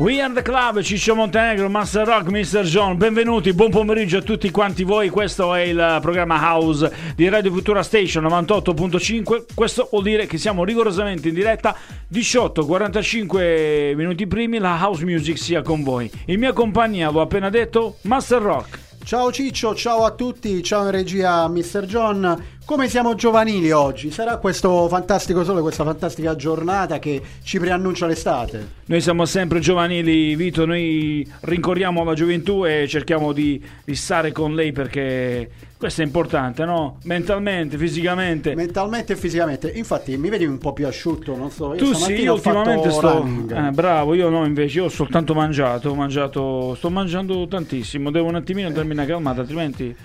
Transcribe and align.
We 0.00 0.18
are 0.22 0.32
the 0.32 0.40
club, 0.40 0.80
Ciccio 0.80 1.14
Montenegro, 1.14 1.68
Master 1.68 2.06
Rock, 2.06 2.30
Mr. 2.30 2.62
John, 2.62 2.96
benvenuti, 2.96 3.52
buon 3.52 3.68
pomeriggio 3.68 4.16
a 4.16 4.22
tutti 4.22 4.50
quanti 4.50 4.82
voi, 4.82 5.10
questo 5.10 5.54
è 5.54 5.60
il 5.60 5.98
programma 6.00 6.40
House 6.40 6.90
di 7.14 7.28
Radio 7.28 7.52
Futura 7.52 7.82
Station 7.82 8.24
98.5, 8.24 9.44
questo 9.54 9.88
vuol 9.90 10.04
dire 10.04 10.24
che 10.24 10.38
siamo 10.38 10.64
rigorosamente 10.64 11.28
in 11.28 11.34
diretta 11.34 11.76
18-45 12.10 13.94
minuti 13.94 14.26
primi, 14.26 14.56
la 14.56 14.78
House 14.80 15.04
Music 15.04 15.36
sia 15.36 15.60
con 15.60 15.82
voi. 15.82 16.10
In 16.28 16.38
mia 16.38 16.54
compagnia, 16.54 17.10
l'ho 17.10 17.20
appena 17.20 17.50
detto, 17.50 17.96
Master 18.04 18.40
Rock. 18.40 18.78
Ciao 19.04 19.30
Ciccio, 19.30 19.74
ciao 19.74 20.04
a 20.04 20.12
tutti, 20.12 20.62
ciao 20.62 20.84
in 20.84 20.92
regia 20.92 21.46
Mr. 21.46 21.84
John. 21.84 22.44
Come 22.70 22.88
siamo 22.88 23.16
giovanili 23.16 23.72
oggi? 23.72 24.12
Sarà 24.12 24.36
questo 24.36 24.86
fantastico 24.86 25.42
sole, 25.42 25.60
questa 25.60 25.82
fantastica 25.82 26.36
giornata 26.36 27.00
che 27.00 27.20
ci 27.42 27.58
preannuncia 27.58 28.06
l'estate? 28.06 28.64
Noi 28.84 29.00
siamo 29.00 29.24
sempre 29.24 29.58
giovanili, 29.58 30.36
Vito, 30.36 30.64
noi 30.66 31.28
rincorriamo 31.40 32.04
la 32.04 32.14
gioventù 32.14 32.64
e 32.64 32.86
cerchiamo 32.86 33.32
di, 33.32 33.60
di 33.84 33.94
stare 33.96 34.30
con 34.30 34.54
lei 34.54 34.70
perché 34.70 35.50
questo 35.76 36.02
è 36.02 36.04
importante, 36.04 36.64
no? 36.64 36.98
Mentalmente, 37.02 37.76
fisicamente. 37.76 38.54
Mentalmente 38.54 39.14
e 39.14 39.16
fisicamente. 39.16 39.68
Infatti 39.74 40.16
mi 40.16 40.28
vedi 40.28 40.44
un 40.44 40.58
po' 40.58 40.72
più 40.72 40.86
asciutto, 40.86 41.34
non 41.34 41.50
so. 41.50 41.74
Io 41.74 41.80
Tu 41.80 41.92
sì, 41.92 42.12
io 42.12 42.34
ultimamente 42.34 42.88
sto. 42.92 43.26
Eh, 43.50 43.70
bravo, 43.72 44.14
io 44.14 44.28
no, 44.28 44.46
invece, 44.46 44.78
io 44.78 44.84
ho 44.84 44.90
soltanto 44.90 45.34
mangiato, 45.34 45.90
ho 45.90 45.94
mangiato. 45.96 46.76
Sto 46.76 46.88
mangiando 46.88 47.48
tantissimo, 47.48 48.12
devo 48.12 48.28
un 48.28 48.36
attimino 48.36 48.70
darmi 48.70 48.92
una 48.92 49.06
calmata, 49.06 49.40
altrimenti. 49.40 49.96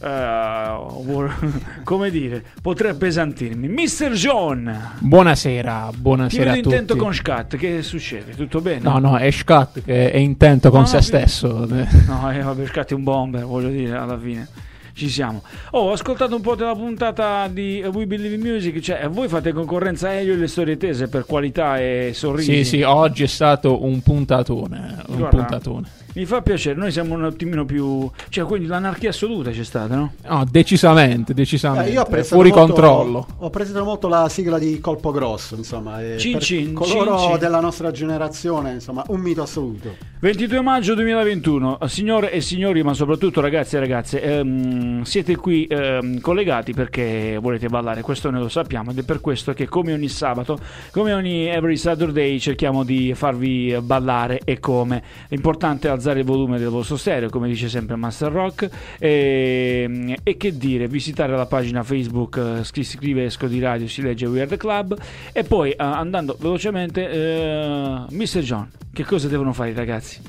Vor- 0.00 1.34
come 1.84 2.10
dire, 2.10 2.44
potrei 2.62 2.92
appesantirmi. 2.92 3.68
Mr. 3.68 4.12
John, 4.12 4.92
Buonasera, 5.00 5.88
ti 5.90 5.96
buonasera 5.98 6.44
vedo 6.44 6.50
a 6.50 6.62
tutti. 6.62 6.74
intento 6.74 6.96
con 6.96 7.12
Scat, 7.14 7.56
che 7.56 7.82
succede? 7.82 8.34
Tutto 8.34 8.60
bene? 8.60 8.80
No, 8.82 8.98
no, 8.98 9.16
è 9.16 9.30
Scott 9.30 9.82
che 9.84 10.10
è 10.10 10.16
intento 10.16 10.70
con 10.70 10.80
No, 10.80 10.86
se 10.86 10.96
no, 10.96 11.02
stesso. 11.02 11.66
No, 12.06 12.30
eh, 12.32 12.40
vabbè, 12.42 12.66
Scat 12.66 12.90
è 12.90 12.94
un 12.94 13.02
bomber, 13.02 13.44
voglio 13.44 13.68
dire, 13.70 13.96
alla 13.96 14.18
fine. 14.18 14.48
Ci 14.92 15.08
siamo. 15.08 15.44
Oh, 15.70 15.90
ho 15.90 15.92
ascoltato 15.92 16.34
un 16.34 16.40
po' 16.42 16.56
della 16.56 16.74
puntata 16.74 17.46
di 17.46 17.84
We 17.92 18.04
Believe 18.08 18.34
in 18.34 18.40
Music. 18.40 18.80
Cioè, 18.80 19.08
voi 19.08 19.28
fate 19.28 19.52
concorrenza 19.52 20.08
a 20.08 20.12
Elio 20.14 20.32
e 20.32 20.36
le 20.36 20.48
storie 20.48 20.76
tese 20.76 21.06
per 21.06 21.24
qualità 21.24 21.78
e 21.78 22.10
sorrisi. 22.14 22.52
Sì, 22.52 22.64
sì, 22.64 22.82
oggi 22.82 23.22
è 23.22 23.28
stato 23.28 23.84
un 23.84 24.00
puntatone. 24.02 24.96
Un 25.06 25.18
Guarda. 25.18 25.36
puntatone. 25.36 25.88
Mi 26.18 26.24
fa 26.26 26.42
piacere, 26.42 26.74
noi 26.76 26.90
siamo 26.90 27.14
un 27.14 27.22
attimino 27.22 27.64
più. 27.64 28.10
Cioè, 28.28 28.44
quindi 28.44 28.66
l'anarchia 28.66 29.10
assoluta 29.10 29.52
c'è 29.52 29.62
stata, 29.62 29.94
no? 29.94 30.14
No, 30.26 30.44
decisamente, 30.50 31.30
Eh, 31.30 31.34
decisamente. 31.36 31.90
io 31.92 32.00
ho 32.02 32.22
Fuori 32.24 32.50
molto- 32.50 32.66
controllo. 32.72 33.26
Ho 33.36 33.46
apprezzato 33.46 33.84
molto 33.84 34.08
la 34.08 34.28
sigla 34.28 34.58
di 34.58 34.80
Colpo 34.80 35.12
Grosso, 35.12 35.54
insomma. 35.54 36.02
e 36.02 36.18
Cin 36.18 36.40
cin, 36.40 36.72
coloro 36.72 37.18
cin 37.20 37.28
cin. 37.28 37.38
della 37.38 37.60
nostra 37.60 37.92
generazione, 37.92 38.72
insomma, 38.72 39.04
un 39.10 39.20
mito 39.20 39.42
assoluto. 39.42 39.94
22 40.18 40.60
maggio 40.60 40.94
2021, 40.94 41.78
signore 41.86 42.32
e 42.32 42.40
signori, 42.40 42.82
ma 42.82 42.94
soprattutto 42.94 43.40
ragazzi 43.40 43.76
e 43.76 43.78
ragazze, 43.78 44.20
ehm, 44.20 45.02
siete 45.02 45.36
qui 45.36 45.66
ehm, 45.70 46.18
collegati 46.18 46.72
perché 46.72 47.38
volete 47.40 47.68
ballare, 47.68 48.02
questo 48.02 48.28
noi 48.28 48.40
lo 48.40 48.48
sappiamo 48.48 48.90
ed 48.90 48.98
è 48.98 49.02
per 49.04 49.20
questo 49.20 49.52
che 49.52 49.68
come 49.68 49.92
ogni 49.92 50.08
sabato, 50.08 50.58
come 50.90 51.12
ogni 51.12 51.46
every 51.46 51.76
Saturday 51.76 52.40
cerchiamo 52.40 52.82
di 52.82 53.12
farvi 53.14 53.76
ballare 53.80 54.40
e 54.44 54.58
come. 54.58 55.00
L'importante 55.28 55.86
è 55.86 55.90
alzare 55.92 56.06
il 56.16 56.24
volume 56.24 56.58
del 56.58 56.68
vostro 56.68 56.96
stereo, 56.96 57.28
come 57.28 57.48
dice 57.48 57.68
sempre 57.68 57.96
Master 57.96 58.32
Rock, 58.32 58.68
e, 58.98 60.16
e 60.22 60.36
che 60.36 60.56
dire, 60.56 60.88
visitare 60.88 61.36
la 61.36 61.46
pagina 61.46 61.82
Facebook, 61.82 62.36
eh, 62.36 62.64
si 62.64 62.84
scrive 62.84 63.24
Esco 63.24 63.46
di 63.46 63.60
Radio, 63.60 63.88
si 63.88 64.02
legge 64.02 64.26
We 64.26 64.40
Are 64.40 64.48
The 64.48 64.56
Club 64.56 64.96
e 65.32 65.44
poi 65.44 65.70
eh, 65.70 65.76
andando 65.78 66.36
velocemente, 66.38 67.08
eh, 67.08 68.04
Mr. 68.08 68.40
John, 68.40 68.70
che 68.92 69.04
cosa 69.04 69.28
devono 69.28 69.52
fare 69.52 69.70
i 69.70 69.74
ragazzi? 69.74 70.20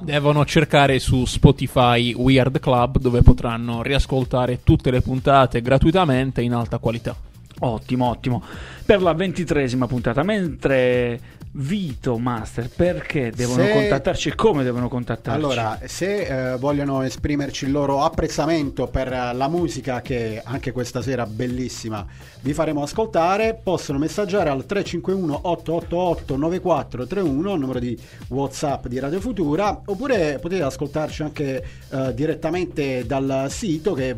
Devono 0.00 0.44
cercare 0.44 0.98
su 0.98 1.24
Spotify 1.24 2.12
Weird 2.12 2.60
Club 2.60 2.98
dove 2.98 3.22
potranno 3.22 3.82
riascoltare 3.82 4.60
tutte 4.62 4.90
le 4.90 5.00
puntate 5.00 5.62
gratuitamente 5.62 6.42
in 6.42 6.52
alta 6.52 6.78
qualità. 6.78 7.16
Ottimo, 7.60 8.08
ottimo. 8.08 8.42
Per 8.84 9.00
la 9.00 9.14
ventitresima 9.14 9.86
puntata, 9.86 10.22
mentre 10.22 11.20
Vito 11.56 12.18
Master, 12.18 12.68
perché 12.68 13.30
devono 13.30 13.62
Se- 13.62 13.70
contattarci 13.70 14.28
e 14.30 14.34
come 14.34 14.64
devono 14.64 14.88
contattarci? 14.88 15.38
Allora, 15.38 15.78
se 15.84 16.52
eh, 16.52 16.56
vogliono 16.56 17.02
esprimerci 17.02 17.66
il 17.66 17.70
loro 17.70 18.02
apprezzamento 18.02 18.88
per 18.88 19.12
eh, 19.12 19.32
la 19.32 19.46
musica 19.46 20.00
che 20.00 20.42
anche 20.44 20.72
questa 20.72 21.00
sera 21.00 21.26
bellissima 21.26 22.04
vi 22.40 22.52
faremo 22.52 22.82
ascoltare, 22.82 23.56
possono 23.62 23.98
messaggiare 23.98 24.50
al 24.50 24.66
351 24.66 25.40
888 25.42 26.36
9431, 26.36 27.52
il 27.52 27.60
numero 27.60 27.78
di 27.78 27.96
WhatsApp 28.28 28.88
di 28.88 28.98
Radio 28.98 29.20
Futura, 29.20 29.80
oppure 29.84 30.40
potete 30.40 30.62
ascoltarci 30.62 31.22
anche 31.22 31.64
eh, 31.88 32.14
direttamente 32.14 33.06
dal 33.06 33.46
sito 33.48 33.94
che 33.94 34.10
è 34.10 34.14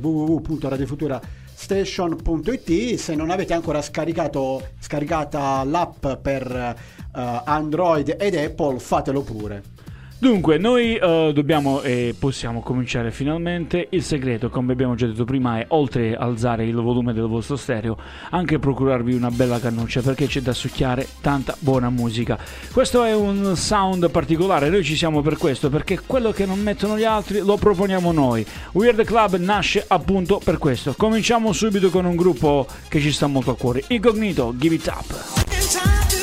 www.radiofutura.station.it 1.56 2.94
se 2.98 3.14
non 3.14 3.30
avete 3.30 3.54
ancora 3.54 3.80
scaricato 3.80 4.68
scaricata 4.78 5.64
l'app 5.64 6.06
per 6.20 6.76
eh, 7.14 7.42
Android 7.44 8.14
ed 8.18 8.34
Apple 8.34 8.78
fatelo 8.78 9.22
pure 9.22 9.75
Dunque, 10.18 10.56
noi 10.56 10.96
eh, 10.96 11.30
dobbiamo 11.34 11.82
e 11.82 12.14
possiamo 12.18 12.62
cominciare 12.62 13.10
finalmente. 13.10 13.88
Il 13.90 14.02
segreto, 14.02 14.48
come 14.48 14.72
abbiamo 14.72 14.94
già 14.94 15.06
detto 15.06 15.24
prima, 15.24 15.58
è 15.58 15.66
oltre 15.68 16.16
alzare 16.16 16.64
il 16.64 16.74
volume 16.74 17.12
del 17.12 17.26
vostro 17.26 17.56
stereo, 17.56 17.98
anche 18.30 18.58
procurarvi 18.58 19.12
una 19.12 19.30
bella 19.30 19.60
cannuccia 19.60 20.00
perché 20.00 20.26
c'è 20.26 20.40
da 20.40 20.54
succhiare 20.54 21.06
tanta 21.20 21.54
buona 21.58 21.90
musica. 21.90 22.38
Questo 22.72 23.04
è 23.04 23.14
un 23.14 23.56
sound 23.56 24.10
particolare, 24.10 24.70
noi 24.70 24.84
ci 24.84 24.96
siamo 24.96 25.20
per 25.20 25.36
questo, 25.36 25.68
perché 25.68 26.00
quello 26.06 26.32
che 26.32 26.46
non 26.46 26.60
mettono 26.60 26.96
gli 26.96 27.04
altri 27.04 27.40
lo 27.40 27.58
proponiamo 27.58 28.10
noi. 28.10 28.44
Weird 28.72 29.04
Club 29.04 29.36
nasce 29.36 29.84
appunto 29.86 30.40
per 30.42 30.56
questo. 30.56 30.94
Cominciamo 30.96 31.52
subito 31.52 31.90
con 31.90 32.06
un 32.06 32.16
gruppo 32.16 32.66
che 32.88 33.00
ci 33.00 33.12
sta 33.12 33.26
molto 33.26 33.50
a 33.50 33.56
cuore, 33.56 33.84
Incognito, 33.88 34.54
Give 34.56 34.76
It 34.76 34.86
Up. 34.86 36.15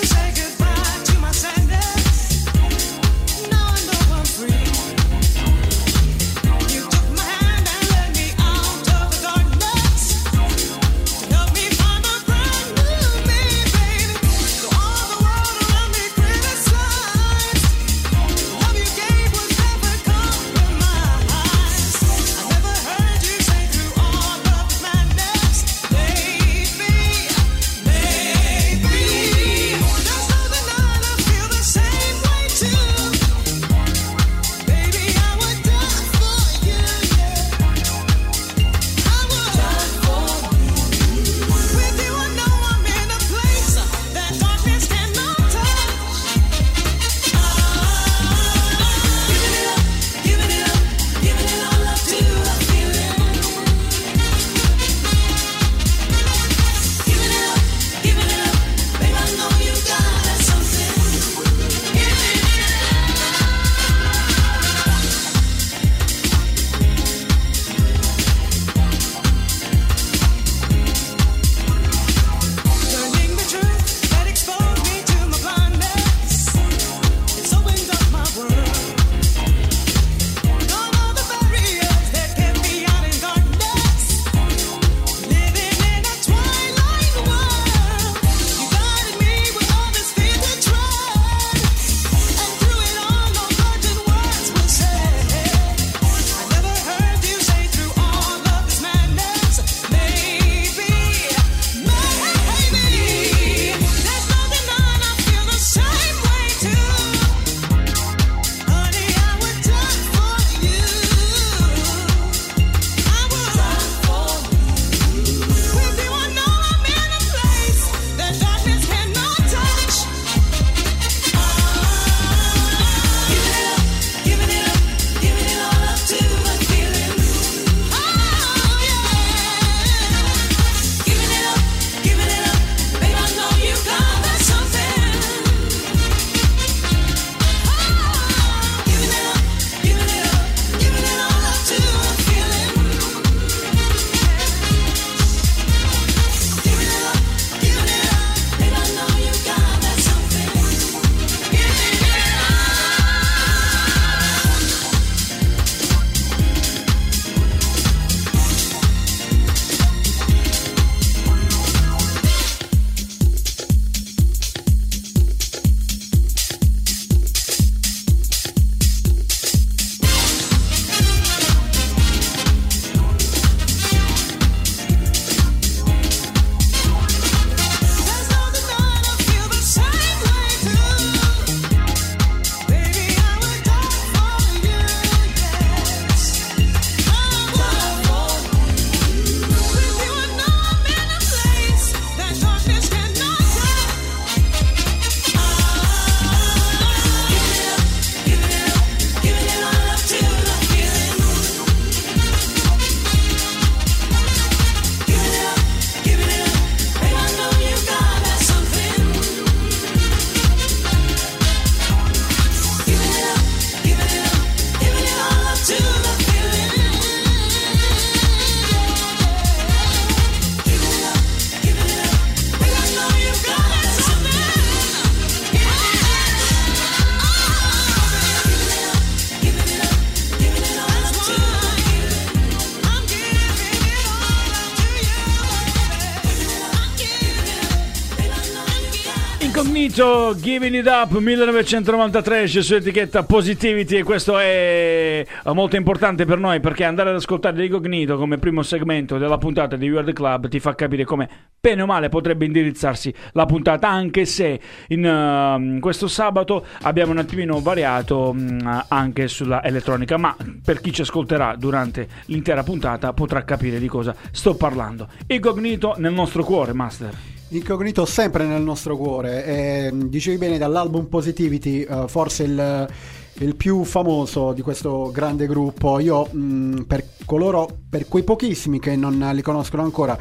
Giving 240.54 240.76
It 240.76 240.86
Up 240.86 241.18
1993 241.18 242.44
c'è 242.44 242.62
su 242.62 242.76
etichetta 242.76 243.24
Positivity 243.24 243.98
e 243.98 244.04
questo 244.04 244.38
è 244.38 245.26
molto 245.46 245.78
importante 245.78 246.26
per 246.26 246.38
noi 246.38 246.60
perché 246.60 246.84
andare 246.84 247.10
ad 247.10 247.16
ascoltare 247.16 247.66
Incognito 247.66 248.18
come 248.18 248.38
primo 248.38 248.62
segmento 248.62 249.18
della 249.18 249.40
puntata 249.40 249.76
di 249.76 249.92
The 249.92 250.14
Club 250.14 250.50
ti 250.50 250.60
fa 250.60 250.76
capire 250.76 251.06
come 251.06 251.28
bene 251.60 251.82
o 251.82 251.88
male 251.88 252.10
potrebbe 252.10 252.46
indirizzarsi 252.46 253.12
la 253.32 253.48
puntata 253.48 253.90
anche 253.90 254.26
se 254.26 254.60
in 254.90 255.04
uh, 255.04 255.80
questo 255.80 256.08
sabato 256.08 256.64
abbiamo 256.84 257.14
un 257.14 257.18
attimino 257.18 257.60
variato 257.60 258.32
mh, 258.32 258.86
anche 258.90 259.28
sulla 259.28 259.64
elettronica 259.64 260.18
ma 260.18 260.36
per 260.64 260.82
chi 260.82 260.94
ci 260.94 261.02
ascolterà 261.02 261.56
durante 261.58 262.08
l'intera 262.26 262.62
puntata 262.62 263.12
potrà 263.14 263.44
capire 263.44 263.80
di 263.80 263.88
cosa 263.88 264.16
sto 264.30 264.54
parlando. 264.54 265.08
Incognito 265.26 265.96
nel 265.98 266.14
nostro 266.14 266.44
cuore, 266.44 266.74
Master. 266.74 267.33
Incognito 267.56 268.06
sempre 268.06 268.46
nel 268.46 268.64
nostro 268.64 268.98
cuore. 268.98 269.46
E, 269.46 269.92
mh, 269.92 270.10
dicevi 270.10 270.38
bene 270.38 270.58
dall'album 270.58 271.06
Positivity, 271.06 271.84
eh, 271.84 272.06
forse 272.08 272.44
il, 272.44 272.88
il 273.34 273.56
più 273.56 273.84
famoso 273.84 274.54
di 274.54 274.62
questo 274.62 275.12
grande 275.12 275.46
gruppo. 275.46 276.00
Io, 276.00 276.26
mh, 276.26 276.82
per 276.88 277.06
coloro, 277.26 277.70
per 277.88 278.08
quei 278.08 278.24
pochissimi 278.24 278.80
che 278.80 278.96
non 278.96 279.30
li 279.34 279.42
conoscono 279.44 279.84
ancora, 279.84 280.18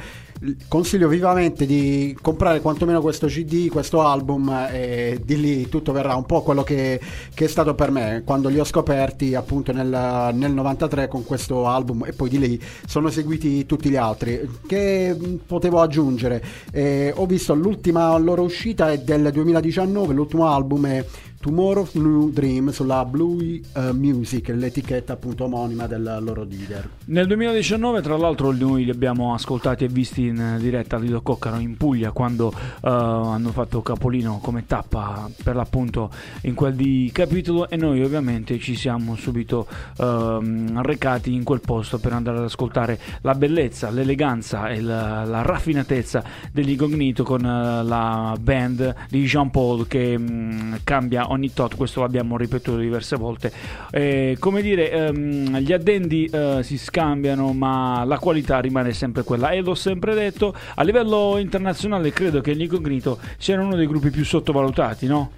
consiglio 0.69 1.09
vivamente 1.09 1.67
di 1.67 2.17
comprare 2.21 2.61
quantomeno 2.61 3.01
questo 3.01 3.27
CD, 3.27 3.69
questo 3.69 4.03
album 4.03 4.69
e 4.71 5.21
di 5.25 5.41
lì 5.41 5.69
tutto 5.69 5.93
verrà 5.93 6.17
un 6.17 6.27
po' 6.27 6.43
quello 6.43 6.63
che, 6.63 7.01
che 7.33 7.45
è 7.45 7.49
stato 7.49 7.75
per 7.75 7.91
me. 7.91 8.23
Quando 8.25 8.49
li 8.49 8.59
ho 8.59 8.65
scoperti 8.65 9.35
appunto 9.35 9.73
nel, 9.73 10.31
nel 10.35 10.53
93 10.53 11.09
con 11.09 11.25
questo 11.25 11.67
album 11.67 12.05
e 12.07 12.13
poi 12.13 12.29
di 12.29 12.39
lì 12.39 12.61
sono 12.87 13.11
seguiti 13.11 13.67
tutti 13.67 13.89
gli 13.89 13.97
altri. 13.97 14.49
Che 14.67 15.39
potevo 15.47 15.81
aggiungere? 15.81 16.43
Eh, 16.73 17.13
ho 17.15 17.27
visto 17.27 17.55
l'ultima 17.55 18.17
loro 18.19 18.43
uscita 18.43 18.91
è 18.91 18.99
del 18.99 19.31
2019 19.33 20.15
l'ultimo 20.15 20.49
album 20.49 20.87
è 20.87 21.05
Tomorrow's 21.43 21.95
New 21.95 22.31
Dream 22.31 22.71
sulla 22.71 23.05
Blue 23.05 23.61
eh, 23.75 23.93
Music 23.93 24.49
l'etichetta 24.51 25.15
appunto 25.15 25.43
omonima 25.43 25.89
del 25.89 26.19
loro 26.21 26.45
leader 26.45 26.89
Nel 27.07 27.27
2019, 27.27 28.01
tra 28.01 28.17
l'altro, 28.17 28.53
noi 28.53 28.85
li 28.85 28.91
abbiamo 28.91 29.35
ascoltati 29.35 29.83
e 29.83 29.89
visti 29.89 30.29
in 30.29 30.59
diretta 30.61 30.95
a 30.95 30.99
Lido 31.01 31.21
Coccaro 31.21 31.59
in 31.59 31.77
Puglia 31.77 32.13
quando 32.13 32.53
eh, 32.53 32.89
hanno 32.89 33.51
fatto 33.51 33.83
capolino 33.83 34.39
come 34.41 34.67
tappa 34.67 35.29
per 35.43 35.57
l'appunto 35.57 36.11
in 36.43 36.55
quel 36.55 36.75
di 36.75 37.11
capitolo. 37.13 37.69
E 37.69 37.77
noi 37.77 38.05
ovviamente 38.05 38.61
ci 38.61 38.77
siamo 38.77 39.17
subito 39.17 39.67
ehm, 39.99 40.81
recati 40.83 41.35
in 41.35 41.43
quel 41.43 41.61
posto 41.61 41.99
per 41.99 42.13
andare 42.13 42.39
ad 42.39 42.45
ascoltare 42.45 43.01
la 43.23 43.35
bellezza, 43.35 43.91
l'eleganza 43.91 44.69
e 44.69 44.81
la, 44.81 45.25
la 45.25 45.43
raffinatezza 45.43 46.23
dell'incognito 46.53 47.25
con 47.25 47.45
eh, 47.45 47.83
la 47.83 48.37
band 48.41 48.95
di 49.09 49.25
Jean 49.25 49.51
Paul 49.51 49.89
che 49.89 50.17
mh, 50.17 50.83
cambia 50.85 51.31
ogni 51.33 51.53
tot, 51.53 51.77
questo 51.77 52.01
l'abbiamo 52.01 52.37
ripetuto 52.37 52.79
diverse 52.79 53.17
volte. 53.17 53.53
Eh, 53.91 54.37
come 54.39 54.63
dire, 54.63 54.91
ehm, 54.91 55.57
gli 55.59 55.73
addendi 55.73 56.27
eh, 56.33 56.61
si 56.63 56.79
scambiano, 56.79 57.53
ma 57.53 58.05
la 58.05 58.19
qualità 58.19 58.61
rimane 58.61 58.93
sempre 58.93 59.23
quella. 59.25 59.51
E 59.51 59.61
l'ho 59.61 59.75
sempre 59.75 60.15
detto, 60.15 60.55
a 60.75 60.83
livello 60.83 61.37
internazionale 61.39 62.11
credo 62.13 62.41
che 62.41 62.53
l'incognito 62.53 63.19
siano 63.39 63.65
uno 63.65 63.75
dei 63.77 63.87
gruppi 63.87 64.11
più 64.11 64.25
sottovalutati, 64.25 65.07
no? 65.07 65.31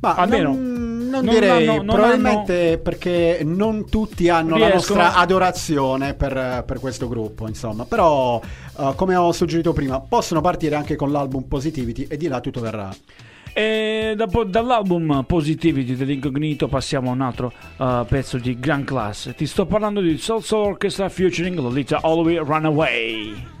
Ma 0.00 0.14
Almeno 0.14 0.50
non, 0.50 0.62
non 0.62 1.24
non 1.24 1.26
direi, 1.34 1.66
hanno- 1.66 1.82
non 1.82 1.86
probabilmente 1.96 2.78
perché 2.78 3.40
non 3.44 3.88
tutti 3.90 4.28
hanno 4.28 4.56
la 4.56 4.68
Riescono- 4.68 5.00
nostra 5.00 5.20
adorazione 5.20 6.14
per, 6.14 6.62
per 6.64 6.78
questo 6.78 7.08
gruppo, 7.08 7.48
insomma. 7.48 7.84
Però, 7.84 8.40
eh, 8.78 8.92
come 8.94 9.16
ho 9.16 9.32
suggerito 9.32 9.72
prima, 9.72 9.98
possono 10.00 10.40
partire 10.40 10.76
anche 10.76 10.94
con 10.94 11.10
l'album 11.10 11.42
Positivity 11.48 12.06
e 12.08 12.16
di 12.16 12.28
là 12.28 12.38
tutto 12.38 12.60
verrà. 12.60 12.94
E 13.52 14.14
dopo, 14.16 14.44
dall'album 14.44 15.24
Positivity 15.26 15.94
dell'incognito 15.94 16.68
passiamo 16.68 17.10
a 17.10 17.12
un 17.12 17.20
altro 17.20 17.52
uh, 17.76 18.04
pezzo 18.06 18.38
di 18.38 18.58
gran 18.58 18.84
classe. 18.84 19.34
Ti 19.34 19.46
sto 19.46 19.66
parlando 19.66 20.00
di 20.00 20.16
Soul 20.18 20.42
Soul 20.42 20.66
Orchestra 20.68 21.08
featuring 21.08 21.58
Lolita 21.58 22.00
Holloway 22.02 22.36
Runaway. 22.36 23.57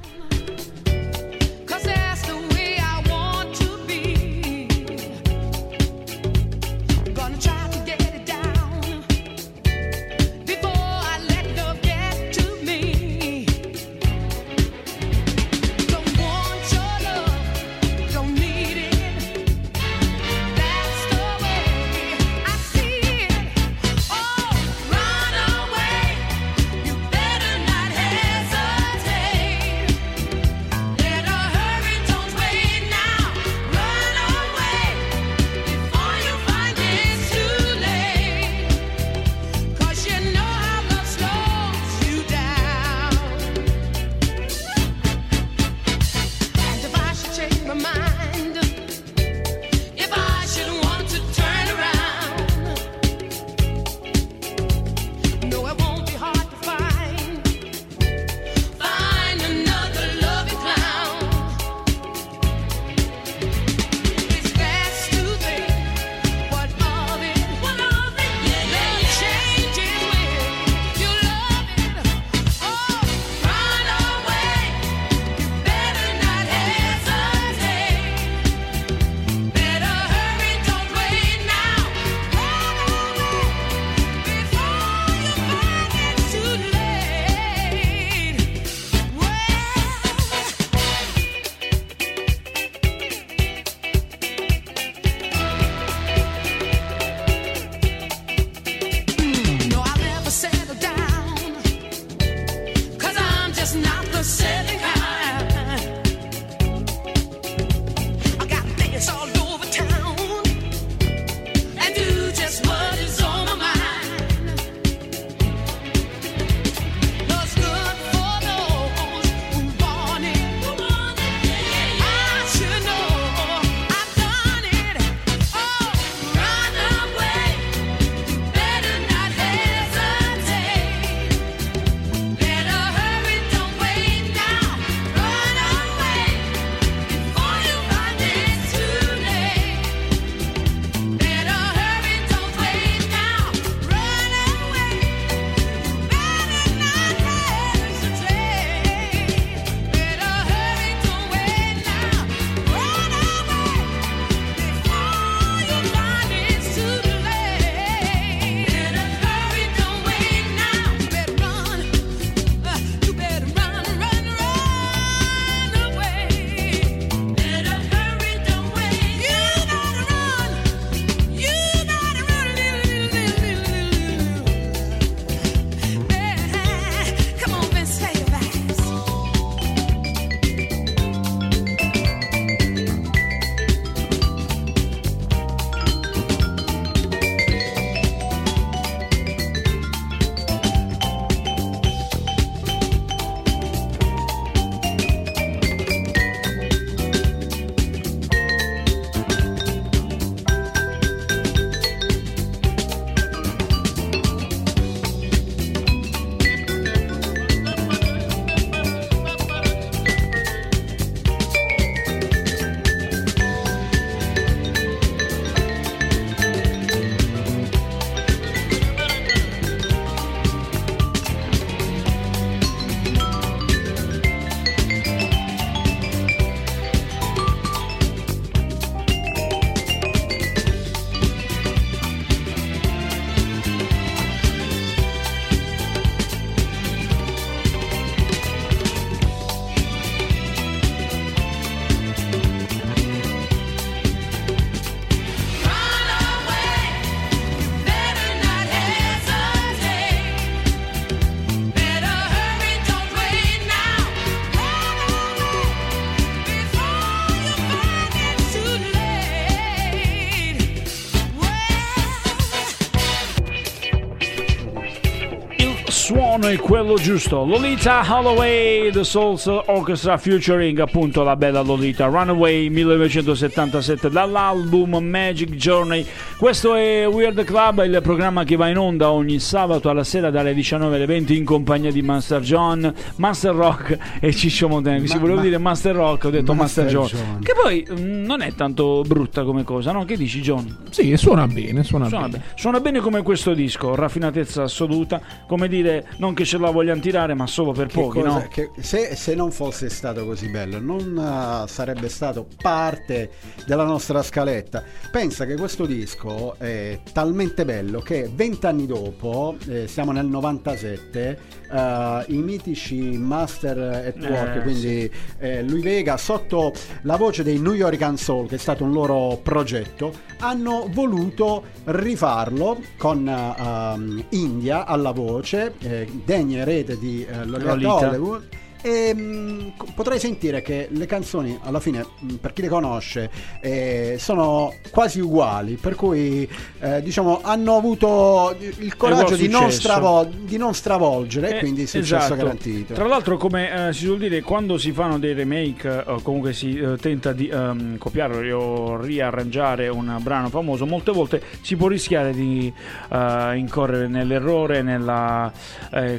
È 266.50 266.56
quello 266.56 266.94
giusto. 266.94 267.44
Lolita 267.44 268.02
Holloway, 268.08 268.90
The 268.90 269.04
Souls 269.04 269.46
Orchestra 269.46 270.16
featuring 270.16 270.78
appunto 270.78 271.22
la 271.22 271.36
bella 271.36 271.60
Lolita 271.60 272.06
Runaway 272.06 272.68
1977 272.70 274.08
dall'album 274.08 274.96
Magic 274.96 275.50
Journey. 275.50 276.06
Questo 276.38 276.76
è 276.76 277.04
Weird 277.08 277.42
Club, 277.42 277.82
il 277.84 277.98
programma 278.00 278.44
che 278.44 278.54
va 278.54 278.68
in 278.68 278.78
onda 278.78 279.10
ogni 279.10 279.40
sabato 279.40 279.88
alla 279.90 280.04
sera 280.04 280.30
dalle 280.30 280.54
19 280.54 280.94
alle 280.94 281.04
20 281.06 281.36
in 281.36 281.44
compagnia 281.44 281.90
di 281.90 282.00
Master 282.00 282.40
John, 282.42 282.94
Master 283.16 283.52
Rock 283.56 283.98
e 284.20 284.32
Ciccio 284.32 284.68
Montenegro. 284.68 285.12
Ma- 285.14 285.18
volevo 285.18 285.38
ma- 285.38 285.42
dire 285.42 285.58
Master 285.58 285.96
Rock, 285.96 286.24
ho 286.26 286.30
detto 286.30 286.54
Master, 286.54 286.84
Master 286.84 287.00
John. 287.16 287.26
John. 287.26 287.42
Che 287.42 287.54
poi 287.60 287.84
mm, 287.90 288.24
non 288.24 288.40
è 288.42 288.54
tanto 288.54 289.02
brutta 289.04 289.42
come 289.42 289.64
cosa, 289.64 289.90
no? 289.90 290.04
Che 290.04 290.16
dici 290.16 290.40
John? 290.40 290.84
Sì, 290.90 291.16
suona 291.16 291.48
bene, 291.48 291.82
suona, 291.82 292.06
Suona 292.06 292.26
bene. 292.28 292.38
bene. 292.38 292.52
Suona 292.54 292.80
bene 292.80 293.00
come 293.00 293.22
questo 293.22 293.52
disco, 293.52 293.96
raffinatezza 293.96 294.62
assoluta, 294.62 295.20
come 295.48 295.66
dire, 295.66 296.06
non 296.18 296.34
che 296.34 296.44
ce 296.44 296.56
la 296.58 296.70
vogliano 296.70 297.00
tirare, 297.00 297.34
ma 297.34 297.48
solo 297.48 297.72
per 297.72 297.88
Che 297.88 297.94
pochi, 298.00 298.20
cosa- 298.20 298.28
no? 298.38 298.46
che 298.48 298.70
se, 298.78 299.16
se 299.16 299.34
non 299.34 299.50
fosse 299.50 299.88
stato 299.90 300.24
così 300.24 300.48
bello, 300.50 300.78
non 300.78 301.18
eh, 301.64 301.68
sarebbe 301.68 302.08
stato 302.08 302.46
parte 302.62 303.30
della 303.66 303.84
nostra 303.84 304.22
scaletta. 304.22 304.84
Pensa 305.10 305.44
che 305.44 305.56
questo 305.56 305.84
disco 305.84 306.26
è 306.58 307.00
talmente 307.12 307.64
bello 307.64 308.00
che 308.00 308.30
vent'anni 308.32 308.86
dopo, 308.86 309.56
eh, 309.68 309.86
siamo 309.86 310.12
nel 310.12 310.26
97, 310.26 311.38
eh, 311.70 312.24
i 312.28 312.36
mitici 312.38 313.16
Master 313.18 313.78
at 313.78 314.24
Work, 314.24 314.56
Eh, 314.56 314.62
quindi 314.62 315.10
eh, 315.38 315.62
Lui 315.62 315.80
Vega, 315.80 316.16
sotto 316.16 316.72
la 317.02 317.16
voce 317.16 317.42
dei 317.42 317.58
New 317.58 317.74
York 317.74 318.18
Soul, 318.18 318.48
che 318.48 318.56
è 318.56 318.58
stato 318.58 318.84
un 318.84 318.92
loro 318.92 319.38
progetto, 319.42 320.12
hanno 320.38 320.88
voluto 320.92 321.64
rifarlo 321.84 322.80
con 322.96 323.28
eh, 323.28 323.62
um, 323.62 324.24
India 324.30 324.86
alla 324.86 325.12
voce, 325.12 325.74
eh, 325.80 326.06
degna 326.24 326.60
erede 326.60 326.98
di 326.98 327.24
eh, 327.24 327.44
Lolita 327.44 327.74
Lolita. 327.74 328.08
Hollywood. 328.08 328.48
E 328.80 329.12
mh, 329.14 329.72
co- 329.76 329.86
potrei 329.94 330.18
sentire 330.20 330.62
che 330.62 330.88
le 330.90 331.06
canzoni 331.06 331.58
alla 331.62 331.80
fine, 331.80 332.04
mh, 332.20 332.34
per 332.34 332.52
chi 332.52 332.62
le 332.62 332.68
conosce, 332.68 333.30
eh, 333.60 334.16
sono 334.18 334.72
quasi 334.90 335.20
uguali, 335.20 335.74
per 335.74 335.94
cui 335.94 336.48
eh, 336.80 337.02
diciamo 337.02 337.40
hanno 337.42 337.76
avuto 337.76 338.56
il 338.60 338.96
coraggio 338.96 339.34
di 339.36 339.48
non, 339.48 339.70
stravo- 339.70 340.24
di 340.24 340.56
non 340.56 340.74
stravolgere, 340.74 341.50
e 341.54 341.56
Eh, 341.56 341.58
quindi 341.58 341.86
successo 341.86 342.16
esatto. 342.16 342.36
garantito. 342.36 342.94
Tra 342.94 343.06
l'altro, 343.06 343.36
come 343.36 343.88
eh, 343.88 343.92
si 343.92 344.04
suol 344.04 344.18
dire, 344.18 344.40
quando 344.42 344.78
si 344.78 344.92
fanno 344.92 345.18
dei 345.18 345.32
remake 345.34 345.88
eh, 345.88 346.10
o 346.12 346.20
comunque 346.22 346.52
si 346.52 346.78
eh, 346.78 346.96
tenta 346.98 347.32
di 347.32 347.48
ehm, 347.48 347.98
copiare 347.98 348.52
o 348.52 349.00
riarrangiare 349.00 349.88
un 349.88 350.16
brano 350.20 350.48
famoso, 350.50 350.86
molte 350.86 351.10
volte 351.10 351.42
si 351.62 351.74
può 351.76 351.88
rischiare 351.88 352.32
di 352.32 352.72
eh, 353.10 353.56
incorrere 353.56 354.06
nell'errore, 354.06 354.82
nella, 354.82 355.50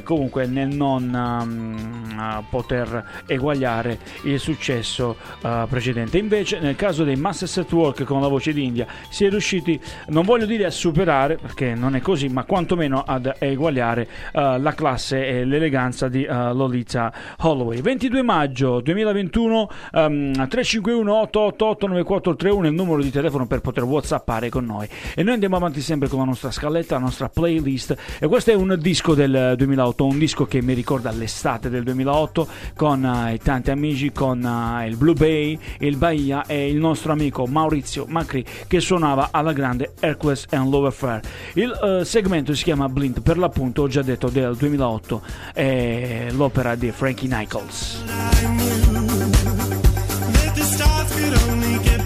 comunque 0.04 0.46
nel 0.46 0.68
non 0.68 1.14
ehm, 1.14 2.18
eh, 2.18 2.44
poter 2.50 3.22
eguagliare 3.26 3.98
il 4.24 4.38
successo 4.38 5.16
eh, 5.42 5.64
precedente. 5.68 6.18
Invece, 6.18 6.58
nel 6.58 6.76
caso 6.76 7.04
dei 7.04 7.16
Masters 7.16 7.58
at 7.58 7.72
Work 7.72 8.04
con 8.04 8.20
la 8.20 8.28
voce 8.28 8.52
d'India, 8.52 8.86
si 9.08 9.24
è 9.24 9.30
riusciti, 9.30 9.80
non 10.08 10.24
voglio 10.24 10.46
dire 10.46 10.64
a 10.66 10.70
superare, 10.70 11.36
perché 11.36 11.74
non 11.74 11.94
è 11.94 12.00
così, 12.00 12.28
ma 12.28 12.44
quantomeno 12.44 13.02
ad 13.06 13.32
eguagliare 13.38 14.08
eh, 14.32 14.58
la 14.58 14.74
classe 14.74 15.26
e 15.26 15.44
l'eleganza 15.44 16.08
di 16.08 16.24
eh, 16.24 16.52
Lolita 16.52 17.12
Holloway. 17.38 17.80
22 17.80 18.22
maggio 18.22 18.80
2021, 18.80 19.70
ehm, 19.92 20.48
351 20.48 21.14
888 21.14 21.86
9431 21.86 22.64
è 22.64 22.68
il 22.68 22.74
numero 22.74 23.02
di 23.02 23.10
telefono 23.10 23.46
per 23.46 23.60
poter 23.60 23.84
whatsappare 23.84 24.48
con 24.48 24.64
noi. 24.64 24.88
E 25.14 25.22
noi 25.22 25.34
andiamo 25.34 25.56
avanti 25.56 25.80
sempre 25.80 26.08
con 26.08 26.18
la 26.18 26.24
nostra 26.24 26.50
scaletta, 26.50 26.94
la 26.94 27.02
nostra 27.02 27.28
playlist. 27.28 27.96
E 28.18 28.26
questo 28.26 28.50
è 28.50 28.54
un 28.54 28.76
disco 28.80 29.14
del 29.14 29.54
2008, 29.56 30.04
un 30.04 30.18
disco 30.18 30.46
che 30.46 30.62
mi 30.62 30.74
ricorda 30.74 31.10
l'estate 31.10 31.68
del 31.68 31.82
2008 31.84 32.39
con 32.76 33.04
eh, 33.04 33.38
tanti 33.42 33.70
amici, 33.70 34.12
con 34.12 34.44
eh, 34.44 34.86
il 34.86 34.96
Blue 34.96 35.14
Bay, 35.14 35.58
il 35.78 35.96
Bahia 35.96 36.44
e 36.46 36.68
il 36.70 36.76
nostro 36.76 37.12
amico 37.12 37.46
Maurizio 37.46 38.06
Macri 38.08 38.44
che 38.66 38.80
suonava 38.80 39.28
alla 39.30 39.52
grande 39.52 39.92
Hercules 40.00 40.46
and 40.50 40.70
Lower 40.70 40.92
Fair. 40.92 41.20
Il 41.54 41.72
eh, 41.72 42.04
segmento 42.04 42.54
si 42.54 42.64
chiama 42.64 42.88
Blind, 42.88 43.22
per 43.22 43.38
l'appunto 43.38 43.82
ho 43.82 43.88
già 43.88 44.02
detto 44.02 44.28
del 44.28 44.56
2008, 44.56 45.22
è 45.54 46.26
l'opera 46.32 46.74
di 46.74 46.90
Frankie 46.90 47.28
Nichols. 47.28 48.02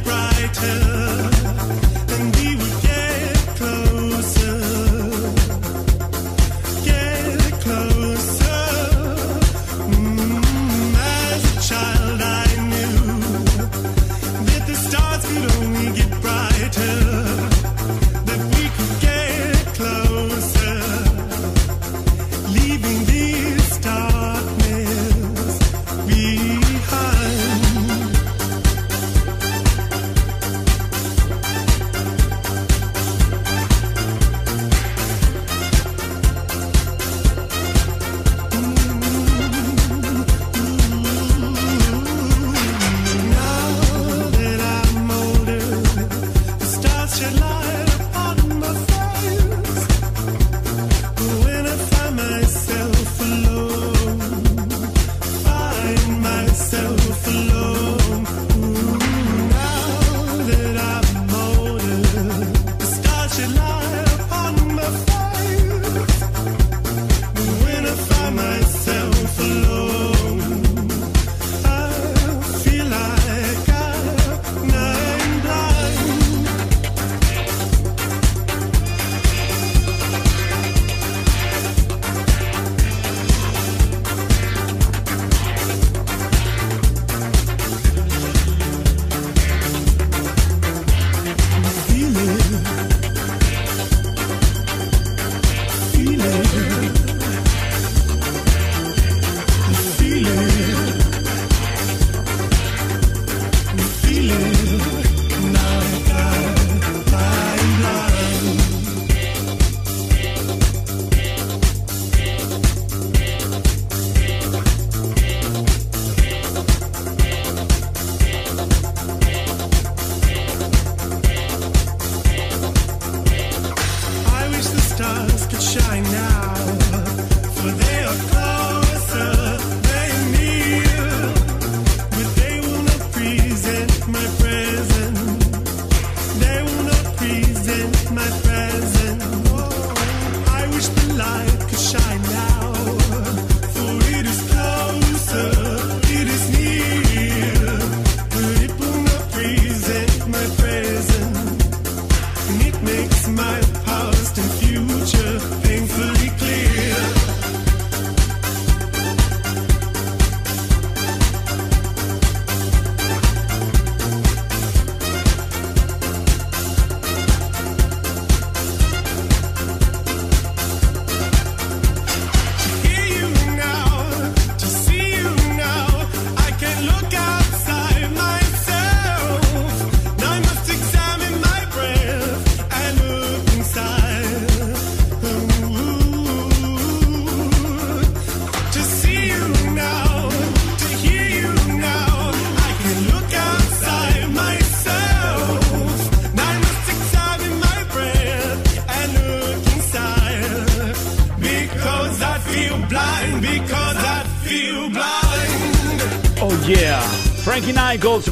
Brighter, 0.04 1.03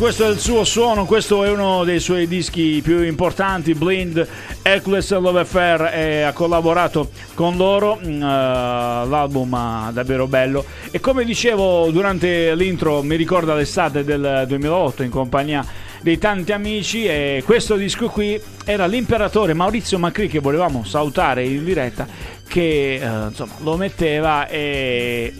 questo 0.02 0.26
è 0.26 0.30
il 0.30 0.40
suo 0.40 0.64
suono, 0.64 1.04
questo 1.04 1.44
è 1.44 1.48
uno 1.48 1.84
dei 1.84 2.00
suoi 2.00 2.26
dischi 2.26 2.80
più 2.82 3.04
importanti, 3.04 3.72
Blind, 3.72 4.26
Hercules 4.60 5.08
Love 5.12 5.38
Affair, 5.38 5.94
e 5.94 6.22
ha 6.22 6.32
collaborato 6.32 7.10
con 7.34 7.56
loro, 7.56 8.00
eh, 8.00 8.18
l'album 8.18 9.54
eh, 9.54 9.92
davvero 9.92 10.26
bello. 10.26 10.64
E 10.90 10.98
come 10.98 11.24
dicevo 11.24 11.88
durante 11.92 12.52
l'intro 12.56 13.00
mi 13.04 13.14
ricorda 13.14 13.54
l'estate 13.54 14.02
del 14.02 14.44
2008 14.48 15.04
in 15.04 15.10
compagnia 15.10 15.64
dei 16.00 16.18
tanti 16.18 16.50
amici 16.50 17.06
e 17.06 17.44
questo 17.44 17.76
disco 17.76 18.08
qui 18.08 18.40
era 18.64 18.86
l'imperatore 18.86 19.54
Maurizio 19.54 20.00
Macri 20.00 20.26
che 20.26 20.40
volevamo 20.40 20.82
salutare 20.82 21.44
in 21.44 21.62
diretta 21.62 22.08
che 22.48 22.94
eh, 22.94 23.26
insomma 23.28 23.52
lo 23.60 23.76
metteva 23.76 24.48
e 24.48 25.32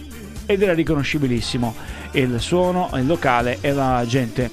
ed 0.45 0.61
era 0.61 0.73
riconoscibilissimo 0.73 2.01
il 2.13 2.39
suono, 2.39 2.89
il 2.95 3.05
locale 3.05 3.57
e 3.61 3.71
la 3.73 4.03
gente 4.07 4.49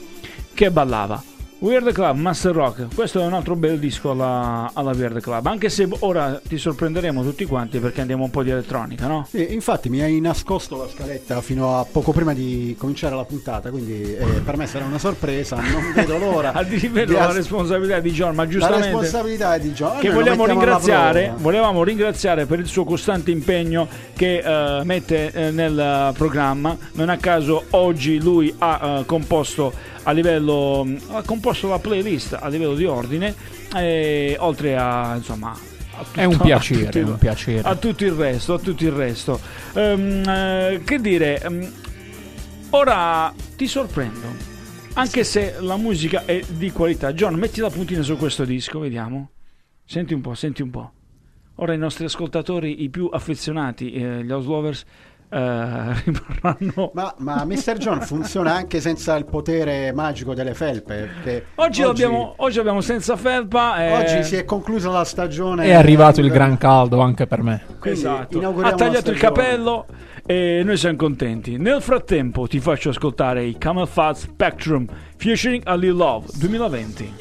che 0.54 0.70
ballava. 0.70 1.29
Weird 1.62 1.92
Club, 1.92 2.16
Master 2.16 2.54
Rock, 2.54 2.86
questo 2.94 3.20
è 3.20 3.26
un 3.26 3.34
altro 3.34 3.54
bel 3.54 3.78
disco 3.78 4.12
alla, 4.12 4.70
alla 4.72 4.92
Weird 4.92 5.20
Club, 5.20 5.46
anche 5.46 5.68
se 5.68 5.86
ora 5.98 6.40
ti 6.42 6.56
sorprenderemo 6.56 7.22
tutti 7.22 7.44
quanti 7.44 7.80
perché 7.80 8.00
andiamo 8.00 8.24
un 8.24 8.30
po' 8.30 8.42
di 8.42 8.48
elettronica, 8.48 9.06
no? 9.06 9.26
Sì, 9.28 9.52
infatti 9.52 9.90
mi 9.90 10.00
hai 10.00 10.18
nascosto 10.20 10.78
la 10.78 10.88
scaletta 10.88 11.42
fino 11.42 11.78
a 11.78 11.84
poco 11.84 12.12
prima 12.12 12.32
di 12.32 12.74
cominciare 12.78 13.14
la 13.14 13.26
puntata, 13.26 13.68
quindi 13.68 14.16
eh, 14.16 14.24
per 14.42 14.56
me 14.56 14.66
sarà 14.66 14.86
una 14.86 14.98
sorpresa, 14.98 15.56
non 15.56 15.92
vedo 15.94 16.16
l'ora. 16.16 16.52
Al 16.56 16.64
di 16.64 16.80
livello 16.80 17.18
as- 17.18 17.26
la 17.26 17.32
responsabilità 17.34 18.00
di 18.00 18.10
John, 18.10 18.34
ma 18.34 18.44
la 18.44 18.48
giustamente 18.48 18.86
responsabilità 18.86 19.54
è 19.54 19.60
di 19.60 19.72
John. 19.72 19.98
che 19.98 20.08
vogliamo 20.08 20.46
ringraziare, 20.46 21.34
volevamo 21.36 21.84
ringraziare 21.84 22.46
per 22.46 22.58
il 22.58 22.68
suo 22.68 22.84
costante 22.84 23.30
impegno 23.30 23.86
che 24.16 24.38
eh, 24.38 24.82
mette 24.84 25.30
eh, 25.30 25.50
nel 25.50 26.14
programma. 26.16 26.74
Non 26.92 27.10
a 27.10 27.18
caso 27.18 27.64
oggi 27.72 28.18
lui 28.18 28.54
ha 28.56 29.00
eh, 29.00 29.04
composto 29.04 29.89
a 30.04 30.12
livello 30.12 30.86
ha 31.10 31.22
composto 31.22 31.68
la 31.68 31.78
playlist 31.78 32.36
a 32.40 32.48
livello 32.48 32.74
di 32.74 32.84
ordine 32.84 33.34
e 33.74 34.36
oltre 34.38 34.76
a 34.76 35.14
insomma 35.16 35.50
a 35.52 36.04
È 36.14 36.24
un 36.24 36.32
tutto- 36.32 36.44
piacere, 36.44 36.86
a 36.86 36.90
tutto- 36.90 37.10
un 37.10 37.18
piacere. 37.18 37.68
a 37.68 37.76
tutto 37.76 38.04
il 38.04 38.12
resto, 38.12 38.54
a 38.54 38.58
tutto 38.58 38.84
il 38.84 38.92
resto. 38.92 39.38
Ehm, 39.74 40.22
eh, 40.28 40.80
che 40.84 40.98
dire, 41.00 41.40
ehm, 41.42 41.72
ora 42.70 43.32
ti 43.56 43.66
sorprendo. 43.66 44.48
Anche 44.94 45.24
se 45.24 45.56
la 45.60 45.76
musica 45.76 46.24
è 46.24 46.42
di 46.48 46.70
qualità. 46.72 47.12
John, 47.12 47.34
metti 47.34 47.60
la 47.60 47.70
puntina 47.70 48.02
su 48.02 48.16
questo 48.16 48.44
disco, 48.44 48.78
vediamo. 48.80 49.30
Senti 49.84 50.14
un 50.14 50.20
po', 50.20 50.34
senti 50.34 50.62
un 50.62 50.70
po'. 50.70 50.92
Ora 51.56 51.74
i 51.74 51.78
nostri 51.78 52.04
ascoltatori, 52.06 52.82
i 52.82 52.88
più 52.88 53.08
affezionati, 53.12 53.92
eh, 53.92 54.24
gli 54.24 54.30
house 54.30 54.48
lovers, 54.48 54.84
rimarranno... 56.04 56.90
Ma, 56.92 57.14
ma 57.18 57.44
Mr. 57.44 57.76
John 57.78 58.00
funziona 58.00 58.52
anche 58.54 58.80
senza 58.80 59.14
il 59.16 59.24
potere 59.24 59.92
magico 59.92 60.34
delle 60.34 60.54
felpe. 60.54 61.08
perché 61.22 61.46
Oggi, 61.56 61.82
l'abbiamo- 61.82 62.34
oggi 62.38 62.58
abbiamo 62.58 62.80
senza 62.80 63.16
felpa. 63.16 63.84
eh, 63.84 63.92
oggi 63.92 64.24
si 64.24 64.36
è 64.36 64.44
conclusa 64.44 64.90
la 64.90 65.04
stagione. 65.04 65.66
È 65.66 65.72
arrivato 65.72 66.20
il 66.20 66.30
gran 66.30 66.58
caldo 66.58 67.00
anche 67.00 67.26
per 67.26 67.42
me. 67.42 67.62
Quindi 67.78 68.00
Esatto. 68.00 68.40
Ha 68.62 68.72
tagliato 68.74 69.10
il 69.12 69.18
capello 69.18 69.86
e 70.26 70.62
noi 70.64 70.76
siamo 70.76 70.96
contenti. 70.96 71.56
Nel 71.58 71.80
frattempo 71.80 72.46
ti 72.48 72.58
faccio 72.60 72.88
ascoltare 72.90 73.44
i 73.44 73.56
Camel 73.56 73.86
Fat 73.86 74.16
Spectrum 74.16 74.86
featuring 75.16 75.62
A 75.64 75.74
Lil 75.76 75.94
Love 75.94 76.26
2020. 76.34 77.14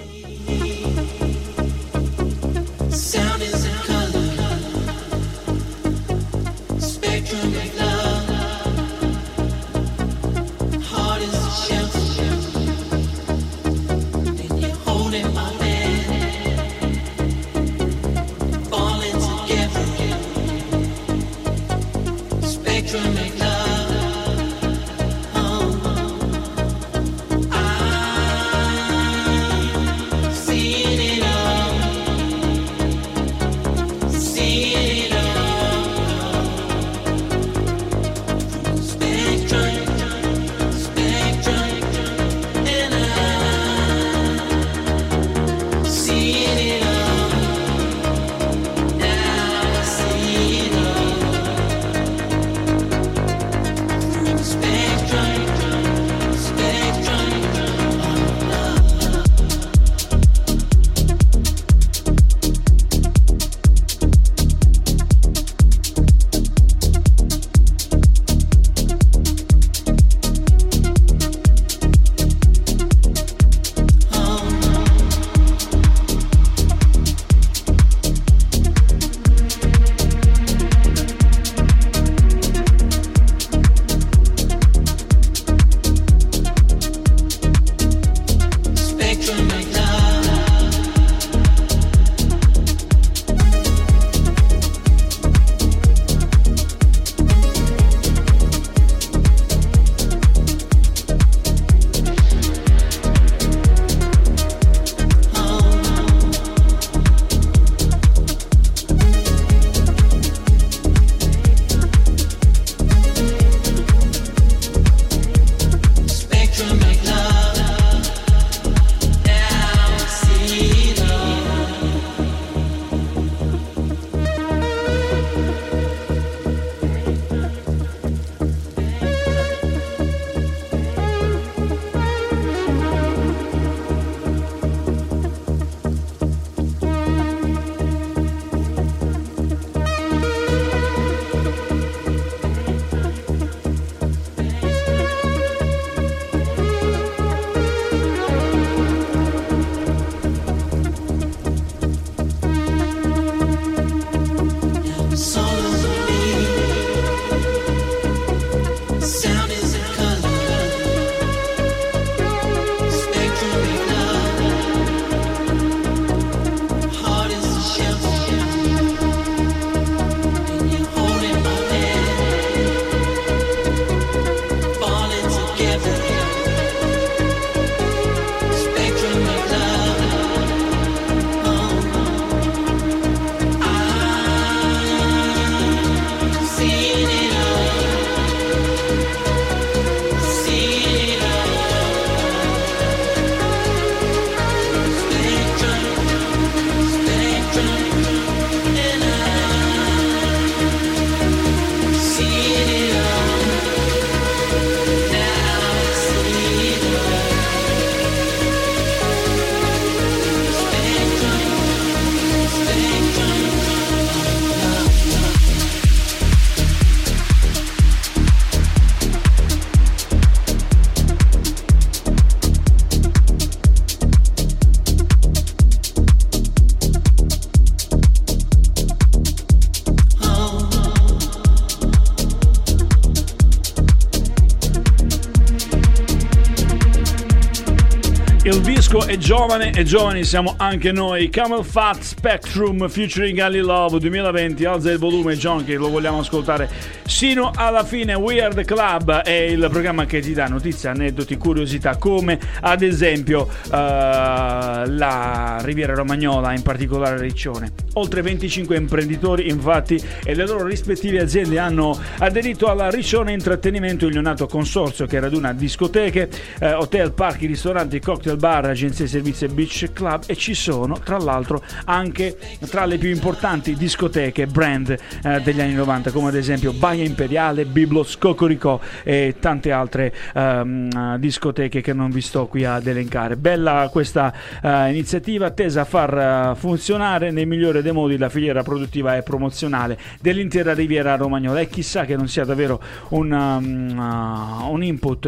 Fresco 238.90 239.06
e 239.06 239.18
giovane 239.20 239.72
e 239.72 239.84
giovani 239.84 240.24
siamo 240.24 240.56
anche 240.58 240.92
noi. 240.92 241.30
Camel 241.30 241.64
Fat 241.64 242.02
Spectrum 242.02 242.90
featuring 242.90 243.38
Ali 243.40 243.60
Love 243.60 244.00
2020. 244.00 244.66
Alza 244.66 244.92
il 244.92 244.98
volume, 244.98 245.38
John, 245.38 245.64
che 245.64 245.76
lo 245.76 245.90
vogliamo 245.90 246.20
ascoltare 246.20 246.70
sino 247.06 247.52
alla 247.56 247.84
fine. 247.84 248.16
Weird 248.16 248.66
Club 248.66 249.22
è 249.22 249.32
il 249.32 249.68
programma 249.70 250.06
che 250.06 250.22
ti 250.22 250.34
dà 250.34 250.48
notizie, 250.48 250.90
aneddoti, 250.90 251.38
curiosità, 251.38 251.98
come 251.98 252.40
ad 252.62 252.82
esempio 252.82 253.48
eh, 253.48 253.70
la 253.70 255.60
Riviera 255.62 255.94
Romagnola, 255.94 256.54
in 256.54 256.64
particolare 256.64 257.20
Riccione. 257.20 257.72
Oltre 257.94 258.22
25 258.22 258.76
imprenditori, 258.76 259.50
infatti, 259.50 260.02
e 260.24 260.34
le 260.34 260.46
loro 260.46 260.66
rispettive 260.66 261.20
aziende 261.20 261.60
hanno 261.60 262.00
aderito 262.20 262.68
alla 262.68 262.90
Riccione 262.90 263.32
Intrattenimento, 263.32 264.06
il 264.06 264.14
neonato 264.14 264.46
consorzio 264.46 265.06
che 265.06 265.20
raduna 265.20 265.54
discoteche, 265.54 266.30
eh, 266.60 266.74
hotel, 266.74 267.14
parchi, 267.14 267.46
ristoranti, 267.46 268.00
cocktail 268.00 268.38
bar, 268.38 268.66
agenzie 268.66 269.06
di 269.06 269.12
servizi 269.12 269.46
e 269.46 269.48
beach 269.48 269.92
club 269.94 270.24
e 270.26 270.36
ci 270.36 270.54
sono 270.54 271.00
tra 271.00 271.18
l'altro 271.18 271.62
anche 271.86 272.38
tra 272.70 272.86
le 272.86 272.98
più 272.98 273.10
importanti 273.10 273.76
discoteche 273.76 274.48
brand 274.48 274.90
eh, 275.24 275.42
degli 275.42 275.62
anni 275.62 275.74
90 275.74 276.12
come 276.12 276.30
ad 276.30 276.36
esempio 276.36 276.74
Baia 276.74 277.06
Imperiale, 277.06 277.66
Biblos, 277.66 278.18
Cocorico 278.18 278.82
e 279.04 279.36
tante 279.40 279.72
altre 279.72 280.14
ehm, 280.34 281.18
discoteche 281.18 281.82
che 281.82 281.94
non 281.94 282.10
vi 282.12 282.22
sto 282.22 282.48
qui 282.48 282.66
ad 282.66 282.86
elencare. 282.86 283.38
Bella 283.38 283.88
questa 283.92 284.34
eh, 284.62 284.90
iniziativa 284.90 285.52
tesa 285.52 285.82
a 285.82 285.86
far 285.86 286.18
eh, 286.18 286.56
funzionare 286.56 287.32
nel 287.32 287.48
migliore 287.48 287.82
dei 287.82 287.94
modi 287.94 288.18
la 288.18 288.30
filiera 288.30 288.62
produttiva 288.62 289.16
e 289.16 289.22
promozionale 289.24 289.98
dell'intera 290.20 290.74
riviera 290.74 291.16
romagnola 291.16 291.62
e 291.62 291.68
chissà 291.68 292.08
che 292.10 292.16
non 292.18 292.28
sia 292.28 292.44
davvero 292.44 292.82
un, 293.10 293.32
um, 293.32 293.98
uh, 293.98 294.72
un 294.72 294.84
input, 294.84 295.26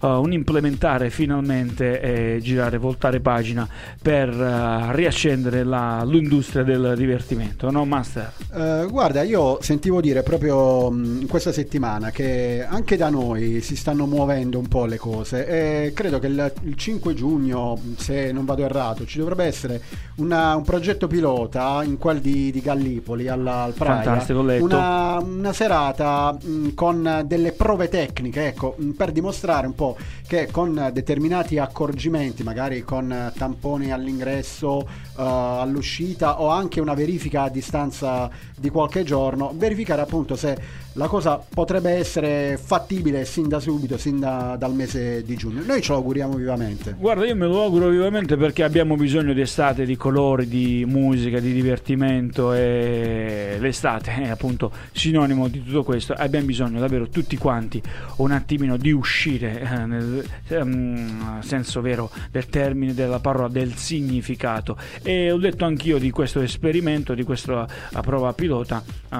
uh, 0.00 0.06
un 0.06 0.32
implementare 0.32 1.10
finalmente 1.10 2.00
e 2.00 2.38
girare, 2.40 2.78
voltare 2.78 3.20
pagina 3.20 3.68
per 4.00 4.28
uh, 4.28 4.90
riaccendere 4.94 5.64
la- 5.64 6.04
l'industria 6.04 6.62
del 6.62 6.94
divertimento, 6.96 7.70
no 7.70 7.84
Master? 7.84 8.32
Eh, 8.54 8.86
guarda, 8.88 9.22
io 9.22 9.58
sentivo 9.60 10.00
dire 10.00 10.22
proprio 10.22 10.90
mh, 10.90 11.18
in 11.22 11.26
questa 11.26 11.52
settimana 11.52 12.10
che 12.10 12.64
anche 12.68 12.96
da 12.96 13.08
noi 13.10 13.60
si 13.60 13.74
stanno 13.76 14.06
muovendo 14.06 14.58
un 14.58 14.68
po' 14.68 14.84
le 14.86 14.96
cose 14.98 15.46
e 15.46 15.92
credo 15.92 16.18
che 16.18 16.26
il, 16.28 16.52
il 16.64 16.76
5 16.76 17.14
giugno, 17.14 17.78
se 17.96 18.30
non 18.32 18.44
vado 18.44 18.64
errato, 18.64 19.04
ci 19.04 19.18
dovrebbe 19.18 19.44
essere 19.44 19.80
una- 20.16 20.54
un 20.54 20.62
progetto 20.62 21.06
pilota 21.06 21.82
in 21.84 21.98
quel 21.98 22.20
di, 22.20 22.50
di 22.50 22.60
Gallipoli 22.60 23.26
alla, 23.28 23.62
al 23.62 23.72
Praia, 23.72 24.02
Fantastico, 24.02 24.42
letto. 24.42 24.64
una, 24.64 25.18
una 25.18 25.52
serata 25.52 26.19
mh, 26.32 26.74
con 26.74 27.22
delle 27.26 27.52
prove 27.52 27.88
tecniche, 27.88 28.48
ecco, 28.48 28.74
mh, 28.76 28.90
per 28.90 29.12
dimostrare 29.12 29.66
un 29.66 29.74
po' 29.74 29.96
che 30.26 30.48
con 30.50 30.90
determinati 30.92 31.58
accorgimenti, 31.58 32.42
magari 32.42 32.82
con 32.82 33.32
tamponi 33.36 33.92
all'ingresso, 33.92 34.80
eh, 34.80 35.22
all'uscita 35.22 36.40
o 36.40 36.48
anche 36.48 36.80
una 36.80 36.94
verifica 36.94 37.42
a 37.42 37.48
distanza 37.48 38.30
di 38.56 38.68
qualche 38.70 39.02
giorno, 39.02 39.52
verificare 39.54 40.02
appunto 40.02 40.36
se 40.36 40.88
la 40.94 41.06
cosa 41.06 41.40
potrebbe 41.52 41.90
essere 41.90 42.58
fattibile 42.60 43.24
sin 43.24 43.48
da 43.48 43.60
subito, 43.60 43.96
sin 43.96 44.18
da- 44.18 44.56
dal 44.58 44.74
mese 44.74 45.22
di 45.22 45.36
giugno. 45.36 45.62
Noi 45.64 45.80
ce 45.80 45.92
lo 45.92 45.98
auguriamo 45.98 46.34
vivamente. 46.34 46.96
Guarda, 46.98 47.26
io 47.26 47.36
me 47.36 47.46
lo 47.46 47.62
auguro 47.62 47.88
vivamente 47.88 48.36
perché 48.36 48.64
abbiamo 48.64 48.96
bisogno 48.96 49.32
di 49.32 49.40
estate, 49.40 49.84
di 49.84 49.96
colori, 49.96 50.48
di 50.48 50.84
musica, 50.86 51.38
di 51.38 51.52
divertimento 51.52 52.52
e 52.52 53.56
l'estate 53.60 54.12
è 54.22 54.28
appunto 54.28 54.72
sinonimo 54.92 55.48
di 55.48 55.62
tutto 55.62 55.84
questo. 55.84 56.12
Abbiamo 56.12 56.46
bisogno 56.46 56.80
davvero 56.80 57.08
tutti 57.08 57.36
quanti 57.36 57.80
un 58.16 58.32
attimino 58.32 58.76
di 58.76 58.90
uscire 58.90 59.60
eh, 59.60 59.86
nel 59.86 60.24
ehm, 60.48 61.40
senso 61.40 61.80
vero 61.80 62.10
del 62.30 62.46
termine, 62.46 62.94
della 62.94 63.20
parola, 63.20 63.48
del 63.48 63.74
significato. 63.74 64.76
E 65.02 65.30
ho 65.30 65.38
detto 65.38 65.64
anch'io 65.64 65.98
di 65.98 66.10
questo 66.10 66.40
esperimento, 66.40 67.14
di 67.14 67.22
questa 67.22 67.66
prova 68.00 68.32
pilota, 68.32 68.82
eh, 69.08 69.18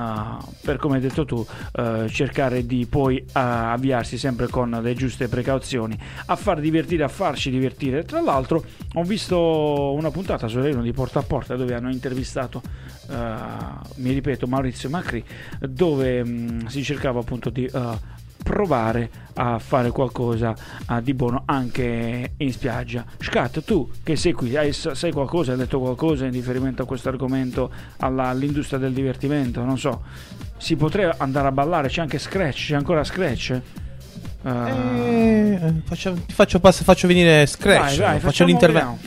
per 0.62 0.76
come 0.78 0.96
hai 0.96 1.00
detto 1.00 1.24
tu, 1.24 1.46
eh, 1.72 2.06
cercare 2.08 2.66
di 2.66 2.86
poi 2.86 3.18
eh, 3.18 3.24
avviarsi 3.32 4.18
sempre 4.18 4.48
con 4.48 4.70
le 4.82 4.94
giuste 4.94 5.28
precauzioni 5.28 5.98
a 6.26 6.36
far 6.36 6.60
divertire, 6.60 7.04
a 7.04 7.08
farci 7.08 7.50
divertire. 7.50 8.04
Tra 8.04 8.20
l'altro, 8.20 8.64
ho 8.94 9.02
visto 9.02 9.92
una 9.92 10.10
puntata 10.10 10.48
su 10.48 10.60
Reno 10.60 10.82
di 10.82 10.92
Porta 10.92 11.20
a 11.20 11.22
Porta 11.22 11.56
dove 11.56 11.74
hanno 11.74 11.90
intervistato, 11.90 12.62
eh, 13.08 13.14
mi 13.96 14.12
ripeto, 14.12 14.46
Maurizio 14.46 14.88
Macri, 14.88 15.24
dove 15.60 16.24
mh, 16.24 16.66
si 16.66 16.82
cercava 16.82 17.20
appunto 17.20 17.50
di 17.50 17.64
eh, 17.64 18.18
provare 18.42 19.10
a 19.34 19.58
fare 19.58 19.90
qualcosa 19.90 20.54
eh, 20.90 21.02
di 21.02 21.14
buono 21.14 21.42
anche 21.44 22.32
in 22.36 22.52
spiaggia. 22.52 23.04
Scat, 23.18 23.62
tu 23.62 23.90
che 24.02 24.16
sei 24.16 24.32
qui, 24.32 24.56
hai, 24.56 24.72
sai 24.72 25.12
qualcosa, 25.12 25.52
hai 25.52 25.58
detto 25.58 25.78
qualcosa 25.78 26.24
in 26.24 26.32
riferimento 26.32 26.82
a 26.82 26.86
questo 26.86 27.08
argomento, 27.08 27.70
all'industria 27.98 28.78
del 28.78 28.92
divertimento? 28.92 29.62
Non 29.62 29.78
so, 29.78 30.02
si 30.60 30.76
potrebbe 30.76 31.14
andare 31.18 31.48
a 31.48 31.52
ballare, 31.52 31.88
c'è 31.88 32.00
anche 32.02 32.18
Scratch, 32.18 32.66
c'è 32.66 32.74
ancora 32.76 33.02
Scratch? 33.02 33.60
Eh, 34.42 34.50
Eh, 34.50 35.72
faccio, 35.84 36.12
ti 36.26 36.32
faccio, 36.32 36.60
pass- 36.60 36.82
faccio 36.82 37.06
venire 37.06 37.44
Scratch. 37.46 37.80
Vai, 37.80 37.96
vai, 37.98 38.14
faccio 38.14 38.26
facciamo- 38.26 38.50
l'intervento. 38.50 38.98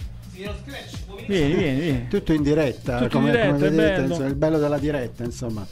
Vieni, 1.26 1.54
vieni, 1.54 1.80
vieni. 1.80 2.08
Tutto 2.10 2.34
in 2.34 2.44
diretta, 2.44 2.94
Tutto 2.98 3.04
in 3.06 3.10
come, 3.24 3.32
diretta, 3.32 3.54
come 3.54 3.66
è 3.68 3.70
vedete, 3.70 3.92
bello. 4.02 4.08
insomma, 4.08 4.28
il 4.28 4.36
bello 4.36 4.58
della 4.60 4.78
diretta, 4.78 5.24
insomma. 5.24 5.66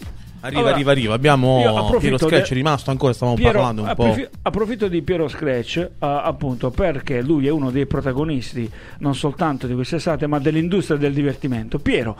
Arriva, 0.43 0.59
Allora, 0.61 0.73
arriva, 0.73 0.91
arriva. 0.91 1.13
Abbiamo 1.13 1.95
Piero 1.99 2.17
Scratch 2.17 2.49
de- 2.49 2.55
rimasto 2.55 2.89
ancora, 2.89 3.13
stavamo 3.13 3.35
Piero, 3.37 3.51
parlando 3.51 3.81
un 3.83 3.87
po'. 3.93 4.03
approfi- 4.03 4.27
approfitto 4.41 4.87
di 4.87 5.01
Piero 5.03 5.27
Scratch 5.27 5.77
eh, 5.77 5.89
appunto 5.99 6.71
perché 6.71 7.21
lui 7.21 7.45
è 7.45 7.51
uno 7.51 7.69
dei 7.69 7.85
protagonisti 7.85 8.67
non 8.99 9.13
soltanto 9.13 9.67
di 9.67 9.75
quest'estate 9.75 10.25
ma 10.25 10.39
dell'industria 10.39 10.97
del 10.97 11.13
divertimento. 11.13 11.77
Piero, 11.77 12.17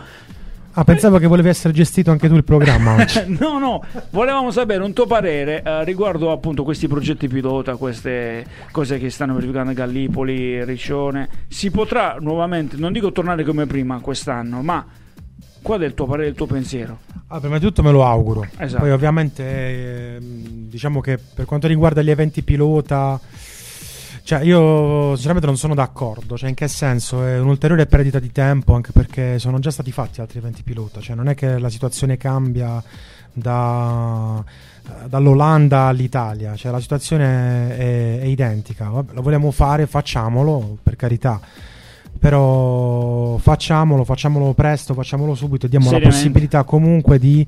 Ah, 0.73 0.83
pensavo 0.83 1.17
che 1.17 1.27
volevi 1.27 1.49
essere 1.49 1.73
gestito 1.73 2.11
anche 2.11 2.27
tu 2.29 2.35
il 2.35 2.43
programma 2.43 2.95
oggi. 3.01 3.23
no, 3.39 3.59
no, 3.59 3.83
volevamo 4.11 4.51
sapere 4.51 4.83
un 4.83 4.93
tuo 4.93 5.05
parere 5.05 5.61
eh, 5.63 5.83
riguardo 5.83 6.31
appunto 6.31 6.63
questi 6.63 6.87
progetti 6.87 7.27
pilota, 7.27 7.75
queste 7.75 8.45
cose 8.71 8.97
che 8.97 9.09
stanno 9.09 9.33
verificando 9.33 9.71
a 9.71 9.73
Gallipoli, 9.73 10.63
Riccione. 10.63 11.27
Si 11.47 11.71
potrà 11.71 12.17
nuovamente, 12.19 12.77
non 12.77 12.93
dico 12.93 13.11
tornare 13.11 13.43
come 13.43 13.65
prima 13.65 13.99
quest'anno, 13.99 14.61
ma 14.61 14.85
qual 15.61 15.81
è 15.81 15.85
il 15.85 15.93
tuo 15.93 16.05
parere, 16.05 16.29
il 16.29 16.35
tuo 16.35 16.47
pensiero? 16.47 16.99
Ah, 17.27 17.39
prima 17.39 17.57
di 17.57 17.65
tutto 17.65 17.83
me 17.83 17.91
lo 17.91 18.05
auguro. 18.05 18.47
Esatto. 18.57 18.81
Poi 18.81 18.91
ovviamente 18.91 20.15
ehm, 20.15 20.21
diciamo 20.69 21.01
che 21.01 21.17
per 21.17 21.45
quanto 21.45 21.67
riguarda 21.67 22.01
gli 22.01 22.09
eventi 22.09 22.41
pilota, 22.43 23.19
cioè 24.23 24.41
io 24.43 25.13
sinceramente 25.13 25.47
non 25.47 25.57
sono 25.57 25.73
d'accordo, 25.73 26.37
cioè 26.37 26.49
in 26.49 26.55
che 26.55 26.67
senso? 26.67 27.25
È 27.25 27.39
un'ulteriore 27.39 27.85
perdita 27.85 28.19
di 28.19 28.31
tempo 28.31 28.73
anche 28.73 28.91
perché 28.91 29.39
sono 29.39 29.59
già 29.59 29.71
stati 29.71 29.91
fatti 29.91 30.21
altri 30.21 30.39
eventi 30.39 30.63
pilota, 30.63 31.01
cioè 31.01 31.15
non 31.15 31.27
è 31.27 31.35
che 31.35 31.57
la 31.57 31.69
situazione 31.69 32.17
cambia 32.17 32.81
da, 33.33 34.43
dall'Olanda 35.05 35.83
all'Italia, 35.83 36.55
cioè 36.55 36.71
la 36.71 36.79
situazione 36.79 37.77
è, 37.77 38.19
è 38.21 38.25
identica, 38.25 38.89
Vabbè, 38.89 39.13
lo 39.13 39.21
vogliamo 39.21 39.51
fare, 39.51 39.87
facciamolo, 39.87 40.77
per 40.81 40.95
carità. 40.95 41.39
Però 42.21 43.37
facciamolo, 43.37 44.03
facciamolo 44.03 44.53
presto, 44.53 44.93
facciamolo 44.93 45.33
subito 45.33 45.65
e 45.65 45.69
diamo 45.69 45.89
la 45.89 45.97
possibilità 45.99 46.63
comunque 46.63 47.17
di 47.17 47.45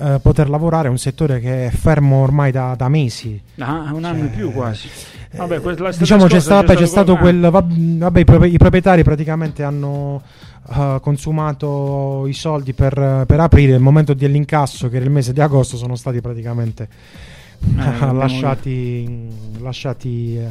eh, 0.00 0.18
poter 0.20 0.50
lavorare. 0.50 0.88
È 0.88 0.90
un 0.90 0.98
settore 0.98 1.38
che 1.38 1.66
è 1.66 1.70
fermo 1.70 2.22
ormai 2.22 2.50
da, 2.50 2.74
da 2.76 2.88
mesi. 2.88 3.40
Ah, 3.58 3.90
un 3.94 4.02
anno 4.04 4.18
in 4.18 4.30
più 4.30 4.50
quasi. 4.52 4.88
Vabbè, 5.30 5.60
questa- 5.60 5.82
la 5.84 5.90
Diciamo 5.90 6.26
stagione 6.26 6.26
c'è, 6.28 6.28
scorsa 6.28 6.40
sta- 6.40 6.54
vabbè, 6.66 6.74
c'è 6.76 6.86
stato 6.86 7.16
quel. 7.16 7.48
vab- 7.50 7.98
Vabbè, 7.98 8.18
i, 8.20 8.24
propri- 8.24 8.52
i 8.52 8.58
proprietari 8.58 9.04
praticamente 9.04 9.62
hanno 9.62 10.20
eh, 10.74 10.98
consumato 11.00 12.24
i 12.26 12.32
soldi 12.32 12.72
per, 12.72 13.24
per 13.28 13.38
aprire. 13.38 13.74
Il 13.76 13.80
momento 13.80 14.12
dell'incasso, 14.12 14.88
che 14.88 14.96
era 14.96 15.04
il 15.04 15.10
mese 15.12 15.32
di 15.32 15.40
agosto, 15.40 15.76
sono 15.76 15.94
stati 15.94 16.20
praticamente 16.20 16.88
abbiamo- 17.78 18.12
lasciati, 18.14 19.28
lasciati 19.60 20.36
eh, 20.36 20.48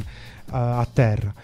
a 0.50 0.78
a 0.78 0.88
terra. 0.90 1.34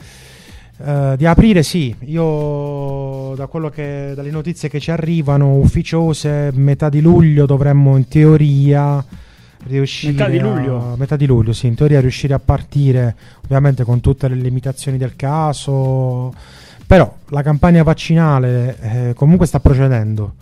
Eh, 0.78 1.14
di 1.16 1.26
aprire 1.26 1.62
sì, 1.62 1.94
io 2.06 3.34
da 3.36 3.46
quello 3.46 3.68
che 3.68 4.12
dalle 4.16 4.30
notizie 4.30 4.68
che 4.68 4.80
ci 4.80 4.90
arrivano 4.90 5.56
ufficiose, 5.56 6.50
metà 6.54 6.88
di 6.88 7.00
luglio 7.00 7.46
dovremmo 7.46 7.96
in 7.96 8.08
teoria 8.08 9.04
riuscire 9.64 10.12
Metà 10.12 10.28
di 10.28 10.38
a- 10.38 10.42
luglio? 10.42 10.94
metà 10.98 11.14
di 11.16 11.26
luglio, 11.26 11.52
sì, 11.52 11.66
in 11.68 11.74
teoria 11.76 12.00
riuscire 12.00 12.34
a 12.34 12.40
partire, 12.40 13.14
ovviamente 13.44 13.84
con 13.84 14.00
tutte 14.00 14.26
le 14.28 14.34
limitazioni 14.34 14.98
del 14.98 15.14
caso, 15.14 16.32
però 16.86 17.14
la 17.28 17.42
campagna 17.42 17.82
vaccinale 17.84 18.76
eh, 18.80 19.14
comunque 19.14 19.46
sta 19.46 19.60
procedendo. 19.60 20.34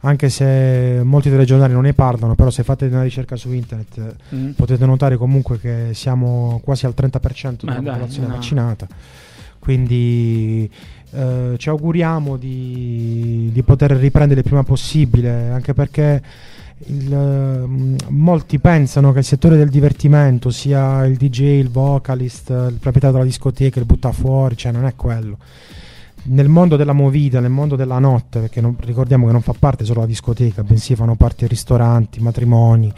Anche 0.00 0.28
se 0.28 1.00
molti 1.02 1.30
telegiornali 1.30 1.72
non 1.72 1.82
ne 1.82 1.94
parlano, 1.94 2.34
però 2.34 2.50
se 2.50 2.62
fate 2.64 2.84
una 2.86 3.02
ricerca 3.02 3.34
su 3.34 3.50
internet 3.50 3.96
eh, 4.30 4.36
Mm. 4.36 4.50
potete 4.50 4.84
notare 4.84 5.16
comunque 5.16 5.58
che 5.58 5.88
siamo 5.94 6.60
quasi 6.62 6.84
al 6.86 6.92
30% 6.94 7.64
della 7.64 7.76
popolazione 7.76 8.28
no. 8.28 8.34
vaccinata. 8.34 8.86
Quindi 9.66 10.70
eh, 11.10 11.54
ci 11.56 11.68
auguriamo 11.68 12.36
di, 12.36 13.50
di 13.52 13.62
poter 13.64 13.90
riprendere 13.96 14.38
il 14.38 14.46
prima 14.46 14.62
possibile, 14.62 15.48
anche 15.48 15.74
perché 15.74 16.22
il, 16.86 17.12
ehm, 17.12 17.96
molti 18.10 18.60
pensano 18.60 19.10
che 19.10 19.18
il 19.18 19.24
settore 19.24 19.56
del 19.56 19.68
divertimento 19.68 20.50
sia 20.50 21.04
il 21.04 21.16
DJ, 21.16 21.40
il 21.58 21.68
vocalist, 21.68 22.50
il 22.50 22.76
proprietario 22.78 23.16
della 23.16 23.24
discoteca, 23.24 23.80
il 23.80 23.86
butta 23.86 24.12
fuori, 24.12 24.56
cioè 24.56 24.70
non 24.70 24.84
è 24.86 24.94
quello. 24.94 25.36
nel 26.28 26.48
mondo 26.48 26.76
della 26.76 26.92
movida, 26.92 27.40
nel 27.40 27.50
mondo 27.50 27.74
della 27.74 27.98
notte, 27.98 28.38
perché 28.40 28.60
non- 28.60 28.76
ricordiamo 28.80 29.26
che 29.26 29.32
non 29.32 29.42
fa 29.42 29.54
parte 29.58 29.84
solo 29.84 30.00
la 30.00 30.06
discoteca, 30.06 30.62
bensì 30.62 30.94
fanno 30.94 31.16
parte 31.16 31.46
ristoranti, 31.48 32.20
matrimoni, 32.20 32.92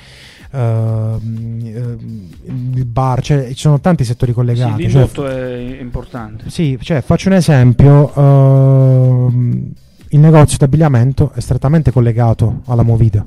il 2.46 2.84
bar, 2.86 3.20
cioè 3.22 3.48
ci 3.48 3.54
sono 3.60 3.80
tanti 3.80 4.04
settori 4.04 4.30
Sì, 4.32 4.36
collegati. 4.36 4.82
cioè, 4.82 4.90
l'indotto 4.90 5.26
è 5.26 5.78
importante. 5.80 6.50
sì, 6.50 6.78
cioè, 6.80 7.00
faccio 7.02 7.28
un 7.28 7.34
esempio. 7.34 8.12
ehm, 8.14 9.72
il 10.10 10.20
negozio 10.20 10.56
di 10.56 10.64
abbigliamento 10.64 11.32
è 11.34 11.40
strettamente 11.40 11.92
collegato 11.92 12.62
alla 12.66 12.82
movida. 12.82 13.24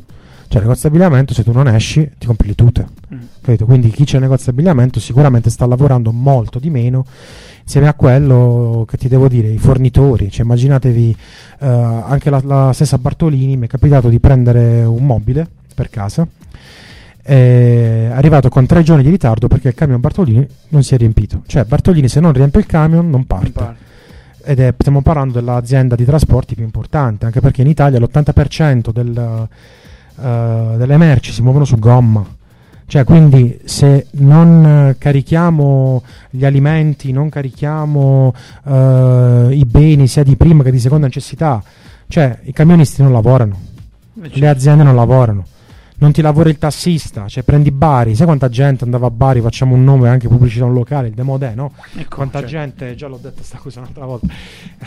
Cioè, 0.48 0.60
il 0.60 0.68
negozio 0.68 0.90
di 0.90 0.96
abbigliamento, 0.96 1.34
se 1.36 1.44
tu 1.44 1.52
non 1.52 1.68
esci, 1.68 2.10
ti 2.18 2.26
compri 2.26 2.48
le 2.48 2.56
tute. 2.56 2.88
Mm. 3.14 3.20
Capito? 3.42 3.66
Quindi 3.66 3.90
chi 3.92 4.04
c'è 4.04 4.14
nel 4.14 4.24
negozio 4.24 4.52
di 4.52 4.58
abbigliamento 4.58 5.00
sicuramente 5.00 5.50
sta 5.52 5.66
lavorando 5.68 6.12
molto 6.12 6.58
di 6.60 6.70
meno 6.70 7.06
insieme 7.62 7.88
a 7.88 7.94
quello 7.94 8.84
che 8.90 8.98
ti 8.98 9.08
devo 9.08 9.28
dire, 9.28 9.48
i 9.50 9.60
fornitori. 9.60 10.30
Cioè, 10.32 10.44
immaginatevi 10.44 11.16
eh, 11.60 11.68
anche 11.68 12.30
la, 12.32 12.42
la 12.44 12.72
stessa 12.74 12.98
Bartolini. 12.98 13.56
Mi 13.58 13.68
è 13.68 13.70
capitato 13.70 14.10
di 14.10 14.20
prendere 14.20 14.82
un 14.84 15.06
mobile 15.06 15.48
per 15.76 15.90
casa. 15.90 16.28
È 17.24 18.10
arrivato 18.12 18.50
con 18.50 18.66
tre 18.66 18.84
giorni 18.84 19.04
di 19.04 19.10
ritardo 19.10 19.48
perché 19.48 19.70
il 19.70 19.74
camion 19.76 20.00
Bartolini 20.00 20.46
non 20.70 20.84
si 20.84 20.96
è 20.96 20.98
riempito. 20.98 21.42
Cioè, 21.46 21.66
Bartolini, 21.66 22.08
se 22.08 22.20
non 22.20 22.34
riempie 22.34 22.62
il 22.62 22.66
camion, 22.66 23.10
non 23.10 23.26
parte. 23.26 23.52
Non 23.54 23.54
parte. 23.54 23.90
Ed 24.44 24.60
è, 24.60 24.74
stiamo 24.78 25.02
parlando 25.02 25.34
dell'azienda 25.34 25.96
di 25.96 26.04
trasporti 26.04 26.56
più 26.56 26.64
importante, 26.64 27.26
anche 27.26 27.42
perché 27.42 27.62
in 27.62 27.68
Italia 27.68 28.00
l'80% 28.00 28.92
del, 28.92 29.48
eh, 30.20 30.78
delle 30.78 30.98
merci 30.98 31.32
si 31.32 31.42
muovono 31.42 31.66
su 31.66 31.78
gomma. 31.78 32.26
Cioè, 32.92 33.06
quindi 33.06 33.58
se 33.64 34.08
non 34.16 34.96
carichiamo 34.98 36.04
gli 36.30 36.44
alimenti, 36.44 37.14
non 37.14 37.30
carichiamo 37.30 38.34
eh, 38.66 39.48
i 39.52 39.64
beni 39.66 40.08
sia 40.08 40.24
di 40.24 40.36
prima 40.36 40.62
che 40.62 40.72
di 40.72 40.80
seconda 40.80 41.06
necessità, 41.06 41.64
cioè 42.10 42.40
i 42.44 42.52
camionisti 42.52 43.02
non 43.02 43.14
lavorano, 43.14 43.58
le 44.16 44.48
aziende 44.50 44.84
non 44.84 44.96
lavorano. 44.96 45.46
Non 46.02 46.12
ti 46.12 46.24
lavora 46.24 46.50
il 46.50 46.58
tassista, 46.58 47.28
cioè 47.28 47.44
prendi 47.44 47.70
Bari, 47.70 48.16
sai 48.16 48.26
quanta 48.26 48.50
gente 48.50 48.84
andava 48.84 49.06
a 49.06 49.12
Bari, 49.12 49.40
facciamo 49.40 49.76
un 49.76 49.84
nome 49.84 50.10
anche 50.10 50.28
pubblicità 50.28 50.66
un 50.66 50.74
locale, 50.74 51.10
il 51.10 51.14
Demodè, 51.14 51.54
no? 51.54 51.74
Ecco, 51.96 52.16
Quanta 52.16 52.40
cioè, 52.40 52.50
gente, 52.50 52.96
già 52.96 53.06
l'ho 53.06 53.20
detta 53.22 53.44
sta 53.44 53.60
cosa 53.60 53.82
un'altra 53.82 54.06
volta, 54.06 54.26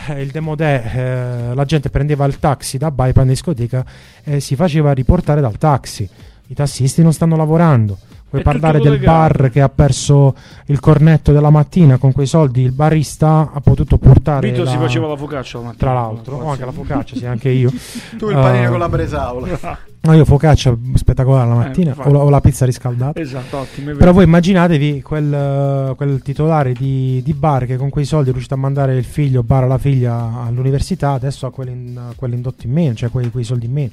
eh, 0.09 0.21
il 0.21 0.31
Demodè, 0.31 0.91
eh, 0.93 1.55
la 1.55 1.63
gente 1.63 1.89
prendeva 1.89 2.25
il 2.25 2.37
taxi 2.37 2.77
da 2.77 2.91
Bari, 2.91 3.13
in 3.15 3.27
discoteca 3.27 3.85
e 4.25 4.41
si 4.41 4.57
faceva 4.57 4.91
riportare 4.91 5.39
dal 5.39 5.57
taxi. 5.57 6.07
I 6.47 6.53
tassisti 6.53 7.01
non 7.01 7.13
stanno 7.13 7.37
lavorando. 7.37 7.97
Puoi 8.27 8.41
È 8.41 8.43
parlare 8.43 8.79
del 8.79 8.99
bar 8.99 9.49
che 9.49 9.61
ha 9.61 9.69
perso 9.69 10.35
il 10.65 10.79
cornetto 10.79 11.31
della 11.31 11.51
mattina 11.51 11.97
con 11.97 12.11
quei 12.11 12.25
soldi, 12.25 12.63
il 12.63 12.71
barista 12.73 13.51
ha 13.53 13.61
potuto 13.61 13.97
portare 13.97 14.49
Vito 14.49 14.63
la- 14.63 14.71
si 14.71 14.77
faceva 14.77 15.07
la 15.07 15.15
focaccia 15.15 15.57
la 15.59 15.63
mattina. 15.65 15.79
tra 15.91 15.93
l'altro, 15.93 16.37
o 16.37 16.49
anche 16.49 16.65
la 16.65 16.71
focaccia, 16.71 17.15
sì, 17.15 17.25
anche 17.25 17.49
io. 17.49 17.69
Tu 18.17 18.27
il 18.29 18.33
panino 18.35 18.65
Eh, 18.65 18.69
con 18.69 18.79
la 18.79 18.89
bresaola. 18.89 19.77
No, 20.01 20.13
io 20.13 20.25
focaccia 20.25 20.75
spettacolare 20.95 21.47
la 21.47 21.55
mattina 21.55 21.89
infatti. 21.91 22.09
o, 22.09 22.11
la, 22.11 22.19
o 22.19 22.29
la 22.29 22.41
pizza 22.41 22.65
riscaldata. 22.65 23.19
Esatto, 23.19 23.57
ottimo. 23.59 23.93
Però 23.95 24.11
voi 24.11 24.23
immaginatevi 24.25 25.01
quel, 25.01 25.33
eh, 25.33 25.93
quel 25.95 26.21
titolare 26.21 26.73
di, 26.73 27.21
di 27.23 27.33
bar 27.33 27.65
che 27.65 27.77
con 27.77 27.89
quei 27.89 28.05
soldi 28.05 28.29
è 28.29 28.31
riuscito 28.31 28.55
a 28.55 28.57
mandare 28.57 28.97
il 28.97 29.05
figlio, 29.05 29.43
bar 29.43 29.65
la 29.67 29.77
figlia 29.77 30.43
all'università, 30.45 31.11
adesso 31.11 31.45
ha 31.45 31.51
quell'in- 31.51 32.11
quell'indotto 32.15 32.65
in 32.67 32.73
meno, 32.73 32.93
cioè 32.95 33.09
quei, 33.09 33.31
quei 33.31 33.43
soldi 33.45 33.65
in 33.67 33.71
meno. 33.71 33.89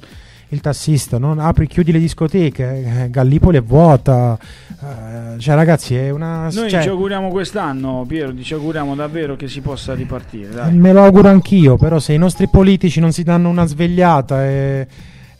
Il 0.53 0.61
tassista, 0.61 1.17
non 1.17 1.39
apri, 1.39 1.65
chiudi 1.65 1.91
le 1.91 1.97
discoteche, 1.97 3.03
eh, 3.05 3.09
Gallipoli 3.09 3.57
è 3.57 3.61
vuota. 3.63 4.37
eh, 4.69 5.39
cioè, 5.39 5.55
ragazzi, 5.55 5.95
è 5.95 6.11
una. 6.11 6.49
Noi 6.51 6.69
cioè, 6.69 6.83
ci 6.83 6.89
auguriamo 6.89 7.29
quest'anno, 7.29 8.05
Piero, 8.07 8.39
ci 8.39 8.53
auguriamo 8.53 8.93
davvero 8.93 9.35
che 9.35 9.47
si 9.47 9.61
possa 9.61 9.95
ripartire. 9.95 10.49
Dai. 10.53 10.73
Me 10.75 10.93
lo 10.93 11.03
auguro 11.03 11.29
anch'io, 11.29 11.75
però 11.75 11.97
se 11.97 12.13
i 12.13 12.19
nostri 12.19 12.47
politici 12.47 12.99
non 12.99 13.11
si 13.11 13.23
danno 13.23 13.49
una 13.49 13.65
svegliata 13.65 14.45
e, 14.45 14.87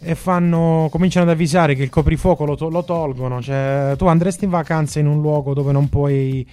e 0.04 0.16
fanno, 0.16 0.88
cominciano 0.92 1.26
ad 1.26 1.32
avvisare 1.32 1.76
che 1.76 1.84
il 1.84 1.90
coprifuoco 1.90 2.46
lo, 2.46 2.56
to- 2.56 2.70
lo 2.70 2.84
tolgono, 2.84 3.42
cioè 3.42 3.94
tu 3.98 4.06
andresti 4.06 4.44
in 4.46 4.50
vacanza 4.52 5.00
in 5.00 5.08
un 5.08 5.22
luogo 5.22 5.54
dove 5.54 5.72
non 5.72 5.90
puoi 5.90 6.46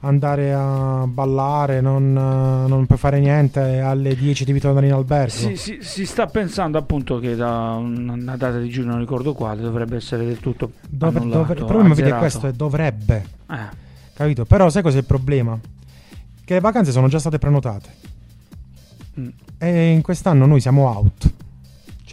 andare 0.00 0.52
a 0.52 1.06
ballare, 1.06 1.80
non, 1.80 2.12
non 2.12 2.84
puoi 2.86 2.98
fare 2.98 3.20
niente 3.20 3.80
alle 3.80 4.14
10 4.14 4.44
devi 4.44 4.60
tornare 4.60 4.86
in 4.86 4.92
albergo. 4.92 5.30
Si, 5.30 5.56
si- 5.56 5.78
si 5.80 6.04
sta 6.06 6.26
pensando 6.26 6.76
appunto 6.78 7.18
che 7.18 7.34
da 7.36 7.76
un- 7.78 8.08
una 8.08 8.36
data 8.36 8.58
di 8.58 8.68
giugno, 8.68 8.90
non 8.90 8.98
ricordo 9.00 9.32
quale, 9.32 9.62
dovrebbe 9.62 9.96
essere 9.96 10.24
del 10.24 10.40
tutto 10.40 10.72
Dov- 10.88 11.16
annullato, 11.16 11.38
dov- 11.38 11.58
il 11.58 11.64
problema 11.64 11.94
è 11.94 12.18
questo, 12.18 12.46
è 12.46 12.52
dovrebbe, 12.52 13.24
Eh, 13.50 13.56
capito? 14.14 14.44
Però 14.44 14.68
sai 14.68 14.82
cos'è 14.82 14.98
il 14.98 15.04
problema? 15.04 15.58
Che 16.44 16.52
le 16.54 16.60
vacanze 16.60 16.92
sono 16.92 17.08
già 17.08 17.18
state 17.18 17.38
prenotate 17.38 17.88
mm. 19.18 19.28
e 19.58 19.90
in 19.90 20.02
quest'anno 20.02 20.44
noi 20.44 20.60
siamo 20.60 20.86
out. 20.86 21.32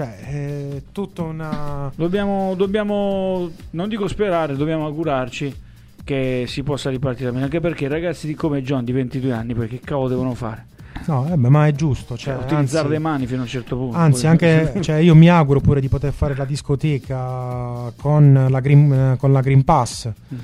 Cioè, 0.02 0.18
è 0.20 0.82
tutta 0.92 1.22
una... 1.22 1.92
Dobbiamo, 1.96 2.56
dobbiamo, 2.56 3.52
non 3.72 3.88
dico 3.88 4.08
sperare, 4.08 4.56
dobbiamo 4.56 4.86
augurarci 4.86 5.56
che 6.04 6.46
si 6.48 6.64
possa 6.64 6.90
ripartire 6.90 7.32
bene, 7.32 7.44
anche 7.44 7.60
perché 7.60 7.88
ragazzi 7.88 8.26
di 8.26 8.34
come 8.34 8.64
John 8.64 8.84
di 8.84 8.92
22 8.92 9.32
anni, 9.32 9.54
poi 9.54 9.68
che 9.68 9.80
cavolo 9.80 10.08
devono 10.10 10.34
fare? 10.34 10.66
No, 11.06 11.28
eh 11.32 11.38
beh, 11.38 11.50
ma 11.50 11.68
è 11.68 11.72
giusto. 11.74 12.18
Cioè, 12.18 12.34
Cioè, 12.34 12.44
utilizzare 12.44 12.86
anzi, 12.86 12.92
le 12.94 13.00
mani 13.00 13.26
fino 13.28 13.40
a 13.40 13.44
un 13.44 13.48
certo 13.48 13.76
punto. 13.78 13.96
Anzi, 13.98 14.26
anche 14.26 14.74
cioè, 14.82 14.96
io 14.98 15.14
mi 15.14 15.30
auguro 15.30 15.60
pure 15.60 15.80
di 15.80 15.88
poter 15.88 16.12
fare 16.14 16.36
la 16.36 16.46
discoteca 16.46 17.92
con 17.96 18.48
la 18.50 18.60
Green, 18.60 18.92
eh, 18.94 19.18
con 19.18 19.32
la 19.32 19.42
Green 19.42 19.64
Pass. 19.64 20.08
Mm. 20.34 20.38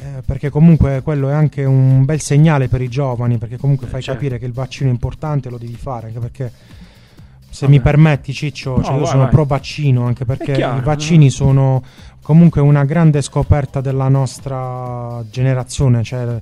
eh, 0.00 0.22
perché 0.24 0.48
comunque 0.48 1.02
quello 1.02 1.28
è 1.28 1.32
anche 1.34 1.64
un 1.64 2.04
bel 2.06 2.20
segnale 2.20 2.68
per 2.68 2.80
i 2.80 2.88
giovani. 2.88 3.36
Perché 3.38 3.58
comunque 3.58 3.86
Eh, 3.86 3.90
fai 3.90 4.00
certo. 4.02 4.20
capire 4.20 4.38
che 4.38 4.46
il 4.46 4.52
vaccino 4.52 4.88
è 4.88 4.92
importante, 4.92 5.50
lo 5.50 5.58
devi 5.58 5.74
fare. 5.76 6.08
Anche 6.08 6.18
perché, 6.18 6.52
se 7.52 7.66
Vabbè. 7.66 7.76
mi 7.78 7.82
permetti, 7.82 8.32
Ciccio, 8.32 8.82
cioè, 8.82 8.90
No, 8.92 8.96
io 8.96 9.02
vai, 9.02 9.10
sono 9.10 9.22
vai. 9.24 9.30
pro 9.30 9.44
vaccino. 9.44 10.06
Anche 10.06 10.24
perché 10.24 10.52
chiaro, 10.52 10.78
i 10.78 10.82
vaccini 10.82 11.24
no? 11.26 11.30
sono 11.30 11.82
comunque 12.22 12.60
una 12.62 12.84
grande 12.84 13.20
scoperta 13.20 13.80
della 13.82 14.08
nostra 14.08 15.22
generazione. 15.30 16.02
Cioè, 16.02 16.40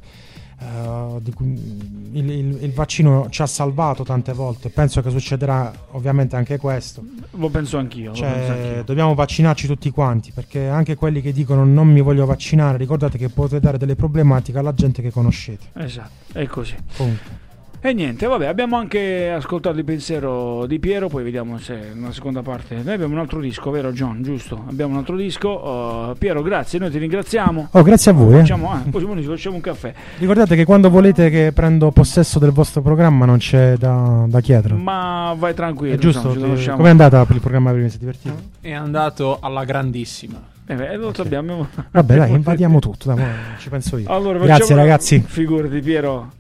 cui- 1.34 2.08
il, 2.12 2.30
il- 2.30 2.58
il 2.62 2.72
vaccino 2.72 3.26
ci 3.30 3.42
ha 3.42 3.46
salvato 3.46 4.02
tante 4.04 4.32
volte. 4.32 4.68
Penso 4.68 5.00
che 5.02 5.10
succederà 5.10 5.72
ovviamente 5.92 6.36
anche 6.36 6.58
questo. 6.58 7.02
Lo 7.32 7.48
penso 7.48 7.78
anch'io. 7.78 8.12
lo 8.12 8.20
penso 8.20 8.26
Cioè, 8.46 8.50
anch'io. 8.66 8.82
dobbiamo 8.84 9.14
vaccinarci 9.14 9.66
tutti 9.66 9.90
quanti 9.90 10.32
perché 10.32 10.68
anche 10.68 10.94
quelli 10.96 11.20
che 11.22 11.32
dicono 11.32 11.64
non 11.64 11.88
mi 11.88 12.00
voglio 12.02 12.26
vaccinare, 12.26 12.76
ricordate 12.78 13.18
che 13.18 13.28
potete 13.30 13.58
dare 13.60 13.78
delle 13.78 13.96
problematiche 13.96 14.58
alla 14.58 14.74
gente 14.74 15.02
che 15.02 15.10
conoscete. 15.10 15.66
Esatto, 15.74 16.38
è 16.38 16.46
così. 16.46 16.74
Comunque. 16.96 17.48
E 17.82 17.94
niente, 17.94 18.26
vabbè, 18.26 18.44
abbiamo 18.44 18.76
anche 18.76 19.30
ascoltato 19.30 19.78
il 19.78 19.84
pensiero 19.84 20.66
di 20.66 20.78
Piero, 20.78 21.09
poi 21.09 21.24
vediamo 21.24 21.57
se 21.59 21.92
nella 21.94 22.12
seconda 22.12 22.42
parte. 22.42 22.74
Noi 22.74 22.92
abbiamo 22.92 23.14
un 23.14 23.20
altro 23.20 23.40
disco, 23.40 23.70
vero 23.70 23.90
John? 23.92 24.22
Giusto? 24.22 24.64
Abbiamo 24.68 24.92
un 24.92 24.98
altro 24.98 25.16
disco. 25.16 25.48
Uh, 25.48 26.14
Piero, 26.18 26.42
grazie, 26.42 26.78
noi 26.78 26.90
ti 26.90 26.98
ringraziamo. 26.98 27.68
Oh, 27.70 27.82
grazie 27.82 28.11
a 28.11 28.14
voi. 28.14 28.34
eh. 28.34 28.38
Facciamo, 28.40 28.70
ah, 28.70 28.82
poi 28.90 29.00
ci 29.22 29.26
facciamo 29.28 29.55
un 29.57 29.62
caffè. 29.62 29.94
Ricordate 30.18 30.57
che 30.57 30.66
quando 30.66 30.90
volete 30.90 31.30
che 31.30 31.52
prendo 31.55 31.90
possesso 31.90 32.38
del 32.38 32.50
vostro 32.50 32.82
programma 32.82 33.24
non 33.24 33.38
c'è 33.38 33.76
da, 33.78 34.26
da 34.28 34.40
chiedere. 34.40 34.74
Ma 34.74 35.34
vai 35.38 35.55
tranquillo. 35.55 35.94
È 35.94 35.98
giusto? 35.98 36.32
ti- 36.32 36.38
conosciamo. 36.38 36.76
Com'è 36.76 36.90
andata 36.90 37.24
per 37.24 37.36
il 37.36 37.40
programma 37.40 37.72
prima? 37.72 37.88
Si 37.88 37.96
è 37.96 37.98
divertito? 37.98 38.34
È 38.61 38.72
andato 38.72 39.38
alla 39.40 39.64
grandissima. 39.64 40.38
Eh 40.66 40.74
beh, 40.74 40.96
lo 40.96 41.14
sappiamo. 41.14 41.66
Vabbè, 41.90 42.14
dai, 42.14 42.30
invadiamo 42.36 42.78
tutto. 42.78 43.09
Dai, 43.14 43.16
mo 43.16 43.24
ci 43.59 43.70
penso 43.70 43.96
io. 43.96 44.09
Allora, 44.11 44.38
Grazie, 44.38 44.74
ragazzi. 44.74 45.24
Figurati, 45.26 45.80
Piero. 45.80 46.32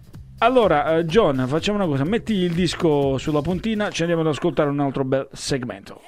Allora, 0.42 0.96
eh, 0.96 1.04
John, 1.04 1.44
facciamo 1.46 1.76
una 1.76 1.86
cosa: 1.86 2.04
metti 2.04 2.32
il 2.32 2.54
disco 2.54 3.18
sulla 3.18 3.42
puntina, 3.42 3.90
ci 3.90 4.00
andiamo 4.00 4.22
ad 4.22 4.28
ascoltare 4.28 4.70
un 4.70 4.80
altro 4.80 5.04
bel 5.04 5.28
segmento. 5.32 6.00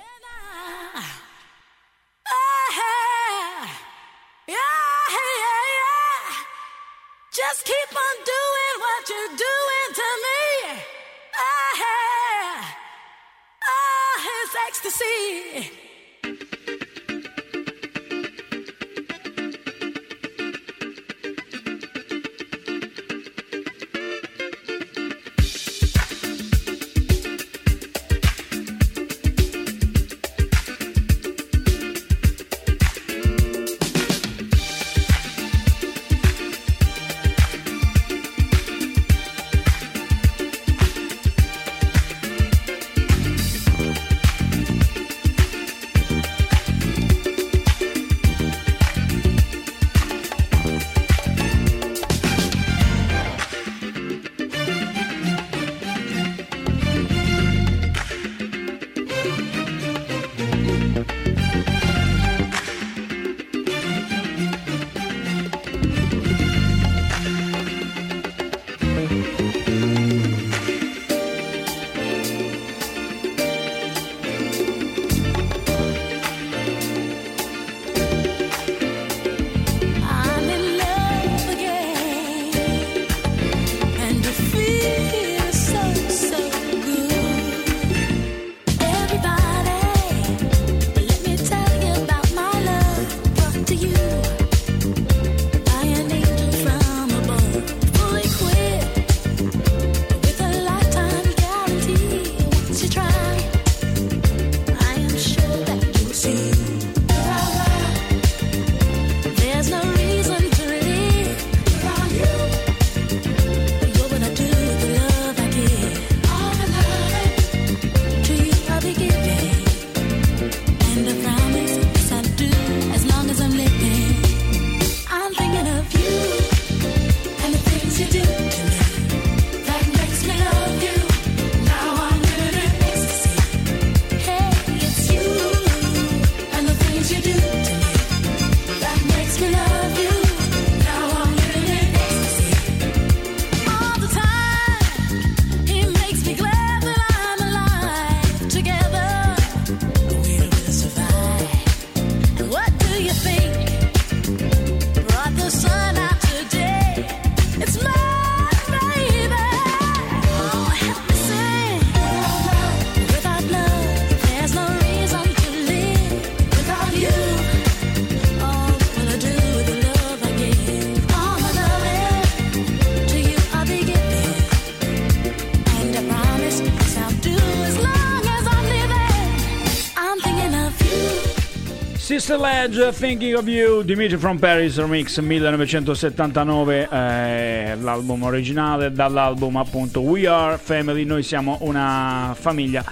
Ledge, 182.37 182.93
Thinking 182.93 183.35
of 183.37 183.47
You, 183.47 183.83
Dimitri 183.83 184.17
from 184.17 184.39
Paris 184.39 184.77
Remix 184.79 185.19
1979, 185.19 186.89
eh, 186.91 187.77
l'album 187.81 188.23
originale 188.23 188.93
dall'album 188.93 189.57
appunto 189.57 190.01
We 190.01 190.27
Are 190.27 190.59
Family, 190.59 191.05
noi 191.05 191.23
siamo 191.23 191.59
una 191.61 192.35
famiglia. 192.39 192.85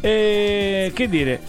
E 0.00 0.90
che 0.94 1.08
dire? 1.08 1.40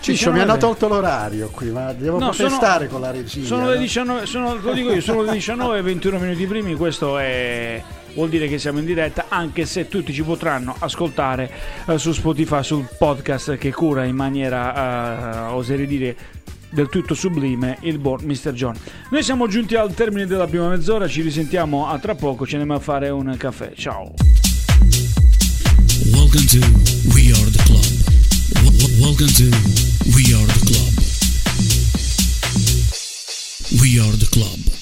Ciccio 0.00 0.30
mi 0.30 0.38
19. 0.38 0.42
hanno 0.42 0.56
tolto 0.58 0.88
l'orario 0.88 1.48
qui, 1.48 1.70
ma 1.70 1.92
devo 1.92 2.18
No, 2.18 2.32
sono- 2.32 2.48
protestare 2.48 2.86
con 2.88 3.00
la 3.00 3.10
regia. 3.10 3.44
Sono 3.44 3.66
le 3.68 3.74
no? 3.74 3.80
19, 3.80 4.26
sono, 4.26 4.54
lo 4.60 4.72
dico 4.72 4.92
io, 4.92 5.00
sono 5.00 5.22
le 5.22 5.32
19 5.32 5.78
e 5.78 5.82
21 5.82 6.18
minuti 6.18 6.46
primi, 6.46 6.74
questo 6.76 7.18
è, 7.18 7.82
vuol 8.14 8.28
dire 8.28 8.46
che 8.46 8.58
siamo 8.58 8.78
in 8.78 8.84
diretta, 8.84 9.24
anche 9.28 9.66
se 9.66 9.88
tutti 9.88 10.12
ci 10.12 10.22
potranno 10.22 10.76
ascoltare 10.78 11.50
eh, 11.86 11.98
su 11.98 12.12
Spotify, 12.12 12.62
sul 12.62 12.86
podcast 12.96 13.56
che 13.56 13.72
cura 13.72 14.04
in 14.04 14.14
maniera, 14.14 15.48
eh, 15.48 15.52
oserei 15.54 15.86
dire, 15.86 16.16
del 16.76 16.90
tutto 16.90 17.14
sublime 17.14 17.78
il 17.80 17.98
buon 17.98 18.20
Mr. 18.22 18.52
John. 18.52 18.76
Noi 19.08 19.22
siamo 19.22 19.48
giunti 19.48 19.76
al 19.76 19.94
termine 19.94 20.26
della 20.26 20.46
prima 20.46 20.68
mezz'ora, 20.68 21.08
ci 21.08 21.22
risentiamo 21.22 21.88
a 21.88 21.98
tra 21.98 22.14
poco, 22.14 22.46
ci 22.46 22.54
andiamo 22.56 22.78
a 22.78 22.82
fare 22.82 23.08
un 23.08 23.34
caffè. 23.38 23.72
Ciao. 23.74 24.12
Welcome 26.12 26.44
to 26.44 26.58
We 27.14 27.32
Are 27.32 27.50
the 27.50 27.62
Club. 27.64 27.86
Welcome 29.00 29.32
to 29.32 29.48
We 30.12 30.34
Are 30.34 30.46
the 30.52 30.60
Club. 30.66 30.92
We 33.80 33.98
Are 33.98 34.16
the 34.18 34.28
Club. 34.28 34.75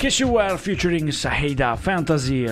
Casey 0.00 0.24
Ware 0.24 0.56
featuring 0.56 1.08
Sahida 1.08 1.76
Fantasy. 1.78 2.48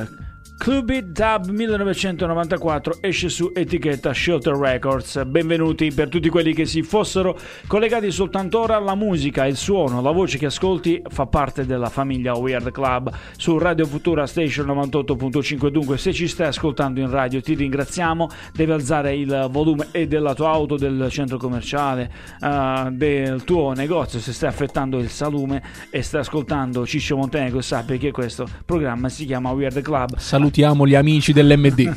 Club 0.59 0.91
It 0.91 1.05
Dub 1.05 1.51
1994 1.51 2.99
esce 3.01 3.29
su 3.29 3.53
etichetta 3.55 4.13
Shelter 4.13 4.55
Records. 4.55 5.25
Benvenuti 5.25 5.93
per 5.93 6.09
tutti 6.09 6.29
quelli 6.29 6.53
che 6.53 6.67
si 6.67 6.83
fossero 6.83 7.39
collegati 7.69 8.11
soltanto 8.11 8.59
ora. 8.59 8.79
La 8.81 8.97
musica, 8.97 9.47
il 9.47 9.57
suono, 9.57 10.03
la 10.03 10.11
voce 10.11 10.37
che 10.37 10.47
ascolti 10.47 11.01
fa 11.09 11.27
parte 11.27 11.65
della 11.65 11.89
famiglia 11.89 12.35
Weird 12.35 12.73
Club 12.73 13.11
su 13.37 13.57
Radio 13.57 13.87
Futura 13.87 14.27
Station 14.27 14.67
98.5. 14.67 15.69
Dunque, 15.69 15.97
se 15.97 16.13
ci 16.13 16.27
stai 16.27 16.49
ascoltando 16.49 16.99
in 16.99 17.09
radio, 17.09 17.41
ti 17.41 17.55
ringraziamo. 17.55 18.29
Devi 18.53 18.73
alzare 18.73 19.15
il 19.15 19.49
volume 19.51 19.89
e 19.93 20.09
della 20.09 20.35
tua 20.35 20.51
auto, 20.51 20.77
del 20.77 21.07
centro 21.11 21.39
commerciale, 21.39 22.11
eh, 22.43 22.89
del 22.91 23.45
tuo 23.45 23.73
negozio. 23.75 24.19
Se 24.19 24.33
stai 24.33 24.49
affettando 24.49 24.99
il 24.99 25.09
salume 25.09 25.63
e 25.89 26.03
stai 26.03 26.23
ascoltando 26.23 26.85
Ciccio 26.85 27.17
Montenegro, 27.17 27.61
sappi 27.61 27.97
che 27.97 28.11
questo 28.11 28.45
programma 28.65 29.09
si 29.09 29.25
chiama 29.25 29.51
Weird 29.53 29.81
Club. 29.83 30.17
Salutiamo 30.49 30.87
gli 30.87 30.95
amici 30.95 31.35
dell'MD. 31.35 31.97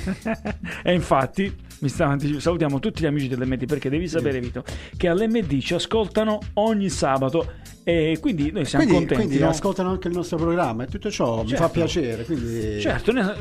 e 0.83 0.93
infatti 0.93 1.55
mi 1.79 1.87
stavo 1.87 2.11
anticiп- 2.11 2.39
salutiamo 2.39 2.79
tutti 2.79 3.01
gli 3.01 3.05
amici 3.05 3.29
dell'MD 3.29 3.65
perché 3.65 3.89
devi 3.89 4.09
sapere 4.09 4.41
Vito 4.41 4.65
che 4.97 5.07
all'MD 5.07 5.59
ci 5.59 5.73
ascoltano 5.73 6.37
ogni 6.55 6.89
sabato 6.89 7.53
e 7.83 8.17
quindi 8.21 8.51
noi 8.51 8.65
siamo 8.65 8.83
Quindi, 8.85 9.05
contenti 9.05 9.25
quindi 9.27 9.43
no? 9.43 9.49
ascoltano 9.49 9.89
anche 9.89 10.07
il 10.07 10.13
nostro 10.13 10.37
programma 10.37 10.83
e 10.83 10.87
tutto 10.87 11.09
ciò 11.09 11.41
mi 11.41 11.47
Certo. 11.49 11.63
fa 11.63 11.69
piacere. 11.69 12.23
Quindi 12.25 12.79
certo 12.79 13.11
ne- 13.11 13.33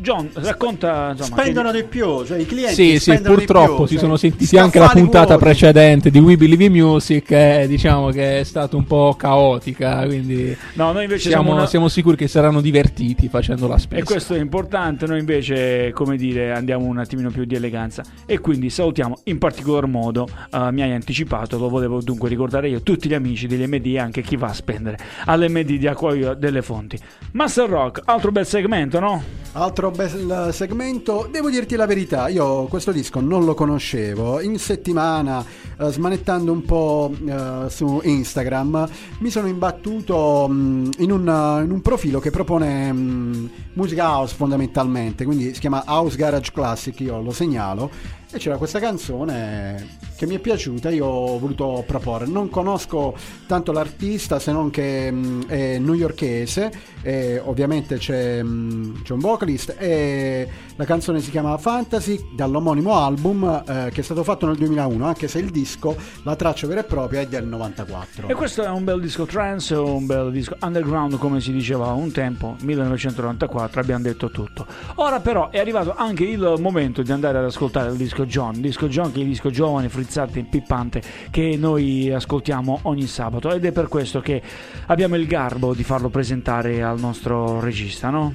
John 0.00 0.30
racconta 0.32 1.10
insomma, 1.16 1.40
spendono 1.40 1.70
che- 1.72 1.82
di 1.82 1.88
più, 1.88 2.24
cioè 2.24 2.38
i 2.38 2.46
clienti 2.46 2.74
Sì, 2.74 2.98
sì, 2.98 3.20
purtroppo 3.20 3.74
più, 3.78 3.84
si 3.86 3.92
cioè, 3.94 4.02
sono 4.02 4.16
sentiti 4.16 4.56
anche 4.56 4.78
la 4.78 4.88
puntata 4.88 5.36
vuoti. 5.36 5.42
precedente 5.44 6.10
di 6.10 6.18
We 6.20 6.36
Believe 6.36 6.64
in 6.64 6.72
Music 6.72 7.30
e 7.32 7.64
diciamo 7.68 8.08
che 8.10 8.40
è 8.40 8.44
stata 8.44 8.76
un 8.76 8.84
po' 8.84 9.14
caotica, 9.18 10.04
quindi 10.06 10.56
no 10.74 10.92
noi 10.92 11.02
invece 11.04 11.28
siamo, 11.28 11.42
siamo, 11.44 11.58
una- 11.58 11.66
siamo 11.68 11.88
sicuri 11.88 12.16
che 12.16 12.28
saranno 12.28 12.60
divertiti 12.60 13.28
facendo 13.28 13.66
la 13.66 13.76
spesa. 13.76 14.00
e 14.00 14.04
questo 14.04 14.34
è 14.34 14.38
importante 14.40 15.06
noi 15.06 15.18
invece 15.18 15.90
come 15.92 16.16
dire 16.16 16.52
andiamo 16.52 16.86
un 16.86 16.98
attimino 16.98 17.30
più 17.30 17.44
di 17.44 17.54
eleganza 17.56 18.02
e 18.24 18.38
quindi 18.38 18.70
salutiamo 18.70 19.18
in 19.24 19.38
particolar 19.38 19.86
modo 19.86 20.26
eh, 20.50 20.70
mi 20.72 20.80
hai 20.82 20.92
anticipato 20.92 21.58
lo 21.58 21.68
volevo 21.68 22.00
dunque 22.00 22.28
ricordare 22.30 22.68
io 22.70 22.80
tutti 22.82 23.08
gli 23.08 23.14
amici 23.14 23.46
degli 23.46 23.66
MD 23.66 23.79
e 23.86 23.98
anche 23.98 24.22
chi 24.22 24.36
va 24.36 24.48
a 24.48 24.54
spendere 24.54 24.98
all'MD 25.26 25.76
di 25.76 25.86
Acquaio 25.86 26.34
delle 26.34 26.62
Fonti. 26.62 26.98
Master 27.32 27.68
Rock 27.68 28.02
altro 28.04 28.32
bel 28.32 28.46
segmento 28.46 28.98
no? 29.00 29.38
Altro 29.52 29.90
bel 29.90 30.50
segmento, 30.52 31.28
devo 31.28 31.50
dirti 31.50 31.74
la 31.74 31.86
verità, 31.86 32.28
io 32.28 32.66
questo 32.66 32.92
disco 32.92 33.18
non 33.18 33.44
lo 33.44 33.54
conoscevo, 33.54 34.40
in 34.40 34.56
settimana 34.60 35.44
eh, 35.76 35.90
smanettando 35.90 36.52
un 36.52 36.62
po' 36.62 37.12
eh, 37.26 37.64
su 37.68 38.00
Instagram 38.04 38.88
mi 39.18 39.28
sono 39.28 39.48
imbattuto 39.48 40.46
mh, 40.48 40.90
in, 40.98 41.10
un, 41.10 41.62
in 41.64 41.70
un 41.72 41.80
profilo 41.82 42.20
che 42.20 42.30
propone 42.30 42.92
mh, 42.92 43.50
musica 43.72 44.04
house 44.04 44.36
fondamentalmente, 44.36 45.24
quindi 45.24 45.52
si 45.52 45.58
chiama 45.58 45.82
House 45.84 46.16
Garage 46.16 46.52
Classic, 46.52 47.00
io 47.00 47.20
lo 47.20 47.32
segnalo 47.32 48.18
e 48.32 48.38
c'era 48.38 48.56
questa 48.56 48.78
canzone 48.78 50.08
che 50.20 50.26
mi 50.26 50.34
è 50.34 50.38
piaciuta, 50.38 50.90
io 50.90 51.06
ho 51.06 51.38
voluto 51.38 51.82
proporre. 51.86 52.26
Non 52.26 52.50
conosco 52.50 53.16
tanto 53.46 53.72
l'artista 53.72 54.38
se 54.38 54.52
non 54.52 54.68
che 54.68 55.10
mh, 55.10 55.46
è 55.46 55.78
newyorkese, 55.78 56.70
e 57.02 57.40
ovviamente 57.42 57.96
c'è, 57.96 58.42
mh, 58.42 59.02
c'è 59.02 59.12
un 59.14 59.18
vocalist 59.18 59.74
e 59.78 60.46
la 60.76 60.84
canzone 60.84 61.20
si 61.20 61.30
chiama 61.30 61.56
Fantasy 61.56 62.32
dall'omonimo 62.34 62.94
album 62.94 63.64
eh, 63.66 63.90
che 63.92 64.02
è 64.02 64.04
stato 64.04 64.22
fatto 64.22 64.46
nel 64.46 64.56
2001, 64.56 65.06
anche 65.06 65.26
se 65.26 65.38
il 65.38 65.50
disco, 65.50 65.96
la 66.22 66.36
traccia 66.36 66.66
vera 66.66 66.80
e 66.80 66.84
propria 66.84 67.20
è 67.20 67.26
del 67.26 67.46
94. 67.46 68.28
E 68.28 68.34
questo 68.34 68.62
è 68.62 68.68
un 68.68 68.84
bel 68.84 69.00
disco 69.00 69.24
trance, 69.24 69.74
un 69.74 70.04
bel 70.04 70.30
disco 70.30 70.56
underground 70.60 71.16
come 71.16 71.40
si 71.40 71.50
diceva 71.50 71.92
un 71.92 72.12
tempo, 72.12 72.56
1994, 72.60 73.80
abbiamo 73.80 74.02
detto 74.02 74.30
tutto. 74.30 74.66
Ora 74.96 75.20
però 75.20 75.48
è 75.48 75.58
arrivato 75.58 75.94
anche 75.96 76.24
il 76.24 76.56
momento 76.58 77.00
di 77.00 77.10
andare 77.10 77.38
ad 77.38 77.44
ascoltare 77.44 77.90
il 77.90 77.96
disco 77.96 78.19
John, 78.24 78.60
disco 78.60 78.88
John 78.88 79.12
che 79.12 79.18
è 79.18 79.22
il 79.22 79.28
disco 79.28 79.50
giovane, 79.50 79.88
frizzante, 79.88 80.42
pippante 80.42 81.02
che 81.30 81.56
noi 81.56 82.10
ascoltiamo 82.12 82.80
ogni 82.82 83.06
sabato 83.06 83.52
ed 83.52 83.64
è 83.64 83.72
per 83.72 83.88
questo 83.88 84.20
che 84.20 84.40
abbiamo 84.86 85.16
il 85.16 85.26
garbo 85.26 85.74
di 85.74 85.84
farlo 85.84 86.08
presentare 86.08 86.82
al 86.82 86.98
nostro 86.98 87.60
regista, 87.60 88.10
no? 88.10 88.34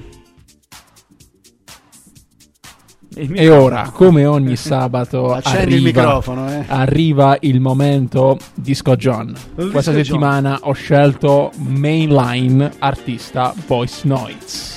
Il 3.18 3.32
E 3.34 3.48
ora, 3.48 3.90
come 3.92 4.26
ogni 4.26 4.56
sabato, 4.56 5.34
il 5.36 5.40
arriva, 5.44 6.02
microfono, 6.02 6.50
eh. 6.50 6.64
arriva 6.66 7.38
il 7.40 7.60
momento 7.60 8.36
Disco 8.54 8.94
John. 8.96 9.34
Il 9.56 9.70
Questa 9.70 9.92
Disco 9.92 10.04
settimana 10.04 10.58
ho 10.62 10.72
scelto 10.72 11.50
Mainline 11.56 12.72
artista 12.78 13.54
Voice 13.66 14.06
Noise. 14.06 14.75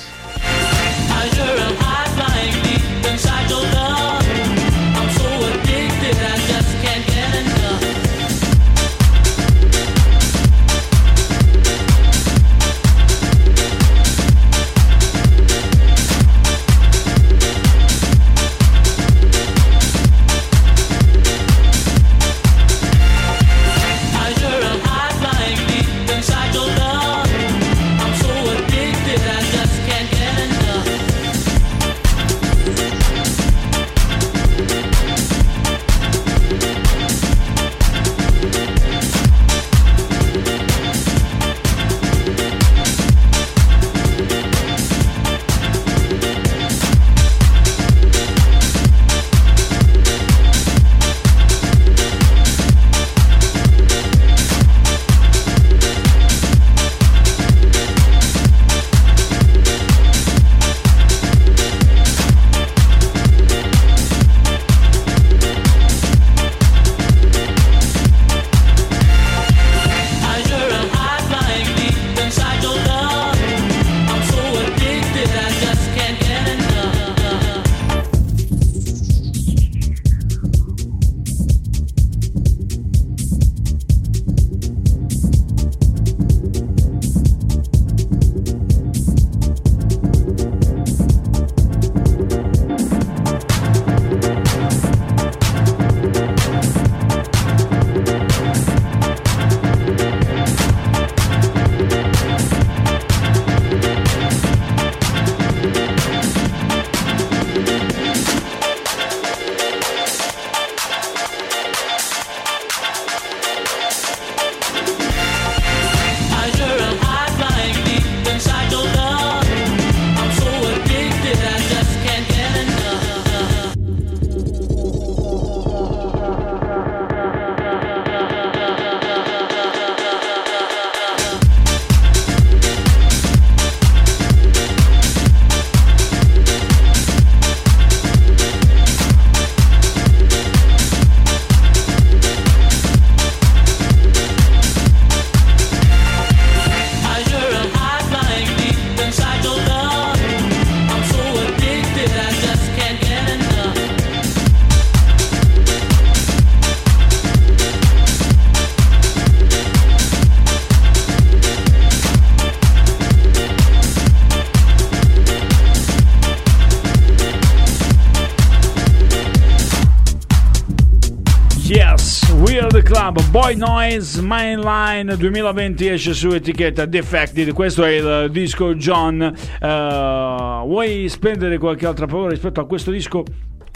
Boy 173.30 173.54
Noise, 173.54 174.20
Mainline 174.22 175.16
2020 175.16 175.86
esce 175.86 176.14
su 176.14 176.30
etichetta 176.30 176.84
Defected, 176.84 177.52
questo 177.52 177.84
è 177.84 177.90
il 177.90 178.30
disco 178.32 178.74
John, 178.74 179.22
Eh, 179.22 180.62
vuoi 180.66 181.08
spendere 181.08 181.56
qualche 181.58 181.86
altra 181.86 182.06
parola 182.06 182.30
rispetto 182.30 182.60
a 182.60 182.66
questo 182.66 182.90
disco? 182.90 183.22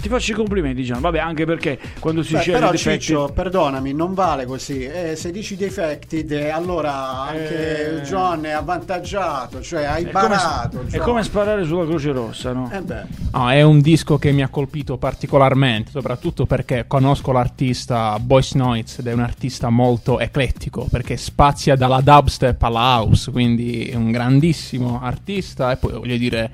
Ti 0.05 0.11
faccio 0.11 0.33
i 0.33 0.35
complimenti 0.35 0.83
John, 0.83 1.01
vabbè 1.01 1.19
anche 1.19 1.47
perché 1.47 1.79
quando 1.99 2.23
si 2.23 2.35
Beh, 2.35 2.41
sceglie 2.41 2.59
però 2.59 2.71
Defected 2.73 3.01
Ciccio, 3.01 3.33
perdonami, 3.33 3.95
non 3.95 4.13
vale 4.13 4.45
così. 4.45 4.85
Eh, 4.85 5.17
se 5.17 5.31
dici 5.31 5.57
defected, 5.57 6.31
eh, 6.31 6.51
allora 6.51 7.23
anche 7.23 8.01
Eh. 8.01 8.01
John 8.03 8.43
è 8.45 8.51
avvantaggiato, 8.51 9.63
cioè 9.63 9.85
hai 9.85 10.05
è 10.05 10.11
come, 10.11 10.27
barato. 10.29 10.81
è 10.83 10.91
John. 10.91 11.01
come 11.05 11.23
sparare 11.23 11.65
sulla 11.65 11.87
Croce 11.87 12.13
Rossa, 12.13 12.53
no? 12.53 12.71
Eh 12.71 12.83
beh. 12.83 13.03
No, 13.33 13.51
è 13.51 13.63
un 13.63 13.81
disco 13.81 14.19
che 14.19 14.31
mi 14.31 14.43
ha 14.43 14.49
colpito 14.49 14.99
particolarmente, 14.99 15.91
soprattutto 15.91 16.45
perché 16.45 16.85
conosco 16.87 17.33
l'artista 17.33 18.19
Boyce 18.19 18.59
Noise 18.59 19.01
ed 19.01 19.07
è 19.07 19.13
un 19.15 19.21
artista 19.21 19.71
molto 19.71 20.21
eclettico, 20.21 20.87
perché 20.91 21.17
spazia 21.17 21.77
dalla 21.77 22.03
dubstep 22.03 22.63
alla 22.63 22.99
house, 22.99 23.31
quindi 23.31 23.87
è 23.87 23.95
un 23.95 24.11
grandissimo 24.11 25.01
artista 25.03 25.73
e 25.73 25.77
poi 25.77 25.93
voglio 25.93 26.19
dire 26.19 26.51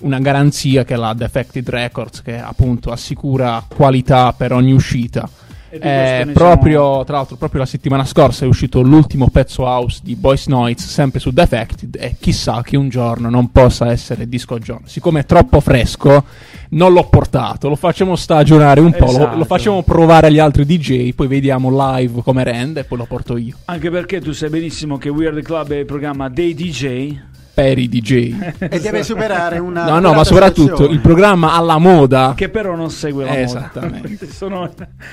una 0.00 0.18
garanzia 0.18 0.84
che 0.84 0.94
è 0.94 0.96
la 0.96 1.14
Defected 1.14 1.68
Records 1.68 2.22
che 2.22 2.38
appunto 2.38 2.90
assicura 2.90 3.64
qualità 3.66 4.32
per 4.32 4.52
ogni 4.52 4.72
uscita. 4.72 5.28
Eh, 5.70 6.30
proprio, 6.32 7.04
tra 7.04 7.16
l'altro, 7.16 7.36
proprio 7.36 7.60
la 7.60 7.66
settimana 7.66 8.02
scorsa 8.06 8.46
è 8.46 8.48
uscito 8.48 8.80
l'ultimo 8.80 9.28
pezzo 9.28 9.64
house 9.64 10.00
di 10.02 10.16
Boyce 10.16 10.48
Noise, 10.48 10.86
sempre 10.86 11.20
su 11.20 11.30
Defected, 11.30 11.94
e 12.00 12.16
chissà 12.18 12.62
che 12.62 12.78
un 12.78 12.88
giorno 12.88 13.28
non 13.28 13.52
possa 13.52 13.90
essere 13.90 14.26
Disco 14.30 14.58
John. 14.58 14.80
Siccome 14.86 15.20
è 15.20 15.24
troppo 15.26 15.60
fresco, 15.60 16.24
non 16.70 16.94
l'ho 16.94 17.06
portato, 17.10 17.68
lo 17.68 17.76
facciamo 17.76 18.16
stagionare 18.16 18.80
un 18.80 18.92
po', 18.92 19.04
lo- 19.12 19.18
lo, 19.18 19.24
Esatto. 19.26 19.44
facciamo 19.44 19.82
provare 19.82 20.28
agli 20.28 20.38
altri 20.38 20.64
DJ, 20.64 21.12
poi 21.12 21.26
vediamo 21.26 21.68
live 21.70 22.22
come 22.22 22.44
rende 22.44 22.80
e 22.80 22.84
poi 22.84 22.96
lo 22.96 23.04
porto 23.04 23.36
io. 23.36 23.56
Anche 23.66 23.90
perché 23.90 24.22
tu 24.22 24.32
sai 24.32 24.48
benissimo 24.48 24.96
che 24.96 25.10
We 25.10 25.26
Are 25.26 25.34
The 25.36 25.42
Club 25.42 25.72
è 25.72 25.76
il 25.80 25.84
programma 25.84 26.30
dei 26.30 26.54
DJ 26.54 27.14
Per 27.58 27.76
i 27.76 27.88
DJ. 27.88 28.36
E 28.70 28.78
deve 28.78 29.02
superare 29.02 29.58
una. 29.58 29.84
No, 29.84 29.98
no, 29.98 30.12
ma 30.12 30.22
soprattutto 30.22 30.86
il 30.86 31.00
programma 31.00 31.54
alla 31.54 31.78
moda. 31.78 32.34
che 32.36 32.50
però 32.50 32.76
non 32.76 32.88
segue 32.88 33.24
la 33.24 33.30
moda. 33.30 33.42
Esattamente. 33.42 34.26
sono 34.30 34.72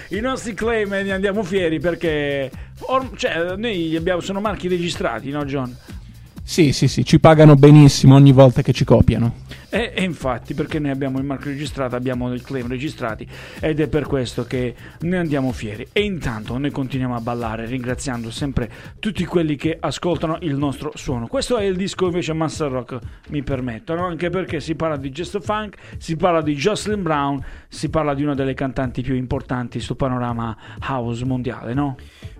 i 0.10 0.20
nostri 0.20 0.54
claim 0.54 0.94
e 0.94 1.02
ne 1.02 1.12
andiamo 1.12 1.42
fieri 1.42 1.80
perché 1.80 2.52
or- 2.82 3.10
cioè, 3.16 3.56
noi 3.58 3.96
abbiamo, 3.96 4.20
sono 4.20 4.42
marchi 4.42 4.68
registrati, 4.68 5.32
no 5.32 5.44
John? 5.44 5.76
Sì, 6.48 6.74
sì, 6.74 6.88
sì, 6.88 7.04
ci 7.04 7.20
pagano 7.20 7.56
benissimo 7.56 8.14
ogni 8.14 8.32
volta 8.32 8.62
che 8.62 8.72
ci 8.72 8.86
copiano. 8.86 9.34
E, 9.68 9.94
e 9.96 10.04
infatti, 10.04 10.54
perché 10.54 10.78
noi 10.78 10.92
abbiamo 10.92 11.18
il 11.18 11.26
marchio 11.26 11.50
registrato, 11.50 11.96
abbiamo 11.96 12.32
il 12.32 12.44
claim 12.44 12.68
registrati 12.68 13.28
ed 13.60 13.80
è 13.80 13.88
per 13.88 14.06
questo 14.06 14.46
che 14.46 14.76
ne 15.00 15.18
andiamo 15.18 15.52
fieri. 15.52 15.88
E 15.92 16.04
intanto 16.04 16.56
noi 16.60 16.70
continuiamo 16.70 17.16
a 17.16 17.20
ballare 17.20 17.66
ringraziando 17.66 18.30
sempre 18.30 18.70
tutti 19.00 19.26
quelli 19.26 19.56
che 19.56 19.76
ascoltano 19.80 20.38
il 20.42 20.56
nostro 20.56 20.92
suono. 20.94 21.26
Questo 21.26 21.58
è 21.58 21.64
il 21.66 21.76
disco 21.76 22.06
invece 22.06 22.34
Master 22.34 22.70
Rock, 22.70 23.00
mi 23.30 23.42
permettono, 23.42 24.06
anche 24.06 24.30
perché 24.30 24.60
si 24.60 24.76
parla 24.76 24.98
di 24.98 25.10
Just 25.10 25.42
Funk, 25.42 25.78
si 25.98 26.16
parla 26.16 26.44
di 26.44 26.54
Jocelyn 26.54 27.02
Brown, 27.02 27.44
si 27.68 27.90
parla 27.90 28.14
di 28.14 28.22
una 28.22 28.36
delle 28.36 28.54
cantanti 28.54 29.02
più 29.02 29.16
importanti 29.16 29.80
sul 29.80 29.96
panorama 29.96 30.56
house 30.88 31.26
mondiale, 31.26 31.74
no? 31.74 31.98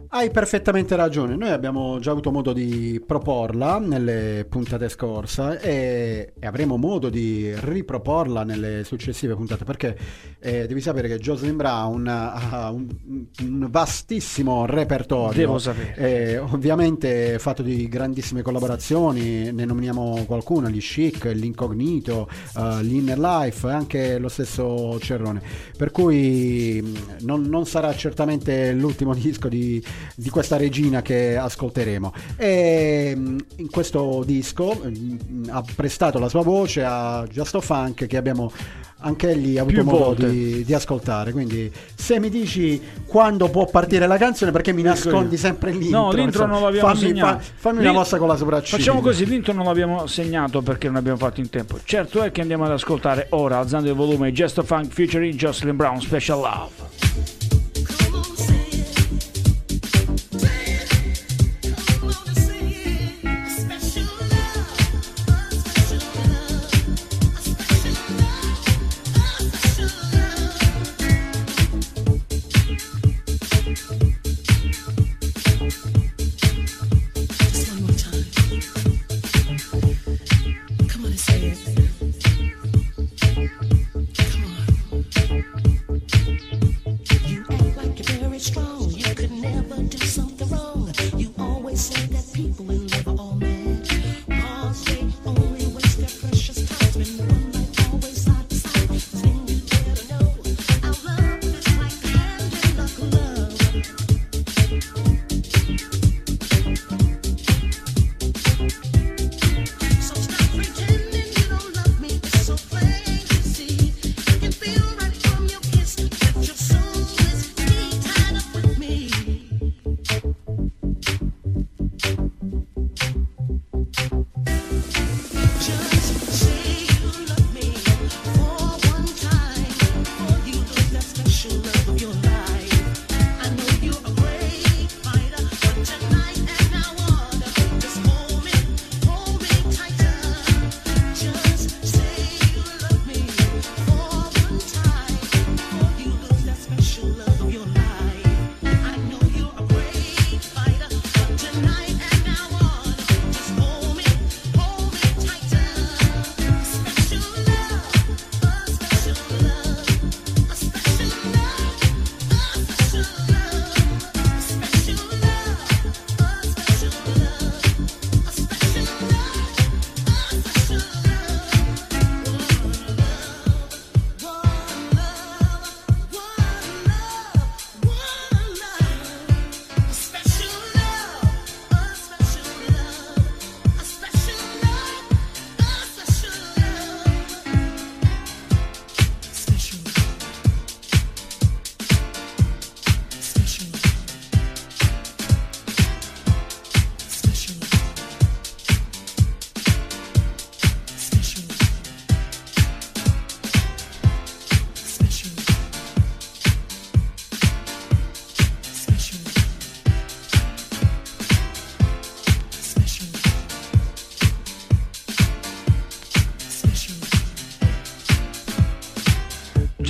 Hai 0.08 0.30
perfettamente 0.30 0.96
ragione, 0.96 1.36
noi 1.36 1.50
abbiamo 1.50 2.00
già 2.00 2.12
avuto 2.12 2.32
modo 2.32 2.54
di 2.54 3.02
proporla 3.06 3.80
nelle 3.80 4.46
puntate 4.48 4.88
scorse 4.90 5.60
e, 5.62 6.34
e 6.40 6.48
avremo 6.48 6.78
modo 6.78 7.10
di 7.10 7.54
riproporla 7.54 8.44
nelle 8.44 8.84
successive 8.84 9.36
puntate 9.36 9.64
perché 9.64 9.98
eh, 10.40 10.68
devi 10.68 10.82
sapere 10.82 11.08
che 11.08 11.18
Jocelyn 11.18 11.56
Brown 11.56 12.08
ha 12.08 12.70
un, 12.72 12.88
un 13.42 13.68
vastissimo 13.70 14.66
repertorio. 14.66 15.38
Devo 15.38 15.58
sapere. 15.60 15.96
Eh, 15.96 16.38
ovviamente 16.38 17.38
fatto 17.40 17.62
di 17.62 17.88
grandissime 17.88 18.42
collaborazioni, 18.42 19.52
ne 19.52 19.66
nominiamo 19.66 20.24
qualcuno, 20.26 20.70
gli 20.70 20.80
Chic, 20.80 21.26
l'Incognito, 21.26 22.30
eh, 22.58 22.84
l'Inner 22.84 23.18
Life 23.18 23.68
e 23.68 23.72
anche 23.72 24.18
lo 24.20 24.30
stesso 24.30 25.00
Cerrone. 25.00 25.42
Per 25.76 25.92
cui 25.92 26.82
mh, 26.82 27.26
non, 27.26 27.42
non 27.44 27.66
sarà 27.66 27.94
certamente 27.96 28.72
l'ultimo 28.74 29.14
disco 29.16 29.48
di, 29.48 29.84
di 30.16 30.30
questa 30.30 30.58
regina 30.58 31.02
che 31.02 31.38
ascolteremo. 31.38 32.14
E 32.38 33.14
mh, 33.16 33.38
in 33.58 33.70
questo 33.70 34.24
disco 34.26 34.74
mh, 34.74 35.50
ha 35.50 35.64
prestato 35.76 36.20
la 36.20 36.30
sua 36.30 36.42
voce 36.42 36.84
a 36.84 37.26
Justo 37.30 37.62
Funk 37.62 38.06
che 38.06 38.18
abbiamo 38.18 38.52
anche 39.00 39.30
egli 39.30 39.58
avuto 39.58 39.74
Più 39.76 39.84
modo 39.84 40.28
di, 40.28 40.64
di 40.64 40.74
ascoltare. 40.74 41.32
Quindi, 41.32 41.72
se 41.94 42.20
mi 42.20 42.30
dici 42.30 42.82
quando 43.06 43.50
può 43.50 43.66
partire 43.68 44.08
la 44.08 44.18
canzone, 44.18 44.52
perché 44.52 44.74
mi 44.74 44.82
nascondi 44.82 45.38
sempre 45.38 45.72
l'intro? 45.72 46.00
No, 46.00 46.12
l'intro 46.12 46.44
insomma, 46.44 46.54
non 46.54 46.62
l'abbiamo 46.64 46.88
fammi, 46.88 47.00
segnato. 47.00 47.40
fa- 47.40 47.52
fammi 47.56 47.80
una 47.80 47.92
mossa 47.92 48.18
con 48.18 48.28
la 48.28 48.36
sopracciglia. 48.36 48.78
Facciamo 48.78 49.02
così, 49.02 49.26
l'intro 49.26 49.54
non 49.54 49.66
l'abbiamo 49.66 50.08
segnato 50.08 50.62
perché 50.62 50.88
non 50.88 50.96
abbiamo 50.96 51.18
fatto 51.18 51.40
in 51.40 51.50
tempo. 51.50 51.78
Certo 51.84 52.24
è 52.24 52.32
che 52.32 52.42
andiamo 52.42 52.66
ad 52.66 52.72
ascoltare 52.72 53.28
ora, 53.32 53.60
alzando 53.60 53.90
il 53.90 53.96
volume, 53.96 54.32
Just 54.32 54.58
a 54.58 54.64
Funk 54.64 54.92
featuring 54.92 55.36
Jocelyn 55.36 55.76
Brown, 55.76 56.02
Special 56.02 56.40
Love. 56.40 57.55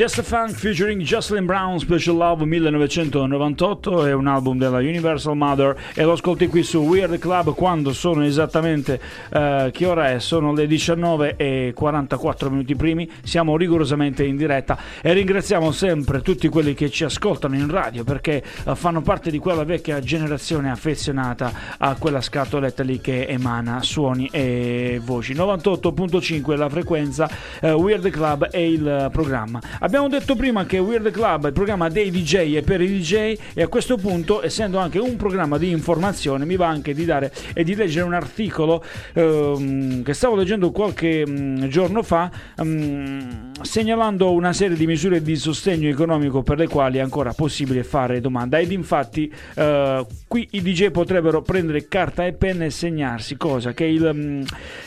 Just 0.06 0.20
a 0.20 0.24
Funk 0.24 0.52
featuring 0.52 1.02
Jocelyn 1.02 1.48
Brown 1.48 1.80
Special 1.80 2.16
Love 2.16 2.46
1998 2.46 4.06
è 4.06 4.14
un 4.14 4.28
album 4.28 4.60
della 4.60 4.78
Universal 4.78 5.36
Mother 5.36 5.76
e 5.96 6.04
lo 6.04 6.12
ascolti 6.12 6.46
qui 6.46 6.62
su 6.62 6.78
Weird 6.78 7.18
Club 7.18 7.56
quando 7.56 7.92
sono 7.92 8.24
esattamente 8.24 9.02
eh, 9.32 9.72
che 9.74 9.86
ora 9.88 10.12
è? 10.12 10.20
Sono 10.20 10.54
le 10.54 10.68
19 10.68 11.38
e 11.38 11.72
44 11.74 12.52
minuti 12.52 12.76
primi. 12.76 13.10
Siamo 13.24 13.58
rigorosamente 13.58 14.24
in 14.24 14.38
diretta 14.38 14.78
e 15.02 15.12
ringraziamo 15.14 15.72
sempre 15.72 16.22
tutti 16.22 16.50
quelli 16.50 16.76
che 16.76 16.92
ci 16.92 17.04
ascoltano 17.04 17.56
in 17.56 17.68
radio 17.68 18.04
perché 18.04 18.44
eh, 18.64 18.76
fanno 18.76 19.02
parte 19.02 19.32
di 19.32 19.40
quella 19.40 19.64
vecchia 19.64 20.00
generazione 20.02 20.70
affezionata 20.70 21.52
a 21.80 21.96
quella 21.96 22.22
scatoletta 22.22 22.84
lì 22.84 23.02
che 23.02 23.26
emana 23.26 23.82
suoni 23.82 24.30
e 24.32 25.02
voci. 25.04 25.34
98.5 25.34 26.54
è 26.54 26.56
la 26.56 26.70
frequenza 26.70 27.28
eh, 27.60 27.72
Weird 27.72 28.08
Club 28.12 28.50
è 28.50 28.58
il 28.58 29.10
programma. 29.12 29.60
Abbiamo 29.80 29.94
detto 30.04 30.36
prima 30.36 30.66
che 30.66 30.78
Weird 30.78 31.10
Club 31.10 31.46
è 31.46 31.48
il 31.48 31.54
programma 31.54 31.88
dei 31.90 32.12
DJ 32.12 32.58
e 32.58 32.62
per 32.64 32.82
i 32.82 33.00
DJ 33.00 33.38
e 33.54 33.62
a 33.62 33.68
questo 33.68 33.96
punto 33.96 34.44
essendo 34.44 34.78
anche 34.78 35.00
un 35.00 35.16
programma 35.16 35.58
di 35.58 35.70
informazione 35.70 36.44
mi 36.44 36.58
va 36.58 36.68
anche 36.68 36.94
di 36.94 37.06
dare 37.06 37.32
e 37.54 37.64
di 37.64 37.76
leggere 37.76 38.06
un 38.06 38.14
articolo 38.14 38.84
ehm, 39.14 40.04
che 40.04 40.14
stavo 40.14 40.36
leggendo 40.36 40.72
qualche 40.72 41.26
mm, 41.26 41.64
giorno 41.68 42.04
fa 42.04 42.30
mm, 42.62 43.20
segnalando 43.62 44.34
una 44.34 44.52
serie 44.52 44.76
di 44.76 44.86
misure 44.86 45.22
di 45.22 45.38
sostegno 45.38 45.88
economico 45.88 46.44
per 46.44 46.58
le 46.58 46.68
quali 46.68 46.98
è 46.98 47.02
ancora 47.02 47.32
possibile 47.34 47.84
fare 47.84 48.20
domanda. 48.20 48.60
Ed 48.60 48.72
infatti 48.72 49.32
eh, 49.56 50.06
qui 50.28 50.48
i 50.52 50.62
DJ 50.62 50.90
potrebbero 50.90 51.42
prendere 51.42 51.88
carta 51.88 52.26
e 52.26 52.34
penna 52.34 52.66
e 52.66 52.70
segnarsi 52.70 53.38
cosa 53.38 53.74
che 53.74 53.86
il 53.86 54.12
mm, 54.14 54.42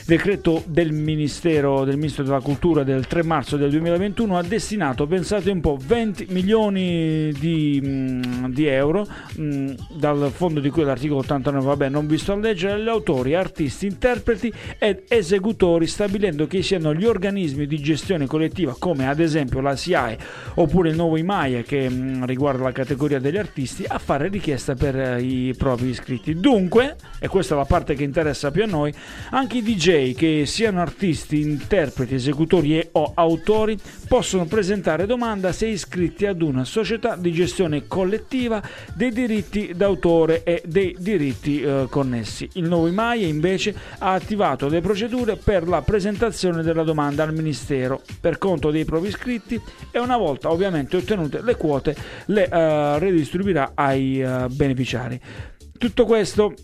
decreto 0.05 0.63
del 0.67 0.93
Ministero 0.93 1.85
del 1.85 1.97
Ministro 1.97 2.25
della 2.25 2.41
Cultura 2.41 2.83
del 2.83 3.07
3 3.07 3.23
marzo 3.23 3.57
del 3.57 3.71
2021 3.71 4.37
ha 4.37 4.43
destinato 4.43 4.88
pensate 4.95 5.51
un 5.51 5.61
po' 5.61 5.79
20 5.81 6.27
milioni 6.31 7.33
di, 7.39 7.81
mm, 7.85 8.47
di 8.47 8.67
euro 8.67 9.07
mm, 9.39 9.71
dal 9.91 10.31
fondo 10.33 10.61
di 10.61 10.71
cui 10.71 10.85
l'articolo 10.85 11.21
89 11.21 11.67
vabbè 11.67 11.89
non 11.89 12.07
vi 12.07 12.19
sto 12.19 12.33
a 12.33 12.37
leggere 12.37 12.75
agli 12.75 12.89
autori, 12.89 13.35
artisti, 13.35 13.87
interpreti 13.87 14.53
ed 14.79 15.05
esecutori 15.09 15.87
stabilendo 15.87 16.47
che 16.47 16.63
siano 16.63 16.95
gli 16.95 17.05
organismi 17.05 17.67
di 17.67 17.79
gestione 17.81 18.27
collettiva 18.27 18.77
come 18.79 19.09
ad 19.09 19.21
esempio 19.21 19.61
la 19.61 19.77
SIAE 19.77 20.19
oppure 20.55 20.91
il 20.91 20.97
nuovo 20.97 21.17
IMAIA 21.17 21.63
che 21.63 21.89
mm, 21.89 22.25
riguarda 22.25 22.63
la 22.63 22.73
categoria 22.73 23.19
degli 23.19 23.37
artisti 23.37 23.85
a 23.87 23.99
fare 23.99 24.29
richiesta 24.29 24.75
per 24.75 24.99
eh, 24.99 25.23
i 25.23 25.55
propri 25.57 25.89
iscritti. 25.89 26.35
Dunque, 26.35 26.97
e 27.19 27.29
questa 27.29 27.55
è 27.55 27.59
la 27.59 27.65
parte 27.65 27.95
che 27.95 28.05
interessa 28.05 28.51
più 28.51 28.63
a 28.63 28.67
noi, 28.67 28.93
anche 29.31 29.59
i 29.59 29.63
DJ 29.63 30.15
che 30.15 30.45
siano 30.47 30.81
artisti, 30.81 31.41
interpreti, 31.41 32.15
esecutori 32.15 32.79
e 32.79 32.89
o 32.93 33.13
autori 33.15 33.79
possono 34.09 34.45
presentare 34.45 34.77
domanda 35.07 35.53
se 35.53 35.67
iscritti 35.67 36.27
ad 36.27 36.43
una 36.43 36.65
società 36.65 37.17
di 37.17 37.33
gestione 37.33 37.87
collettiva 37.87 38.63
dei 38.95 39.11
diritti 39.11 39.73
d'autore 39.75 40.43
e 40.43 40.63
dei 40.65 40.97
diritti 40.99 41.61
eh, 41.61 41.87
connessi. 41.91 42.49
Il 42.55 42.65
nuovo 42.65 42.89
IMAIA 42.89 43.27
invece 43.27 43.75
ha 43.99 44.13
attivato 44.13 44.69
le 44.69 44.81
procedure 44.81 45.37
per 45.37 45.67
la 45.67 45.83
presentazione 45.83 46.63
della 46.63 46.83
domanda 46.83 47.23
al 47.23 47.35
Ministero 47.35 48.03
per 48.21 48.39
conto 48.39 48.71
dei 48.71 48.85
propri 48.85 49.09
iscritti 49.09 49.61
e 49.91 49.99
una 49.99 50.17
volta 50.17 50.51
ovviamente 50.51 50.97
ottenute 50.97 51.43
le 51.43 51.57
quote 51.57 51.97
le 52.27 52.49
eh, 52.49 52.99
redistribuirà 52.99 53.73
ai 53.75 54.21
eh, 54.21 54.47
beneficiari. 54.49 55.21
Tutto 55.79 56.05
questo 56.05 56.55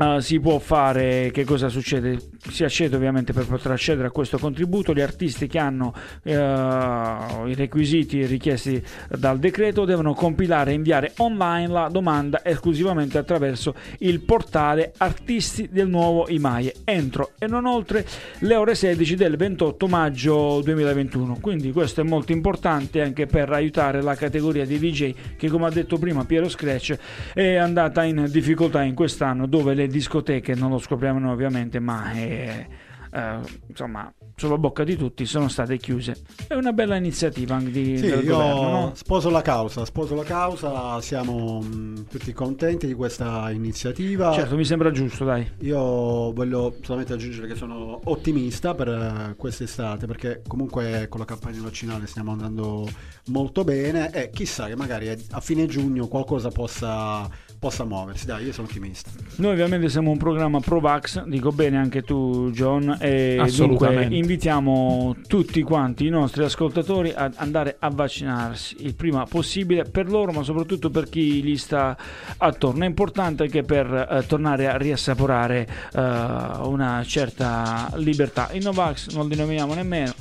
eh, 0.00 0.22
si 0.22 0.40
può 0.40 0.58
fare, 0.58 1.30
che 1.30 1.44
cosa 1.44 1.68
succede? 1.68 2.18
Si 2.48 2.64
accede 2.64 2.96
ovviamente 2.96 3.34
per 3.34 3.44
poter 3.44 3.72
accedere 3.72 4.08
a 4.08 4.10
questo 4.10 4.38
contributo, 4.38 4.94
gli 4.94 5.02
artisti 5.02 5.46
che 5.46 5.58
hanno 5.58 5.92
eh, 6.22 6.32
i 6.32 7.54
requisiti 7.54 8.24
richiesti 8.24 8.82
dal 9.18 9.38
decreto 9.38 9.84
devono 9.84 10.14
compilare 10.14 10.70
e 10.70 10.74
inviare 10.74 11.12
online 11.18 11.68
la 11.68 11.88
domanda 11.90 12.42
esclusivamente 12.42 13.18
attraverso 13.18 13.74
il 13.98 14.20
portale 14.20 14.94
artisti 14.96 15.68
del 15.70 15.88
nuovo 15.88 16.26
IMAIE 16.30 16.76
entro 16.84 17.32
e 17.38 17.46
non 17.46 17.66
oltre 17.66 18.06
le 18.38 18.54
ore 18.54 18.74
16 18.74 19.16
del 19.16 19.36
28 19.36 19.86
maggio 19.86 20.62
2021. 20.62 21.38
Quindi 21.42 21.72
questo 21.72 22.00
è 22.00 22.04
molto 22.04 22.32
importante 22.32 23.02
anche 23.02 23.26
per 23.26 23.52
aiutare 23.52 24.00
la 24.00 24.14
categoria 24.14 24.64
di 24.64 24.78
DJ 24.78 25.14
che 25.36 25.48
come 25.48 25.66
ha 25.66 25.70
detto 25.70 25.98
prima 25.98 26.24
Piero 26.24 26.48
Scratch 26.48 26.96
è 27.34 27.56
andata 27.56 28.02
in 28.04 28.28
difficoltà 28.30 28.82
in 28.82 28.94
quest'anno 28.94 29.46
dove 29.46 29.74
le 29.74 29.88
discoteche 29.90 30.54
non 30.54 30.70
lo 30.70 30.78
scopriamo 30.78 31.18
noi 31.18 31.32
ovviamente 31.32 31.78
ma 31.80 32.12
è, 32.12 32.66
eh, 33.12 33.38
insomma 33.66 34.12
sulla 34.36 34.56
bocca 34.56 34.84
di 34.84 34.96
tutti 34.96 35.26
sono 35.26 35.48
state 35.48 35.76
chiuse 35.76 36.16
è 36.46 36.54
una 36.54 36.72
bella 36.72 36.96
iniziativa 36.96 37.56
anche 37.56 37.70
di, 37.70 37.98
Sì, 37.98 38.06
del 38.06 38.24
io 38.24 38.36
governo 38.36 38.70
no? 38.70 38.92
sposo 38.94 39.28
la 39.28 39.42
causa, 39.42 39.84
sposo 39.84 40.14
la 40.14 40.22
causa, 40.22 40.98
siamo 41.02 41.60
mh, 41.60 42.06
tutti 42.08 42.32
contenti 42.32 42.86
di 42.86 42.94
questa 42.94 43.50
iniziativa. 43.50 44.32
certo 44.32 44.56
mi 44.56 44.64
sembra 44.64 44.90
giusto 44.92 45.24
dai 45.26 45.46
Io 45.58 46.32
voglio 46.32 46.74
solamente 46.80 47.12
aggiungere 47.12 47.48
che 47.48 47.54
sono 47.54 48.00
ottimista 48.04 48.74
per 48.74 48.88
eh, 48.88 49.34
quest'estate 49.36 50.06
perché 50.06 50.40
comunque 50.46 51.06
con 51.10 51.20
la 51.20 51.26
campagna 51.26 51.60
vaccinale 51.60 52.06
stiamo 52.06 52.30
andando 52.32 52.88
molto 53.26 53.62
bene 53.62 54.10
e 54.10 54.30
chissà 54.30 54.68
che 54.68 54.76
magari 54.76 55.08
a 55.08 55.40
fine 55.40 55.66
giugno 55.66 56.06
qualcosa 56.06 56.48
possa, 56.48 57.28
possa 57.60 57.84
muoversi. 57.84 58.24
Dai, 58.24 58.46
io 58.46 58.52
sono 58.52 58.66
ottimista. 58.66 59.10
Noi 59.36 59.52
ovviamente 59.52 59.90
siamo 59.90 60.10
un 60.10 60.16
programma 60.16 60.60
pro-vax, 60.60 61.24
dico 61.24 61.52
bene 61.52 61.76
anche 61.76 62.02
tu 62.02 62.50
John, 62.52 62.96
e 62.98 63.34
dunque 63.36 63.42
Assolutamente. 63.42 64.14
invitiamo 64.14 65.16
tutti 65.28 65.62
quanti 65.62 66.06
i 66.06 66.08
nostri 66.08 66.42
ascoltatori 66.42 67.12
ad 67.14 67.34
andare 67.36 67.76
a 67.78 67.90
vaccinarsi 67.90 68.76
il 68.80 68.94
prima 68.94 69.26
possibile 69.26 69.84
per 69.84 70.08
loro, 70.08 70.32
ma 70.32 70.42
soprattutto 70.42 70.88
per 70.88 71.10
chi 71.10 71.42
gli 71.42 71.56
sta 71.58 71.96
attorno. 72.38 72.84
È 72.84 72.86
importante 72.86 73.46
che 73.48 73.62
per 73.62 74.08
eh, 74.10 74.26
tornare 74.26 74.66
a 74.66 74.78
riassaporare 74.78 75.68
eh, 75.92 76.00
una 76.00 77.04
certa 77.04 77.92
libertà. 77.96 78.50
I 78.52 78.60
Novax 78.60 79.10
non 79.10 79.28
li 79.28 79.36
nominiamo 79.36 79.74
nemmeno. 79.74 80.14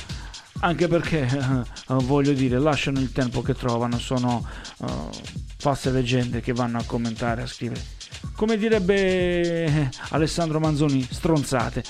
Anche 0.61 0.89
perché, 0.89 1.21
eh, 1.21 1.63
voglio 2.03 2.33
dire, 2.33 2.59
lasciano 2.59 2.99
il 2.99 3.13
tempo 3.13 3.41
che 3.41 3.53
trovano, 3.53 3.97
sono 3.97 4.45
eh, 4.81 5.47
false 5.59 5.91
leggende 5.91 6.39
che 6.39 6.53
vanno 6.53 6.77
a 6.77 6.83
commentare, 6.85 7.41
a 7.41 7.47
scrivere. 7.47 7.97
Come 8.35 8.57
direbbe 8.57 9.65
eh, 9.65 9.89
Alessandro 10.09 10.59
Manzoni, 10.59 11.05
stronzate. 11.09 11.83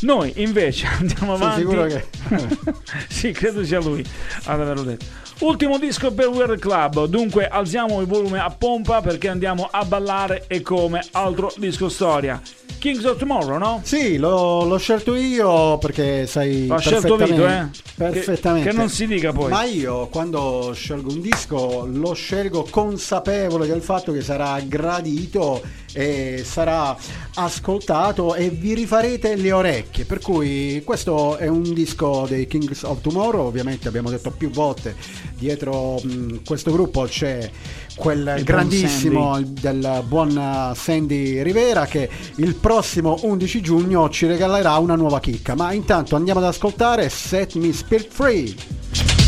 Noi 0.00 0.32
invece 0.36 0.86
andiamo 1.00 1.34
avanti. 1.34 1.60
sicuro 1.60 1.86
che... 1.86 2.06
sì, 3.08 3.32
credo 3.32 3.64
sia 3.64 3.80
lui 3.80 4.04
ad 4.44 4.60
averlo 4.60 4.82
detto. 4.82 5.22
Ultimo 5.40 5.78
disco 5.78 6.12
per 6.12 6.28
Weird 6.28 6.60
Club, 6.60 7.06
dunque 7.06 7.48
alziamo 7.48 8.00
il 8.00 8.06
volume 8.06 8.38
a 8.38 8.50
pompa 8.50 9.00
perché 9.00 9.28
andiamo 9.28 9.68
a 9.70 9.84
ballare 9.84 10.44
e 10.46 10.60
come 10.60 11.02
altro 11.12 11.52
disco 11.56 11.88
storia. 11.88 12.40
Kings 12.84 13.02
of 13.04 13.16
Tomorrow, 13.16 13.56
no? 13.56 13.80
Sì, 13.82 14.18
l'ho, 14.18 14.66
l'ho 14.66 14.76
scelto 14.76 15.14
io 15.14 15.78
perché 15.78 16.26
sai 16.26 16.66
L'ha 16.66 16.76
scelto 16.76 17.16
Vito, 17.16 17.46
eh? 17.46 17.68
perfettamente, 17.70 17.72
perfettamente. 17.96 18.68
Che, 18.68 18.74
che 18.74 18.76
non 18.76 18.90
si 18.90 19.06
dica 19.06 19.32
poi. 19.32 19.48
Ma 19.50 19.64
io 19.64 20.08
quando 20.08 20.70
scelgo 20.74 21.10
un 21.10 21.22
disco 21.22 21.88
lo 21.90 22.12
scelgo 22.12 22.66
consapevole 22.68 23.66
del 23.66 23.80
fatto 23.80 24.12
che 24.12 24.20
sarà 24.20 24.60
gradito 24.60 25.62
e 25.94 26.42
sarà 26.44 26.94
ascoltato 27.36 28.34
e 28.34 28.50
vi 28.50 28.74
rifarete 28.74 29.34
le 29.36 29.52
orecchie. 29.52 30.04
Per 30.04 30.18
cui 30.18 30.82
questo 30.84 31.38
è 31.38 31.46
un 31.46 31.72
disco 31.72 32.26
dei 32.28 32.46
Kings 32.46 32.82
of 32.82 33.00
Tomorrow, 33.00 33.46
ovviamente 33.46 33.88
abbiamo 33.88 34.10
detto 34.10 34.30
più 34.30 34.50
volte, 34.50 34.94
dietro 35.38 35.98
mh, 36.02 36.42
questo 36.44 36.70
gruppo 36.70 37.04
c'è 37.04 37.50
quel 37.96 38.24
buon 38.24 38.42
grandissimo 38.42 39.40
del 39.42 40.02
buon 40.06 40.72
Sandy 40.74 41.42
Rivera 41.42 41.86
che 41.86 42.08
il 42.36 42.54
prossimo 42.54 43.18
11 43.22 43.60
giugno 43.60 44.08
ci 44.08 44.26
regalerà 44.26 44.76
una 44.78 44.96
nuova 44.96 45.20
chicca. 45.20 45.54
Ma 45.54 45.72
intanto 45.72 46.16
andiamo 46.16 46.40
ad 46.40 46.46
ascoltare 46.46 47.08
Set 47.08 47.54
Me 47.54 47.72
Spirit 47.72 48.08
Free. 48.10 49.23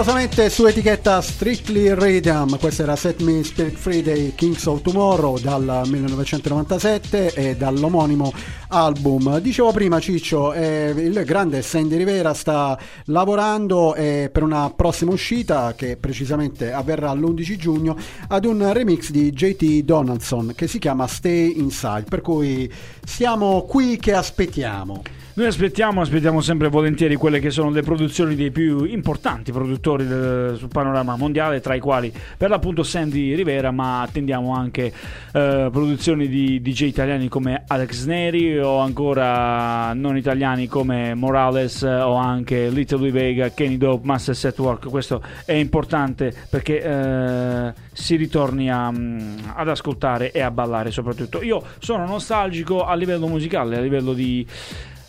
Rigorosamente 0.00 0.48
su 0.48 0.64
etichetta 0.64 1.20
Strictly 1.20 1.92
Rhythm, 1.92 2.56
questa 2.58 2.84
era 2.84 2.96
Set 2.96 3.20
Me 3.20 3.44
Spirit 3.44 3.76
Free 3.76 4.00
dei 4.00 4.32
Kings 4.34 4.64
of 4.64 4.80
Tomorrow 4.80 5.38
dal 5.38 5.82
1997 5.84 7.34
e 7.34 7.54
dall'omonimo 7.54 8.32
album. 8.68 9.38
Dicevo 9.40 9.72
prima 9.72 10.00
Ciccio, 10.00 10.54
eh, 10.54 10.94
il 10.96 11.22
grande 11.26 11.60
Sandy 11.60 11.98
Rivera 11.98 12.32
sta 12.32 12.78
lavorando 13.04 13.94
eh, 13.94 14.30
per 14.32 14.42
una 14.42 14.72
prossima 14.74 15.12
uscita 15.12 15.74
che 15.76 15.98
precisamente 15.98 16.72
avverrà 16.72 17.12
l'11 17.12 17.56
giugno 17.56 17.94
ad 18.28 18.46
un 18.46 18.72
remix 18.72 19.10
di 19.10 19.30
JT 19.30 19.84
Donaldson 19.84 20.54
che 20.56 20.66
si 20.66 20.78
chiama 20.78 21.06
Stay 21.06 21.58
Inside, 21.58 22.06
per 22.08 22.22
cui 22.22 22.72
siamo 23.04 23.66
qui 23.68 23.98
che 23.98 24.14
aspettiamo. 24.14 25.02
Noi 25.32 25.46
aspettiamo, 25.46 26.00
aspettiamo 26.00 26.40
sempre 26.40 26.66
volentieri 26.68 27.14
quelle 27.14 27.38
che 27.38 27.50
sono 27.50 27.70
le 27.70 27.82
produzioni 27.82 28.34
dei 28.34 28.50
più 28.50 28.82
importanti 28.82 29.52
produttori 29.52 30.04
del- 30.04 30.56
sul 30.58 30.66
panorama 30.66 31.14
mondiale, 31.14 31.60
tra 31.60 31.74
i 31.74 31.78
quali 31.78 32.12
per 32.36 32.50
l'appunto 32.50 32.82
Sandy 32.82 33.36
Rivera, 33.36 33.70
ma 33.70 34.02
attendiamo 34.02 34.52
anche 34.52 34.92
eh, 35.32 35.68
produzioni 35.70 36.26
di 36.26 36.60
DJ 36.60 36.82
italiani 36.82 37.28
come 37.28 37.62
Alex 37.68 38.06
Neri 38.06 38.58
o 38.58 38.78
ancora 38.78 39.92
non 39.94 40.16
italiani 40.16 40.66
come 40.66 41.14
Morales 41.14 41.82
o 41.82 42.14
anche 42.14 42.68
Little 42.68 42.98
Louis 42.98 43.12
Vega, 43.12 43.50
Kenny 43.50 43.76
Dope, 43.78 44.04
Master 44.04 44.34
Set 44.34 44.58
Work. 44.58 44.88
Questo 44.88 45.22
è 45.44 45.52
importante 45.52 46.34
perché 46.50 46.82
eh, 46.82 47.72
si 47.92 48.16
ritorni 48.16 48.68
a, 48.68 48.90
mm, 48.90 49.38
ad 49.54 49.68
ascoltare 49.68 50.32
e 50.32 50.40
a 50.40 50.50
ballare 50.50 50.90
soprattutto. 50.90 51.40
Io 51.40 51.62
sono 51.78 52.04
nostalgico 52.04 52.84
a 52.84 52.96
livello 52.96 53.28
musicale, 53.28 53.76
a 53.76 53.80
livello 53.80 54.12
di 54.12 54.44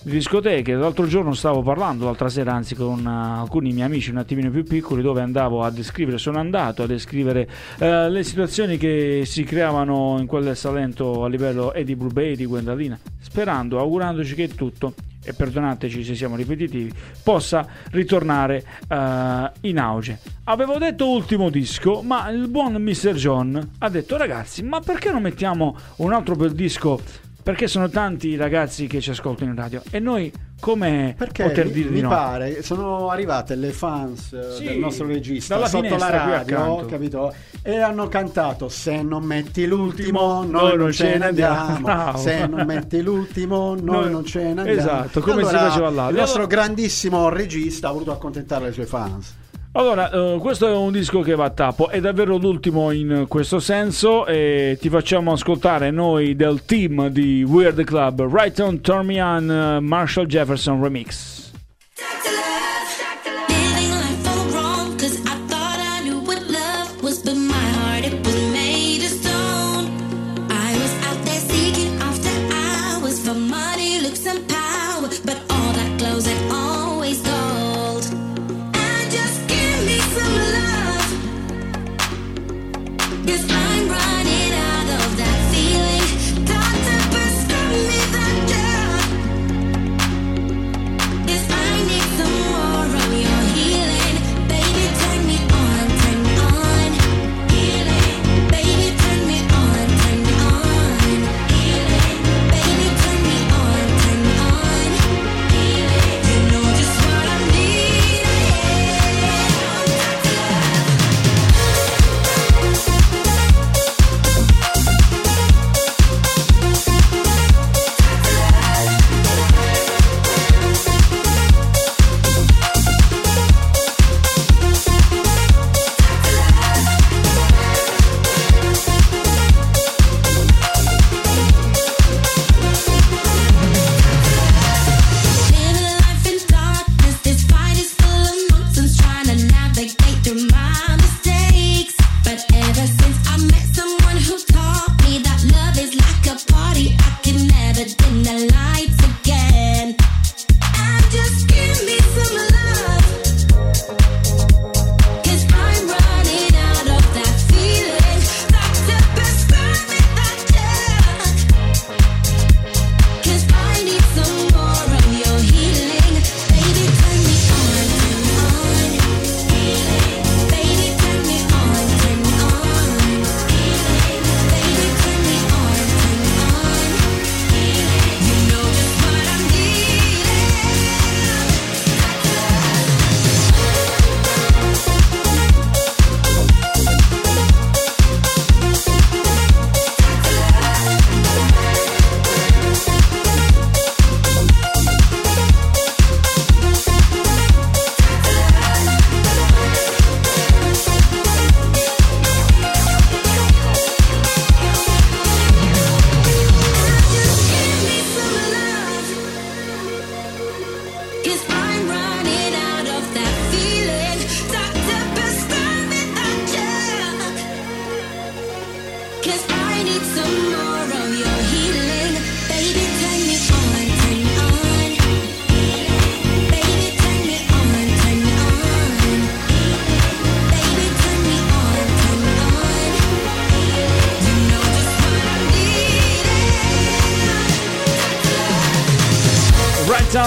di 0.03 0.11
discoteche. 0.11 0.73
L'altro 0.73 1.05
giorno 1.05 1.33
stavo 1.33 1.61
parlando, 1.61 2.05
l'altra 2.05 2.29
sera 2.29 2.53
anzi, 2.53 2.75
con 2.75 3.05
uh, 3.05 3.39
alcuni 3.39 3.71
miei 3.71 3.85
amici 3.85 4.09
un 4.09 4.17
attimino 4.17 4.49
più 4.49 4.63
piccoli, 4.63 5.01
dove 5.01 5.21
andavo 5.21 5.63
a 5.63 5.69
descrivere, 5.69 6.17
sono 6.17 6.39
andato 6.39 6.83
a 6.83 6.87
descrivere 6.87 7.47
uh, 7.79 8.09
le 8.09 8.23
situazioni 8.23 8.77
che 8.77 9.23
si 9.25 9.43
creavano 9.43 10.17
in 10.19 10.25
quel 10.25 10.55
Salento 10.55 11.23
a 11.23 11.27
livello 11.27 11.73
e 11.73 11.83
di 11.83 11.95
Blue 11.95 12.11
Bay, 12.11 12.35
di 12.35 12.45
Gwendalina, 12.45 12.99
sperando, 13.19 13.79
augurandoci 13.79 14.35
che 14.35 14.49
tutto. 14.49 14.93
E 15.23 15.33
perdonateci 15.33 16.03
se 16.03 16.15
siamo 16.15 16.35
ripetitivi, 16.35 16.91
possa 17.21 17.67
ritornare 17.91 18.65
uh, 18.89 19.67
in 19.67 19.77
auge. 19.77 20.17
Avevo 20.45 20.79
detto 20.79 21.07
ultimo 21.07 21.51
disco, 21.51 22.01
ma 22.01 22.27
il 22.31 22.47
buon 22.47 22.73
Mr. 22.81 23.13
John 23.13 23.69
ha 23.77 23.89
detto: 23.89 24.17
Ragazzi, 24.17 24.63
ma 24.63 24.79
perché 24.79 25.11
non 25.11 25.21
mettiamo 25.21 25.77
un 25.97 26.11
altro 26.11 26.35
bel 26.35 26.53
disco 26.53 26.99
perché 27.43 27.67
sono 27.67 27.89
tanti 27.89 28.29
i 28.29 28.35
ragazzi 28.35 28.87
che 28.87 29.01
ci 29.01 29.09
ascoltano 29.09 29.51
in 29.51 29.57
radio 29.57 29.81
e 29.91 29.99
noi 29.99 30.31
come 30.59 31.15
Perché 31.17 31.43
poter 31.43 31.65
mi, 31.65 31.71
dire 31.71 31.89
mi 31.89 31.95
di 31.95 32.01
no? 32.01 32.09
pare 32.09 32.61
sono 32.61 33.09
arrivate 33.09 33.55
le 33.55 33.71
fans 33.71 34.31
eh, 34.33 34.55
Sì, 34.57 34.63
del 34.65 34.77
nostro 34.77 35.07
regista 35.07 35.55
dalla 35.55 35.67
sotto 35.67 35.95
la 35.95 36.09
radio, 36.09 36.85
capito? 36.85 37.33
E 37.63 37.77
hanno 37.79 38.07
cantato 38.07 38.69
Se 38.69 39.01
non 39.01 39.23
metti 39.23 39.65
l'ultimo, 39.65 40.43
Noi 40.43 40.51
noi 40.51 40.77
non 40.77 40.91
ce 40.91 41.17
ne 41.17 41.25
andiamo." 41.25 41.87
andiamo. 41.87 42.17
Se 42.21 42.45
non 42.45 42.65
metti 42.67 43.01
l'ultimo, 43.01 43.73
noi 43.73 44.01
Noi- 44.03 44.11
non 44.11 44.23
ce 44.25 44.41
ne 44.43 44.47
andiamo. 44.61 44.69
Esatto, 44.69 45.19
come 45.21 45.43
si 45.43 45.49
Allora, 45.49 45.69
faceva 45.69 45.89
là. 45.89 46.09
Il 46.09 46.15
nostro 46.15 46.45
grandissimo 46.45 47.29
regista 47.29 47.89
ha 47.89 47.91
voluto 47.91 48.11
accontentare 48.11 48.65
le 48.65 48.71
sue 48.71 48.85
fans. 48.85 49.35
Allora, 49.73 50.11
eh, 50.11 50.37
questo 50.39 50.67
è 50.67 50.75
un 50.75 50.91
disco 50.91 51.21
che 51.21 51.33
va 51.33 51.45
a 51.45 51.49
tappo, 51.49 51.87
è 51.87 52.01
davvero 52.01 52.35
l'ultimo 52.35 52.91
in 52.91 53.25
questo 53.29 53.59
senso 53.59 54.25
e 54.25 54.77
ti 54.81 54.89
facciamo 54.89 55.31
ascoltare 55.31 55.91
noi 55.91 56.35
del 56.35 56.65
team 56.65 57.07
di 57.07 57.41
Weird 57.43 57.81
Club, 57.85 58.27
Right 58.29 58.59
on 58.59 58.81
On, 58.83 59.49
eh, 59.49 59.79
Marshall 59.79 60.25
Jefferson 60.25 60.81
Remix. 60.81 61.40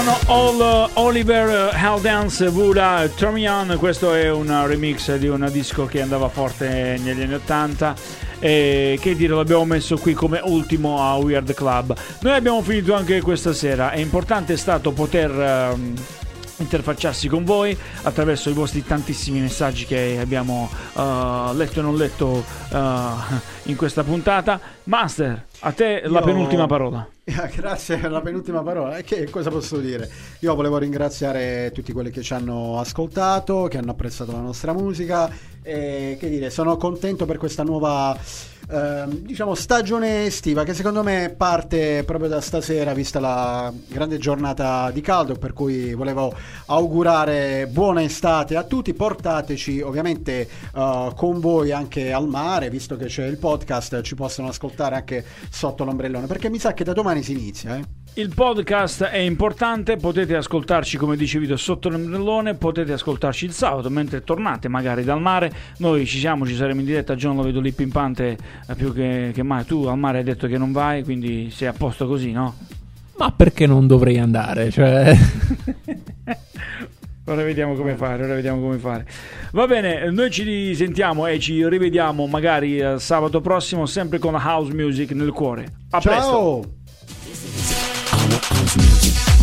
Sono 0.05 0.19
All, 0.27 0.91
Oliver 0.97 1.71
Haldance 1.73 2.51
Vula 2.51 3.09
Termion, 3.17 3.75
questo 3.79 4.13
è 4.13 4.31
un 4.31 4.67
remix 4.67 5.15
di 5.17 5.29
un 5.29 5.49
disco 5.51 5.87
che 5.87 6.03
andava 6.03 6.29
forte 6.29 6.99
negli 7.03 7.23
anni 7.23 7.33
80 7.33 7.95
e 8.39 8.99
che 9.01 9.17
dire 9.17 9.35
l'abbiamo 9.35 9.65
messo 9.65 9.97
qui 9.97 10.13
come 10.13 10.43
ultimo 10.45 11.03
a 11.03 11.15
Weird 11.15 11.55
Club. 11.55 11.97
Noi 12.21 12.35
abbiamo 12.35 12.61
finito 12.61 12.93
anche 12.93 13.23
questa 13.23 13.55
sera, 13.55 13.93
è 13.93 13.99
importante 13.99 14.59
stato 14.59 14.93
poter 14.93 15.31
ehm, 15.31 15.95
interfacciarsi 16.59 17.29
con 17.29 17.45
voi 17.45 17.77
attraverso 18.03 18.51
i 18.51 18.53
vostri 18.53 18.85
tantissimi 18.85 19.41
messaggi 19.41 19.85
che 19.85 20.19
abbiamo 20.21 20.69
eh, 20.97 21.51
letto 21.55 21.81
e 21.81 21.83
non 21.83 21.97
letto 21.97 22.45
eh, 22.73 23.09
in 23.65 23.77
questa 23.77 24.05
puntata. 24.05 24.61
Master, 24.85 25.47
a 25.61 25.73
te 25.73 26.03
la 26.05 26.19
Io- 26.19 26.25
penultima 26.25 26.67
parola. 26.67 27.09
Grazie 27.25 27.97
per 27.97 28.11
la 28.11 28.21
penultima 28.21 28.63
parola. 28.63 28.99
E 28.99 29.03
Che 29.03 29.31
cosa 29.31 29.51
posso 29.51 29.79
dire? 29.79 30.11
Io 30.41 30.55
volevo 30.55 30.77
ringraziare 30.79 31.71
tutti 31.73 31.93
quelli 31.93 32.11
che 32.11 32.23
ci 32.23 32.35
hanno 32.35 32.79
ascoltato, 32.79 33.67
che 33.69 33.79
hanno 33.79 33.93
apprezzato 33.93 34.33
la 34.33 34.41
nostra 34.41 34.73
musica 34.73 35.31
e 35.63 36.17
che 36.21 36.29
dire, 36.29 36.51
sono 36.51 36.77
contento 36.77 37.25
per 37.25 37.39
questa 37.39 37.63
nuova 37.63 38.17
ehm, 38.71 39.19
diciamo 39.19 39.55
stagione 39.55 40.27
estiva 40.27 40.65
che 40.65 40.75
secondo 40.75 41.03
me 41.03 41.35
parte 41.37 42.03
proprio 42.05 42.29
da 42.29 42.41
stasera 42.41 42.95
vista 42.95 43.21
la 43.21 43.73
grande 43.89 44.19
giornata 44.19 44.91
di 44.91 45.01
caldo 45.01 45.35
per 45.35 45.53
cui 45.53 45.95
volevo 45.95 46.35
augurare 46.67 47.67
buona 47.67 48.03
estate 48.03 48.57
a 48.57 48.65
tutti 48.65 48.95
portateci 48.95 49.81
ovviamente 49.81 50.49
eh, 50.75 51.12
con 51.15 51.41
voi 51.41 51.73
anche 51.73 52.12
al 52.12 52.29
mare 52.29 52.71
visto 52.71 52.97
che 52.97 53.07
c'è 53.07 53.27
il 53.27 53.39
podcast 53.39 54.01
ci 54.03 54.15
possono 54.15 54.49
ascoltare 54.49 54.97
anche 54.97 55.25
sotto 55.51 55.85
l'ombrellone 55.85 56.27
perché 56.27 56.51
mi 56.51 56.59
sa 56.59 56.75
che 56.75 56.85
da 56.85 56.93
domani 56.93 57.23
si 57.23 57.33
inizia 57.33 57.77
eh? 57.77 58.04
Il 58.17 58.33
podcast 58.33 59.03
è 59.05 59.19
importante, 59.19 59.97
potete 59.97 60.37
ascoltarci 60.37 60.97
come 60.97 61.17
dice 61.17 61.41
Vito 61.41 61.57
sotto 61.57 61.89
l'ombrellone, 61.89 62.55
potete 62.55 62.93
ascoltarci 62.93 63.45
il 63.45 63.51
sabato 63.51 63.91
mentre 63.91 64.23
tornate 64.23 64.69
magari 64.69 65.03
dal 65.03 65.21
mare, 65.21 65.53
noi 65.79 66.07
ci 66.07 66.19
siamo, 66.19 66.47
ci 66.47 66.55
saremo 66.55 66.79
in 66.79 66.87
diretta, 66.87 67.17
John 67.17 67.35
lo 67.35 67.43
vedo 67.43 67.59
lì 67.61 67.73
pimpante 67.73 68.39
eh, 68.69 68.75
più 68.77 68.95
che, 68.95 69.33
che 69.35 69.43
mai, 69.43 69.65
tu 69.65 69.87
al 69.87 69.99
mare 69.99 70.19
hai 70.19 70.25
detto 70.25 70.47
che 70.47 70.57
non 70.59 70.71
vai, 70.71 71.03
quindi 71.03 71.51
sei 71.51 71.67
a 71.67 71.73
posto 71.73 72.07
così, 72.07 72.31
no? 72.31 72.55
Ma 73.17 73.33
perché 73.33 73.67
non 73.67 73.89
dovrei 73.89 74.21
andare? 74.21 74.71
Cioè... 74.71 75.17
Ora 77.27 77.43
vediamo 77.43 77.75
come 77.75 77.97
fare, 77.97 78.23
ora 78.23 78.35
vediamo 78.35 78.61
come 78.61 78.77
fare. 78.77 79.07
Va 79.53 79.67
bene, 79.67 80.11
noi 80.11 80.31
ci 80.31 80.43
risentiamo 80.43 81.27
e 81.27 81.39
ci 81.39 81.67
rivediamo 81.67 82.27
magari 82.27 82.77
eh, 82.79 82.99
sabato 82.99 83.41
prossimo 83.41 83.87
sempre 83.87 84.19
con 84.19 84.35
house 84.35 84.75
music 84.75 85.12
nel 85.12 85.33
cuore. 85.33 85.67
A 85.89 86.01
presto! 86.01 86.21
ciao 86.21 86.83
Our 87.37 87.74
house 88.43 88.76
music. 88.76 89.34